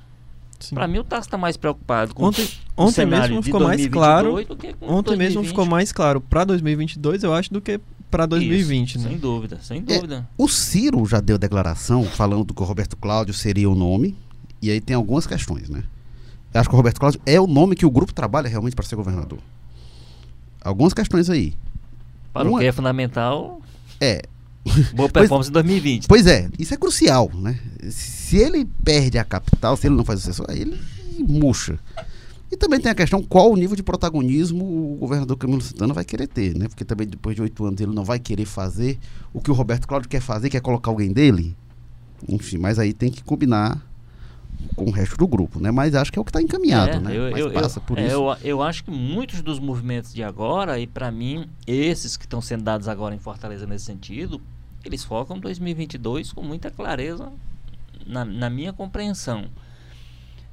Para 0.72 0.86
mim, 0.86 0.98
o 0.98 1.04
TAS 1.04 1.26
está 1.26 1.36
mais 1.36 1.56
preocupado 1.56 2.14
com 2.14 2.26
ontem, 2.26 2.48
o 2.76 2.84
ontem 2.84 3.06
mesmo 3.06 3.42
ficou 3.42 3.60
mais 3.60 3.86
claro. 3.88 4.46
ontem 4.80 5.16
mesmo 5.16 5.42
ficou 5.42 5.66
mais 5.66 5.90
claro 5.90 6.20
para 6.20 6.44
2022, 6.44 7.24
eu 7.24 7.34
acho, 7.34 7.52
do 7.52 7.60
que 7.60 7.80
para 8.10 8.26
2020, 8.26 8.88
Isso, 8.88 8.98
né? 9.04 9.10
Sem 9.10 9.18
dúvida, 9.18 9.58
sem 9.62 9.82
dúvida. 9.82 10.16
É, 10.16 10.34
o 10.36 10.46
Ciro 10.46 11.04
já 11.06 11.18
deu 11.20 11.38
declaração 11.38 12.04
falando 12.04 12.52
que 12.52 12.62
o 12.62 12.64
Roberto 12.64 12.96
Cláudio 12.96 13.32
seria 13.32 13.70
o 13.70 13.74
nome 13.74 14.16
e 14.62 14.70
aí 14.70 14.80
tem 14.80 14.94
algumas 14.94 15.26
questões, 15.26 15.68
né? 15.68 15.82
Eu 16.52 16.60
acho 16.60 16.68
que 16.68 16.74
o 16.74 16.76
Roberto 16.76 16.98
Cláudio 16.98 17.20
é 17.24 17.40
o 17.40 17.46
nome 17.46 17.76
que 17.76 17.86
o 17.86 17.90
grupo 17.90 18.12
trabalha 18.12 18.48
realmente 18.48 18.74
para 18.74 18.84
ser 18.84 18.96
governador. 18.96 19.38
Algumas 20.60 20.92
questões 20.92 21.30
aí. 21.30 21.54
Para 22.32 22.48
Uma... 22.48 22.58
o 22.58 22.60
que 22.60 22.66
é 22.66 22.72
fundamental. 22.72 23.60
É. 24.00 24.22
Boa 24.94 25.08
performance 25.10 25.48
em 25.48 25.52
2020. 25.52 26.06
Pois 26.06 26.26
é, 26.26 26.48
isso 26.58 26.74
é 26.74 26.76
crucial, 26.76 27.30
né? 27.34 27.58
Se 27.90 28.36
ele 28.36 28.66
perde 28.84 29.18
a 29.18 29.24
capital, 29.24 29.76
se 29.76 29.86
ele 29.86 29.94
não 29.94 30.04
faz 30.04 30.20
sucessor, 30.20 30.46
aí 30.48 30.60
ele 30.60 30.78
murcha. 31.20 31.78
E 32.52 32.56
também 32.56 32.80
tem 32.80 32.90
a 32.90 32.94
questão 32.94 33.22
qual 33.22 33.52
o 33.52 33.56
nível 33.56 33.76
de 33.76 33.82
protagonismo 33.82 34.64
o 34.64 34.96
governador 34.96 35.36
Camilo 35.36 35.60
Santana 35.60 35.94
vai 35.94 36.04
querer 36.04 36.26
ter, 36.26 36.56
né? 36.56 36.66
Porque 36.66 36.84
também 36.84 37.06
depois 37.06 37.36
de 37.36 37.42
oito 37.42 37.64
anos 37.64 37.80
ele 37.80 37.94
não 37.94 38.04
vai 38.04 38.18
querer 38.18 38.44
fazer 38.44 38.98
o 39.32 39.40
que 39.40 39.52
o 39.52 39.54
Roberto 39.54 39.86
Cláudio 39.86 40.08
quer 40.08 40.20
fazer, 40.20 40.50
que 40.50 40.56
é 40.56 40.60
colocar 40.60 40.90
alguém 40.90 41.12
dele. 41.12 41.56
Enfim, 42.28 42.58
mas 42.58 42.78
aí 42.78 42.92
tem 42.92 43.10
que 43.10 43.22
combinar 43.22 43.80
com 44.76 44.84
o 44.84 44.90
resto 44.90 45.16
do 45.16 45.26
grupo, 45.26 45.60
né? 45.60 45.70
Mas 45.70 45.94
acho 45.94 46.12
que 46.12 46.18
é 46.18 46.22
o 46.22 46.24
que 46.24 46.30
está 46.30 46.40
encaminhado, 46.40 46.92
é, 46.92 47.00
né? 47.00 47.16
Eu, 47.16 47.30
Mas 47.30 47.40
eu, 47.40 47.52
passa 47.52 47.80
por 47.80 47.98
é, 47.98 48.06
isso. 48.06 48.14
Eu, 48.14 48.36
eu 48.42 48.62
acho 48.62 48.84
que 48.84 48.90
muitos 48.90 49.42
dos 49.42 49.58
movimentos 49.58 50.12
de 50.12 50.22
agora, 50.22 50.78
e 50.78 50.86
para 50.86 51.10
mim, 51.10 51.48
esses 51.66 52.16
que 52.16 52.24
estão 52.24 52.40
sendo 52.40 52.64
dados 52.64 52.88
agora 52.88 53.14
em 53.14 53.18
Fortaleza 53.18 53.66
nesse 53.66 53.84
sentido, 53.84 54.40
eles 54.84 55.04
focam 55.04 55.38
2022 55.38 56.32
com 56.32 56.42
muita 56.42 56.70
clareza 56.70 57.32
na, 58.06 58.24
na 58.24 58.48
minha 58.50 58.72
compreensão. 58.72 59.44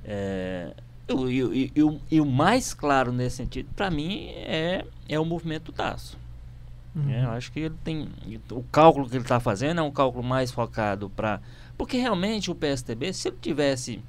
É, 0.04 0.74
e, 1.08 1.72
e, 1.76 1.84
o, 1.84 2.02
e, 2.12 2.22
o 2.22 2.26
mais 2.26 2.74
claro 2.74 3.12
nesse 3.12 3.38
sentido, 3.38 3.70
para 3.76 3.90
mim, 3.90 4.28
é, 4.30 4.86
é 5.08 5.20
o 5.20 5.26
movimento 5.26 5.66
do 5.66 5.72
Taço. 5.72 6.18
Uhum. 6.96 7.10
É, 7.10 7.24
eu 7.24 7.30
acho 7.32 7.52
que 7.52 7.60
ele 7.62 7.76
tem. 7.84 8.10
O 8.52 8.64
cálculo 8.64 9.08
que 9.08 9.16
ele 9.16 9.24
está 9.24 9.40
fazendo 9.40 9.80
é 9.80 9.84
um 9.84 9.92
cálculo 9.92 10.24
mais 10.24 10.52
focado 10.52 11.10
para 11.10 11.40
porque 11.78 11.98
realmente 11.98 12.50
o 12.50 12.56
PSTB, 12.56 13.14
se 13.14 13.28
ele 13.28 13.38
tivesse. 13.42 14.02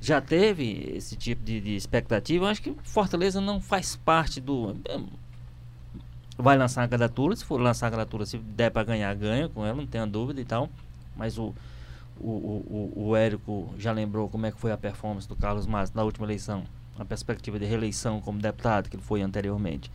Já 0.00 0.20
teve 0.20 0.92
esse 0.96 1.14
tipo 1.14 1.44
de, 1.44 1.60
de 1.60 1.76
expectativa, 1.76 2.44
eu 2.44 2.48
acho 2.48 2.60
que 2.60 2.74
Fortaleza 2.82 3.40
não 3.40 3.60
faz 3.60 3.94
parte 3.94 4.40
do. 4.40 4.76
Vai 6.36 6.58
lançar 6.58 6.82
a 6.82 6.88
candidatura, 6.88 7.36
se 7.36 7.44
for 7.44 7.60
lançar 7.60 7.86
a 7.86 7.90
candidatura, 7.90 8.26
se 8.26 8.36
der 8.36 8.70
para 8.70 8.82
ganhar, 8.82 9.14
ganha 9.14 9.48
com 9.48 9.64
ela, 9.64 9.76
não 9.76 9.86
tenha 9.86 10.06
dúvida 10.06 10.40
e 10.40 10.44
tal. 10.44 10.68
Mas 11.16 11.38
o, 11.38 11.54
o, 12.18 12.28
o, 12.28 12.92
o 12.96 13.16
Érico 13.16 13.72
já 13.78 13.92
lembrou 13.92 14.28
como 14.28 14.44
é 14.46 14.50
que 14.50 14.58
foi 14.58 14.72
a 14.72 14.76
performance 14.76 15.28
do 15.28 15.36
Carlos 15.36 15.66
Matos 15.66 15.92
na 15.92 16.02
última 16.02 16.26
eleição, 16.26 16.64
a 16.98 17.04
perspectiva 17.04 17.58
de 17.58 17.64
reeleição 17.64 18.20
como 18.20 18.40
deputado 18.40 18.90
que 18.90 18.96
ele 18.96 19.02
foi 19.04 19.22
anteriormente 19.22 19.90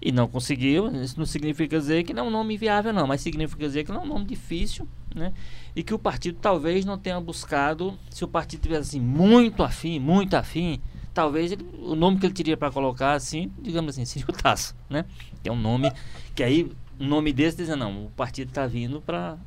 e 0.00 0.12
não 0.12 0.28
conseguiu. 0.28 0.88
Isso 1.02 1.18
não 1.18 1.26
significa 1.26 1.78
dizer 1.78 2.04
que 2.04 2.12
não 2.12 2.24
é 2.24 2.28
um 2.28 2.30
nome 2.30 2.56
viável, 2.56 2.92
não, 2.92 3.06
mas 3.06 3.20
significa 3.20 3.66
dizer 3.66 3.84
que 3.84 3.92
não 3.92 4.00
é 4.00 4.04
um 4.04 4.08
nome 4.08 4.24
difícil, 4.24 4.88
né? 5.14 5.32
E 5.74 5.82
que 5.82 5.94
o 5.94 5.98
partido 5.98 6.38
talvez 6.40 6.84
não 6.84 6.98
tenha 6.98 7.20
buscado, 7.20 7.98
se 8.10 8.24
o 8.24 8.28
partido 8.28 8.62
tivesse 8.62 8.96
assim, 8.96 9.00
muito 9.00 9.62
afim, 9.62 9.98
muito 9.98 10.34
afim, 10.34 10.80
talvez 11.12 11.52
ele, 11.52 11.66
o 11.80 11.94
nome 11.94 12.18
que 12.18 12.26
ele 12.26 12.34
teria 12.34 12.56
para 12.56 12.70
colocar, 12.70 13.12
assim, 13.12 13.50
digamos 13.58 13.90
assim, 13.90 14.04
seria 14.06 14.26
o 14.28 14.32
Tasso, 14.32 14.74
né? 14.88 15.04
Que 15.42 15.48
é 15.48 15.52
um 15.52 15.60
nome 15.60 15.90
que 16.34 16.42
aí, 16.42 16.70
um 17.00 17.06
nome 17.06 17.32
desse 17.32 17.56
dizendo, 17.56 17.78
não, 17.80 18.06
o 18.06 18.10
partido 18.10 18.48
está 18.48 18.66
vindo 18.66 19.00
para. 19.00 19.38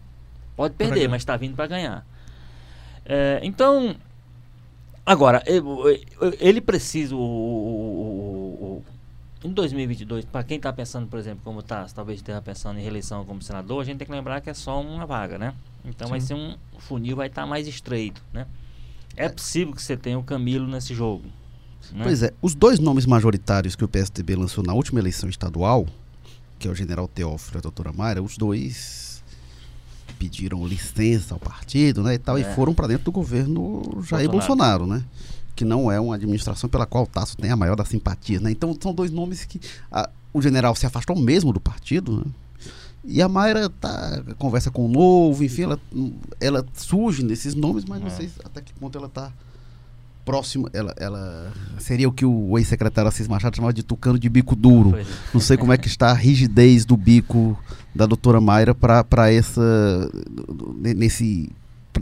Pode 0.56 0.74
perder, 0.74 1.08
mas 1.08 1.22
está 1.22 1.38
vindo 1.38 1.56
para 1.56 1.68
ganhar. 1.68 2.06
É, 3.06 3.39
então, 3.43 3.95
agora, 5.06 5.41
ele 6.39 6.60
precisa, 6.60 7.16
o, 7.16 7.20
o 7.20 8.39
em 9.44 9.52
2022, 9.52 10.26
para 10.26 10.44
quem 10.44 10.58
está 10.58 10.72
pensando, 10.74 11.08
por 11.08 11.18
exemplo, 11.18 11.42
como 11.44 11.62
está, 11.62 11.86
talvez 11.86 12.20
esteja 12.20 12.42
pensando 12.42 12.78
em 12.78 12.82
reeleição 12.82 13.24
como 13.24 13.42
senador, 13.42 13.82
a 13.82 13.86
gente 13.86 13.98
tem 13.98 14.06
que 14.06 14.12
lembrar 14.12 14.42
que 14.42 14.50
é 14.50 14.54
só 14.54 14.82
uma 14.82 15.06
vaga, 15.06 15.38
né? 15.38 15.54
Então 15.86 16.08
Sim. 16.08 16.12
vai 16.12 16.22
ser 16.22 16.34
um 16.34 16.56
funil 16.78 17.16
vai 17.16 17.28
estar 17.28 17.44
tá 17.44 17.48
mais 17.48 17.68
estreito, 17.68 18.22
né? 18.34 18.46
É 19.16 19.30
possível 19.30 19.74
que 19.74 19.82
você 19.82 19.96
tenha 19.96 20.20
o 20.20 20.24
Camilo 20.24 20.68
nesse 20.68 20.94
jogo. 20.94 21.26
Né? 21.92 22.04
Pois 22.04 22.22
é, 22.22 22.34
os 22.42 22.54
dois 22.54 22.80
nomes 22.80 23.06
majoritários 23.06 23.76
que 23.76 23.84
o 23.84 23.88
PSDB 23.88 24.36
lançou 24.36 24.64
na 24.64 24.74
última 24.74 25.00
eleição 25.00 25.30
estadual, 25.30 25.88
que 26.58 26.68
é 26.68 26.72
o 26.72 26.76
General 26.76 27.08
Teófilo 27.08 27.58
e 27.58 27.60
a 27.60 27.62
Doutora 27.62 27.94
Mayra, 27.94 28.22
os 28.22 28.38
dois 28.38 29.24
pediram 30.18 30.68
licença 30.68 31.34
ao 31.34 31.40
partido, 31.40 32.04
né, 32.04 32.16
e 32.16 32.18
tal, 32.18 32.38
É. 32.38 32.42
e 32.42 32.56
foram 32.56 32.74
para 32.74 32.88
dentro 32.88 33.06
do 33.06 33.12
governo 33.12 34.04
Jair 34.04 34.30
Bolsonaro. 34.30 34.86
Bolsonaro, 34.86 34.88
né? 34.88 35.04
Que 35.60 35.66
não 35.66 35.91
é 35.91 35.99
uma 35.99 36.16
administração 36.16 36.70
pela 36.70 36.86
qual 36.86 37.03
o 37.03 37.07
Tasso 37.07 37.36
tem 37.36 37.51
a 37.51 37.55
maior 37.57 37.76
das 37.76 37.89
simpatias, 37.89 38.41
né? 38.41 38.49
Então 38.49 38.74
são 38.82 38.93
dois 38.93 39.12
nomes 39.12 39.43
que 39.43 39.60
a- 39.91 40.10
o 40.34 40.41
general 40.41 40.74
se 40.74 40.86
afastou 40.86 41.18
mesmo 41.20 41.51
do 41.51 41.60
partido, 41.60 42.16
né? 42.26 42.32
E 43.03 43.22
a 43.22 43.28
Mayra 43.28 43.70
tá 43.70 44.24
conversa 44.38 44.72
com 44.72 44.86
o 44.86 44.88
novo, 44.88 45.43
enfim, 45.43 45.64
ela, 45.64 45.80
ela 46.39 46.66
surge 46.74 47.24
nesses 47.26 47.55
nomes, 47.55 47.84
mas 47.84 47.99
não 47.99 48.07
É. 48.07 48.10
sei 48.12 48.30
até 48.45 48.62
que 48.62 48.72
ponto 48.74 48.97
ela 48.97 49.10
tá 49.10 49.34
próxima, 50.24 50.70
ela, 50.72 50.93
ela 50.97 51.51
seria 51.80 52.07
o 52.07 52.12
que 52.14 52.24
o 52.26 52.57
ex-secretário 52.57 53.10
Assis 53.10 53.28
Machado 53.28 53.55
chamava 53.57 53.74
de 53.74 53.84
tucano 53.84 54.18
de 54.18 54.30
bico 54.30 54.55
duro. 54.55 54.91
Pois 54.91 55.07
é. 55.07 55.12
Não 55.34 55.41
sei 55.41 55.57
como 55.57 55.74
é 55.74 55.78
que 55.78 55.88
está 55.89 56.12
a 56.12 56.14
rigidez 56.14 56.86
do 56.86 56.95
bico 56.95 57.57
da 57.93 58.05
doutora 58.05 58.39
Mayra 58.39 58.74
para 58.74 59.30
essa 59.30 59.62
nesse 60.95 61.49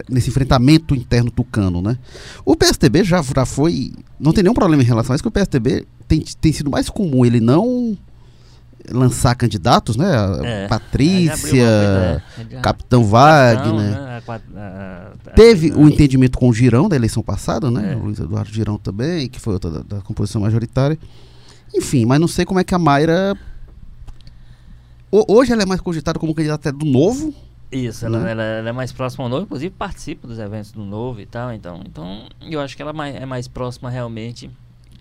nesse 0.10 0.30
enfrentamento 0.30 0.96
interno 0.96 1.30
tucano, 1.32 1.82
né? 1.82 1.98
O 2.46 2.56
PSTB 2.56 3.04
já, 3.04 3.22
já 3.22 3.46
foi, 3.46 3.94
não 4.20 4.32
tem 4.34 4.44
nenhum 4.44 4.54
problema 4.54 4.82
em 4.82 4.86
relação 4.86 5.14
a 5.14 5.16
isso, 5.16 5.24
que 5.24 5.28
o 5.28 5.32
PSTB 5.32 5.86
tem, 6.08 6.24
tem 6.42 6.52
sido 6.54 6.70
mais 6.72 6.90
comum 6.90 7.26
ele 7.26 7.40
não 7.40 7.98
lançar 8.90 9.36
candidatos, 9.36 9.98
né? 9.98 10.06
A 10.16 10.42
É. 10.46 10.68
Patrícia, 10.68 11.62
É, 11.62 12.22
já- 12.52 12.62
Capitão 12.62 13.04
Wagner. 13.04 13.74
né, 13.92 14.22
Teve 15.36 15.72
o 15.74 15.88
entendimento 15.90 16.38
com 16.38 16.48
o 16.48 16.54
Girão 16.54 16.88
da 16.88 16.96
eleição 16.96 17.22
passada, 17.22 17.70
né? 17.70 17.94
É. 17.94 17.96
O 17.96 18.04
Luiz 18.06 18.20
Eduardo 18.20 18.50
Girão 18.50 18.78
também, 18.78 19.28
que 19.28 19.40
foi 19.42 19.54
outra 19.54 19.70
da, 19.70 19.80
da 19.98 20.02
composição 20.02 20.42
majoritária. 20.42 20.98
Enfim, 21.76 22.06
mas 22.06 22.20
não 22.20 22.28
sei 22.30 22.46
como 22.46 22.60
é 22.60 22.64
que 22.64 22.74
a 22.74 22.80
Mayra. 22.80 23.38
Ho- 25.12 25.26
Hoje 25.28 25.52
ela 25.52 25.64
é 25.64 25.66
mais 25.66 25.82
cogitada 25.82 26.18
como 26.20 26.34
candidata 26.34 26.72
do 26.72 26.86
novo. 26.86 27.34
Isso, 27.72 28.06
ela, 28.06 28.20
né? 28.20 28.32
ela- 28.32 28.44
ela 28.44 28.70
é 28.70 28.72
mais 28.72 28.92
próxima 28.94 29.26
ao 29.26 29.30
Novo, 29.30 29.44
inclusive 29.44 29.74
participa 29.78 30.28
dos 30.28 30.40
eventos 30.40 30.72
do 30.72 30.84
Novo 30.86 31.20
e 31.20 31.26
tal, 31.26 31.52
então, 31.54 31.82
então 31.86 32.24
eu 32.50 32.60
acho 32.62 32.76
que 32.76 32.82
ela 32.82 32.92
é 32.92 32.94
mais, 32.94 33.16
é 33.16 33.26
mais 33.26 33.48
próxima 33.48 33.90
realmente. 33.90 34.50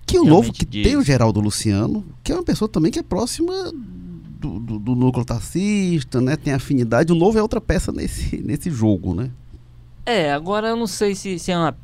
Que 0.05 0.19
o 0.19 0.25
novo 0.25 0.53
que 0.53 0.65
diz. 0.65 0.85
tem 0.85 0.97
o 0.97 1.03
Geraldo 1.03 1.41
Luciano, 1.41 2.05
que 2.23 2.31
é 2.31 2.35
uma 2.35 2.45
pessoa 2.45 2.69
também 2.69 2.93
que 2.93 2.99
é 2.99 3.03
próxima 3.03 3.53
do, 3.73 4.59
do, 4.61 4.79
do 4.79 4.95
núcleo 4.95 5.25
taxista, 5.25 6.21
né? 6.21 6.37
Tem 6.37 6.53
afinidade. 6.53 7.13
O 7.13 7.17
novo 7.17 7.37
é 7.39 7.43
outra 7.43 7.61
peça 7.61 7.91
nesse, 7.91 8.37
nesse 8.39 8.71
jogo, 8.71 9.15
né? 9.15 9.31
É, 10.05 10.33
agora 10.33 10.69
eu 10.69 10.77
não 10.77 10.87
sei 10.87 11.17
se, 11.17 11.39
se 11.41 11.51
é 11.51 11.59
uma. 11.59 11.77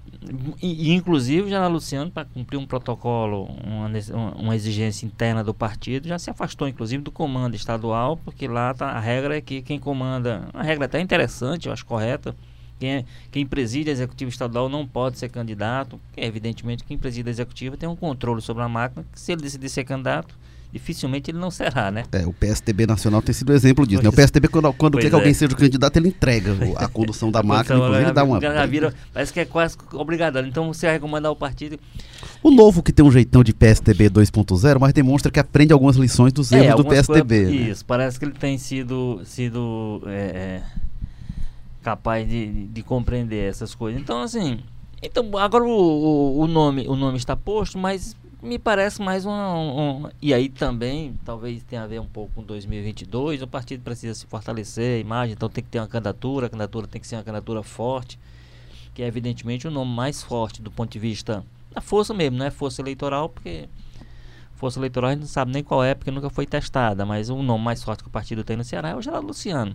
E, 0.62 0.92
inclusive, 0.92 1.50
já 1.50 1.66
Luciano, 1.66 2.10
para 2.10 2.24
cumprir 2.24 2.56
um 2.56 2.66
protocolo, 2.66 3.44
uma, 3.64 3.90
uma- 4.36 4.54
exigência 4.54 5.04
interna 5.06 5.42
do 5.42 5.52
partido, 5.52 6.06
já 6.06 6.18
se 6.18 6.30
afastou, 6.30 6.68
inclusive, 6.68 7.02
do 7.02 7.10
comando 7.10 7.54
estadual, 7.56 8.16
porque 8.16 8.46
lá 8.46 8.72
tá, 8.72 8.90
a 8.90 9.00
regra 9.00 9.36
é 9.36 9.40
que 9.40 9.62
quem 9.62 9.78
comanda. 9.78 10.48
Uma 10.54 10.62
regra 10.62 10.84
até 10.86 11.00
interessante, 11.00 11.66
eu 11.66 11.72
acho 11.72 11.84
correta. 11.84 12.36
Quem, 12.78 12.90
é- 12.90 13.04
quem 13.30 13.46
preside 13.46 13.90
a 13.90 13.92
executiva 13.92 14.28
estadual 14.28 14.68
não 14.68 14.86
pode 14.86 15.18
ser 15.18 15.28
candidato. 15.28 16.00
evidentemente, 16.16 16.84
quem 16.84 16.96
preside 16.98 17.28
a 17.28 17.32
executiva 17.32 17.76
tem 17.76 17.88
um 17.88 17.96
controle 17.96 18.40
sobre 18.40 18.62
a 18.62 18.68
máquina, 18.68 19.04
que 19.12 19.18
se 19.20 19.32
ele 19.32 19.42
decidir 19.42 19.68
ser 19.68 19.84
candidato, 19.84 20.36
dificilmente 20.72 21.30
ele 21.30 21.38
não 21.38 21.50
será, 21.50 21.90
né? 21.90 22.04
É, 22.12 22.26
o 22.26 22.32
PSTB 22.32 22.86
nacional 22.86 23.20
tem 23.20 23.34
sido 23.34 23.52
exemplo 23.52 23.86
disso. 23.86 24.02
né? 24.02 24.08
O 24.08 24.12
Pois- 24.12 24.16
PSTB, 24.24 24.48
quando, 24.48 24.72
quando 24.72 24.98
quer 24.98 25.10
que 25.10 25.14
alguém 25.14 25.32
é. 25.32 25.34
seja 25.34 25.52
o 25.52 25.56
candidato, 25.56 25.96
ele 25.98 26.08
entrega 26.08 26.56
a 26.76 26.88
condução 26.88 27.30
da 27.30 27.42
máquina, 27.44 27.76
Então, 27.76 27.86
inclusive 27.86 28.04
ele 28.06 28.12
dá 28.14 28.24
uma. 28.24 28.40
já- 28.40 28.64
vira- 28.66 28.94
parece 29.12 29.32
que 29.32 29.40
é 29.40 29.44
quase 29.44 29.76
obrigatório. 29.92 30.48
Então 30.48 30.72
você 30.72 30.86
vai 30.86 30.94
recomendar 30.94 31.30
o 31.30 31.36
partido. 31.36 31.78
O 32.42 32.50
novo 32.50 32.82
que 32.82 32.90
tem 32.92 33.04
um 33.04 33.10
jeitão 33.12 33.44
de 33.44 33.52
PSTB 33.52 34.08
2.0, 34.08 34.78
mas 34.80 34.92
demonstra 34.94 35.30
que 35.30 35.38
aprende 35.38 35.72
algumas 35.74 35.96
lições 35.96 36.32
dos 36.32 36.50
erros 36.50 36.64
do 36.66 36.68
É, 36.68 36.72
algumas 36.72 36.94
PSTB. 37.06 37.44
coisas- 37.44 37.60
né? 37.60 37.70
Isso, 37.70 37.84
parece 37.84 38.18
que 38.18 38.24
ele 38.24 38.32
tem 38.32 38.56
sido, 38.56 39.20
sido 39.24 40.02
é, 40.06 40.10
é, 40.10 40.62
capaz 41.82 42.28
de, 42.28 42.46
de- 42.46 42.66
de 42.68 42.82
compreender 42.82 43.48
essas 43.48 43.74
coisas. 43.74 44.00
Então, 44.00 44.22
assim, 44.22 44.60
então 45.02 45.36
agora 45.36 45.64
o, 45.64 45.68
o, 45.68 46.40
o 46.40 46.46
nome, 46.46 46.86
o 46.88 46.96
nome 46.96 47.18
está 47.18 47.36
posto, 47.36 47.76
mas 47.78 48.16
me 48.42 48.58
parece 48.58 49.00
mais 49.00 49.24
um- 49.24 49.30
um- 49.30 50.10
E 50.20 50.34
aí 50.34 50.48
também, 50.48 51.14
talvez 51.24 51.62
tenha 51.62 51.82
a 51.84 51.86
ver 51.86 52.00
um 52.00 52.06
pouco 52.06 52.32
com 52.34 52.42
2022, 52.42 53.40
o 53.40 53.46
partido 53.46 53.82
precisa 53.82 54.14
se 54.14 54.26
fortalecer, 54.26 54.96
a 54.96 55.00
imagem, 55.00 55.34
então 55.34 55.48
tem 55.48 55.62
que 55.62 55.70
ter 55.70 55.78
uma 55.78 55.86
candidatura, 55.86 56.46
a 56.46 56.50
candidatura 56.50 56.86
tem 56.88 57.00
que 57.00 57.06
ser 57.06 57.16
uma 57.16 57.22
candidatura 57.22 57.62
forte, 57.62 58.18
que 58.94 59.02
é 59.02 59.06
evidentemente 59.06 59.66
o 59.68 59.70
nome 59.70 59.92
mais 59.94 60.22
forte 60.22 60.60
do 60.60 60.70
ponto 60.70 60.90
de 60.90 60.98
vista 60.98 61.44
da 61.70 61.80
força 61.80 62.12
mesmo, 62.12 62.36
não 62.36 62.44
é 62.44 62.50
força 62.50 62.82
eleitoral, 62.82 63.28
porque 63.28 63.68
força 64.56 64.78
eleitoral 64.78 65.10
a 65.10 65.12
gente 65.12 65.22
não 65.22 65.28
sabe 65.28 65.52
nem 65.52 65.62
qual 65.62 65.82
é, 65.82 65.94
porque 65.94 66.10
nunca 66.10 66.28
foi 66.28 66.44
testada, 66.44 67.06
mas 67.06 67.30
o 67.30 67.42
nome 67.42 67.64
mais 67.64 67.82
forte 67.82 68.02
que 68.02 68.08
o 68.08 68.12
partido 68.12 68.42
tem 68.44 68.56
no 68.56 68.64
Ceará 68.64 68.90
é 68.90 68.96
o 68.96 69.00
Geraldo 69.00 69.28
Luciano. 69.28 69.74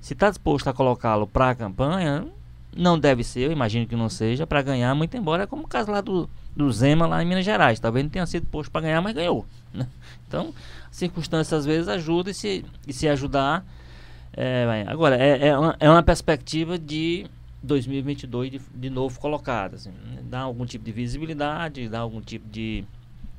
Se 0.00 0.14
está 0.14 0.30
disposto 0.30 0.68
a 0.68 0.72
colocá-lo 0.72 1.26
para 1.26 1.50
a 1.50 1.54
campanha, 1.54 2.26
não 2.74 2.98
deve 2.98 3.22
ser, 3.22 3.40
eu 3.40 3.52
imagino 3.52 3.86
que 3.86 3.94
não 3.94 4.08
seja, 4.08 4.46
para 4.46 4.62
ganhar, 4.62 4.94
muito 4.94 5.14
embora, 5.16 5.42
é 5.42 5.46
como 5.46 5.64
o 5.64 5.68
caso 5.68 5.90
lá 5.92 6.00
do, 6.00 6.28
do 6.54 6.70
Zema, 6.70 7.06
lá 7.06 7.22
em 7.22 7.26
Minas 7.26 7.44
Gerais. 7.44 7.80
Talvez 7.80 8.04
não 8.04 8.10
tenha 8.10 8.26
sido 8.26 8.46
posto 8.46 8.70
para 8.70 8.82
ganhar, 8.82 9.00
mas 9.00 9.14
ganhou. 9.14 9.46
né? 9.72 9.86
Então, 10.26 10.54
circunstâncias 10.90 11.60
às 11.60 11.66
vezes 11.66 11.88
ajudam 11.88 12.30
e 12.30 12.34
se, 12.34 12.64
e 12.86 12.92
se 12.92 13.08
ajudar. 13.08 13.64
é, 14.36 14.84
agora, 14.86 15.16
é, 15.16 15.48
é, 15.48 15.58
uma, 15.58 15.76
é 15.80 15.90
uma 15.90 16.02
perspectiva 16.02 16.78
de 16.78 17.26
2022 17.62 18.50
de, 18.50 18.60
de 18.74 18.90
novo 18.90 19.18
colocada. 19.20 19.76
Assim, 19.76 19.90
né? 19.90 20.20
Dá 20.22 20.40
algum 20.40 20.64
tipo 20.64 20.84
de 20.84 20.92
visibilidade, 20.92 21.88
dá 21.88 22.00
algum 22.00 22.20
tipo 22.20 22.48
de, 22.48 22.84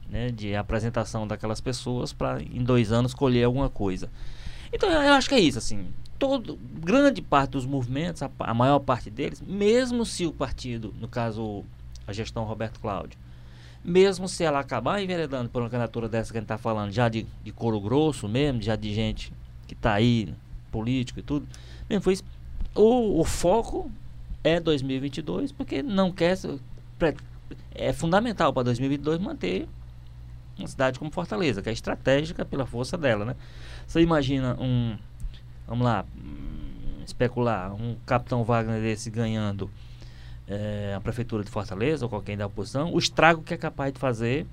né, 0.10 0.30
de 0.30 0.56
apresentação 0.56 1.28
daquelas 1.28 1.62
pessoas 1.62 2.14
para 2.14 2.42
em 2.42 2.64
dois 2.64 2.92
anos 2.92 3.14
colher 3.14 3.46
alguma 3.46 3.70
coisa. 3.70 4.10
Então 4.74 4.90
eu 4.90 5.14
acho 5.14 5.28
que 5.28 5.36
é 5.36 5.40
isso, 5.40 5.58
assim. 5.58 5.88
Todo, 6.18 6.56
grande 6.56 7.22
parte 7.22 7.52
dos 7.52 7.66
movimentos, 7.66 8.22
a, 8.22 8.30
a 8.40 8.54
maior 8.54 8.80
parte 8.80 9.10
deles, 9.10 9.42
mesmo 9.42 10.06
se 10.06 10.26
o 10.26 10.32
partido, 10.32 10.94
no 11.00 11.08
caso 11.08 11.66
a 12.08 12.14
gestão 12.14 12.44
Roberto 12.44 12.80
Cláudio, 12.80 13.18
mesmo 13.84 14.28
se 14.28 14.44
ela 14.44 14.60
acabar 14.60 15.02
enveredando 15.02 15.50
por 15.50 15.62
uma 15.62 15.70
candidatura 15.70 16.08
dessa 16.08 16.32
que 16.32 16.38
a 16.38 16.42
gente 16.42 16.46
está 16.46 16.58
falando, 16.58 16.92
já 16.92 17.10
de, 17.10 17.26
de 17.44 17.52
couro 17.52 17.80
grosso 17.80 18.28
mesmo, 18.28 18.62
já 18.62 18.76
de 18.76 18.94
gente 18.94 19.34
que 19.68 19.74
está 19.74 19.94
aí, 19.94 20.34
político 20.72 21.20
e 21.20 21.24
tudo, 21.24 21.48
mesmo 21.90 22.04
foi 22.04 22.14
isso, 22.14 22.24
o, 22.76 23.20
o 23.20 23.24
foco 23.24 23.92
é 24.44 24.60
2022, 24.60 25.52
porque 25.52 25.84
não 25.84 26.12
quer. 26.12 26.38
É 27.74 27.92
fundamental 27.92 28.54
para 28.54 28.64
2022 28.64 29.20
manter 29.20 29.68
uma 30.58 30.68
cidade 30.68 31.00
como 31.00 31.12
Fortaleza, 31.12 31.62
que 31.62 31.70
é 31.70 31.72
estratégica 31.72 32.46
pela 32.46 32.66
força 32.66 32.98
dela, 32.98 33.26
né? 33.26 33.36
Você 33.88 34.02
imagina 34.02 34.56
um, 34.60 34.98
vamos 35.68 35.84
lá, 35.84 36.06
hum, 36.16 37.02
especular, 37.06 37.74
um 37.74 37.96
capitão 38.06 38.44
Wagner 38.44 38.82
desse 38.82 39.10
ganhando 39.10 39.70
eh, 40.52 40.94
a 40.96 41.00
prefeitura 41.00 41.44
de 41.46 41.50
Fortaleza 41.50 42.04
ou 42.06 42.10
qualquer 42.10 42.36
da 42.36 42.46
oposição, 42.46 42.94
o 42.94 43.00
estrago 43.00 43.42
que 43.42 43.54
é 43.54 43.58
capaz 43.58 43.94
de 43.94 44.00
fazer 44.00 44.46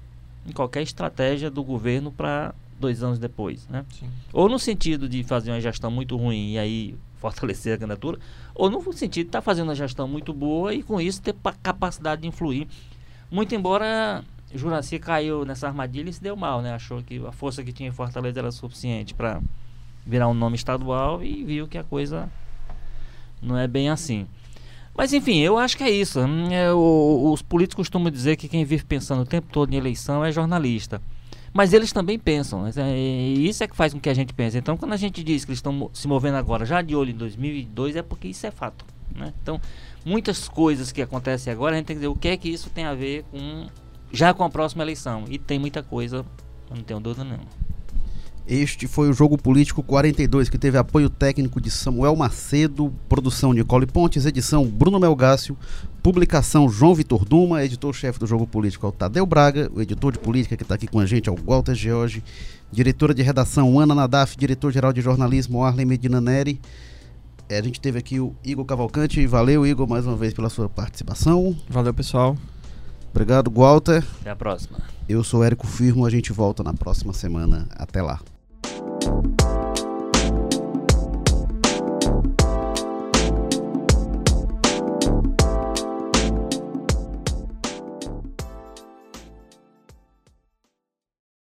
em 0.47 0.53
qualquer 0.53 0.83
estratégia 0.83 1.51
do 1.51 1.65
governo 1.65 2.13
para 2.13 2.55
dois 2.79 3.03
anos 3.03 3.19
depois, 3.19 3.67
né? 3.69 3.85
Sim. 3.91 4.09
Ou 4.33 4.49
no 4.49 4.59
sentido 4.59 5.09
de 5.09 5.25
fazer 5.25 5.51
uma 5.51 5.61
gestão 5.61 5.91
muito 5.91 6.17
ruim 6.17 6.53
e 6.53 6.59
aí 6.59 6.97
fortalecer 7.17 7.75
a 7.75 7.79
candidatura, 7.79 8.19
ou 8.55 8.71
no 8.71 8.81
sentido 8.93 9.25
de 9.25 9.29
estar 9.31 9.43
fazendo 9.43 9.67
uma 9.69 9.75
gestão 9.75 10.07
muito 10.07 10.33
boa 10.33 10.73
e 10.73 10.85
com 10.85 11.01
isso 11.01 11.21
ter 11.21 11.33
pa- 11.33 11.57
capacidade 11.61 12.23
de 12.23 12.29
influir. 12.29 12.69
Muito 13.29 13.53
embora 13.57 14.23
Juraci 14.55 15.01
caiu 15.01 15.45
nessa 15.45 15.67
armadilha 15.67 16.09
e 16.09 16.13
se 16.13 16.23
deu 16.23 16.37
mal, 16.37 16.63
né? 16.63 16.73
Achou 16.73 17.03
que 17.03 17.19
a 17.27 17.33
força 17.33 17.65
que 17.65 17.73
tinha 17.73 17.89
em 17.89 17.93
Fortaleza 17.93 18.39
era 18.39 18.53
suficiente 18.53 19.13
para 19.15 19.41
virar 20.07 20.29
um 20.29 20.35
nome 20.35 20.55
estadual 20.55 21.23
e 21.23 21.43
viu 21.43 21.67
que 21.67 21.77
a 21.77 21.83
coisa 21.85 22.31
não 23.43 23.59
é 23.59 23.67
bem 23.67 23.91
assim. 23.91 24.27
Mas 24.99 25.13
enfim, 25.13 25.39
eu 25.39 25.57
acho 25.57 25.77
que 25.77 25.85
é 25.85 25.91
isso. 25.91 26.19
Hum, 26.19 26.51
é, 26.51 26.73
os 26.73 27.41
políticos 27.41 27.87
costumam 27.87 28.11
dizer 28.11 28.35
que 28.35 28.49
quem 28.49 28.65
vive 28.65 28.85
pensando 28.85 29.23
o 29.23 29.25
tempo 29.25 29.47
todo 29.53 29.73
em 29.73 29.77
eleição 29.77 30.25
é 30.25 30.33
jornalista. 30.33 31.01
Mas 31.55 31.73
eles 31.73 31.93
também 31.93 32.19
pensam, 32.19 32.65
né? 32.65 32.73
e 32.77 33.49
isso 33.49 33.63
é 33.63 33.69
que 33.69 33.77
faz 33.77 33.95
com 33.95 34.01
que 34.01 34.09
a 34.09 34.15
gente 34.15 34.35
pense. 34.35 34.59
Então, 34.59 34.77
quando 34.77 34.93
a 34.93 34.97
gente 34.97 35.23
diz 35.23 35.45
que 35.45 35.53
eles 35.53 35.59
estão 35.59 35.89
se 35.95 36.09
movendo 36.09 36.35
agora, 36.35 36.67
já 36.67 36.83
de 36.83 36.97
olho 36.97 37.11
em 37.11 37.17
2002, 37.17 37.95
é 37.95 38.03
porque 38.03 38.27
isso 38.27 38.45
é 38.45 38.51
fato. 38.51 38.85
Né? 39.15 39.33
Então, 39.41 39.61
muitas 40.05 40.49
coisas 40.49 40.91
que 40.91 41.01
acontecem 41.01 41.53
agora, 41.53 41.77
a 41.77 41.79
gente 41.79 41.87
tem 41.87 41.95
que 41.95 42.01
dizer 42.01 42.09
o 42.09 42.17
que 42.17 42.29
é 42.29 42.37
que 42.37 42.49
isso 42.49 42.69
tem 42.69 42.85
a 42.85 42.93
ver 42.93 43.25
com 43.31 43.69
já 44.13 44.35
com 44.35 44.43
a 44.43 44.51
próxima 44.51 44.83
eleição. 44.83 45.27
E 45.29 45.39
tem 45.39 45.61
muita 45.61 45.81
coisa, 45.81 46.27
não 46.69 46.83
tenho 46.83 46.99
dúvida 46.99 47.23
nenhuma. 47.23 47.68
Este 48.49 48.87
foi 48.87 49.11
o 49.11 49.13
Jogo 49.13 49.37
Político 49.37 49.83
42, 49.83 50.49
que 50.49 50.57
teve 50.57 50.79
apoio 50.79 51.11
técnico 51.11 51.61
de 51.61 51.71
Samuel 51.71 52.17
Macedo, 52.17 52.91
produção 53.07 53.53
Nicole 53.53 53.85
Pontes, 53.85 54.25
edição 54.25 54.65
Bruno 54.65 54.99
Melgácio, 54.99 55.55
publicação 56.03 56.67
João 56.67 56.95
Vitor 56.95 57.27
Duma, 57.27 57.63
editor-chefe 57.63 58.19
do 58.19 58.27
Jogo 58.27 58.47
Político 58.47 58.87
é 58.87 58.89
o 58.89 58.93
Tadeu 58.93 59.27
Braga, 59.27 59.71
o 59.75 59.83
editor 59.83 60.13
de 60.13 60.19
política 60.19 60.57
que 60.57 60.63
está 60.63 60.77
aqui 60.77 60.87
com 60.87 60.99
a 60.99 61.05
gente 61.05 61.29
é 61.29 61.33
o 61.33 61.37
Walter 61.37 61.75
George, 61.75 62.25
diretora 62.73 63.13
de 63.13 63.21
redação 63.21 63.79
Ana 63.79 63.95
Nadaf, 63.95 64.35
diretor-geral 64.35 64.95
de 64.95 65.03
jornalismo 65.03 65.63
Arlen 65.63 65.85
Medina 65.85 66.19
Neri. 66.19 66.59
É, 67.51 67.59
a 67.59 67.63
gente 67.63 67.79
teve 67.79 67.99
aqui 67.99 68.19
o 68.19 68.35
Igor 68.43 68.65
Cavalcante, 68.65 69.27
valeu 69.27 69.67
Igor 69.67 69.87
mais 69.87 70.07
uma 70.07 70.17
vez 70.17 70.33
pela 70.33 70.49
sua 70.49 70.71
participação. 70.71 71.55
Valeu, 71.69 71.93
pessoal. 71.93 72.35
Obrigado, 73.11 73.51
Walter. 73.51 74.03
Até 74.23 74.31
a 74.31 74.37
próxima. 74.37 74.79
Eu 75.07 75.23
sou 75.23 75.45
Érico 75.45 75.67
Firmo, 75.67 76.07
a 76.07 76.11
gente 76.11 76.33
volta 76.33 76.63
na 76.63 76.73
próxima 76.73 77.13
semana. 77.13 77.69
Até 77.77 78.01
lá. 78.01 78.19
Thank 79.09 79.41
you 79.41 79.68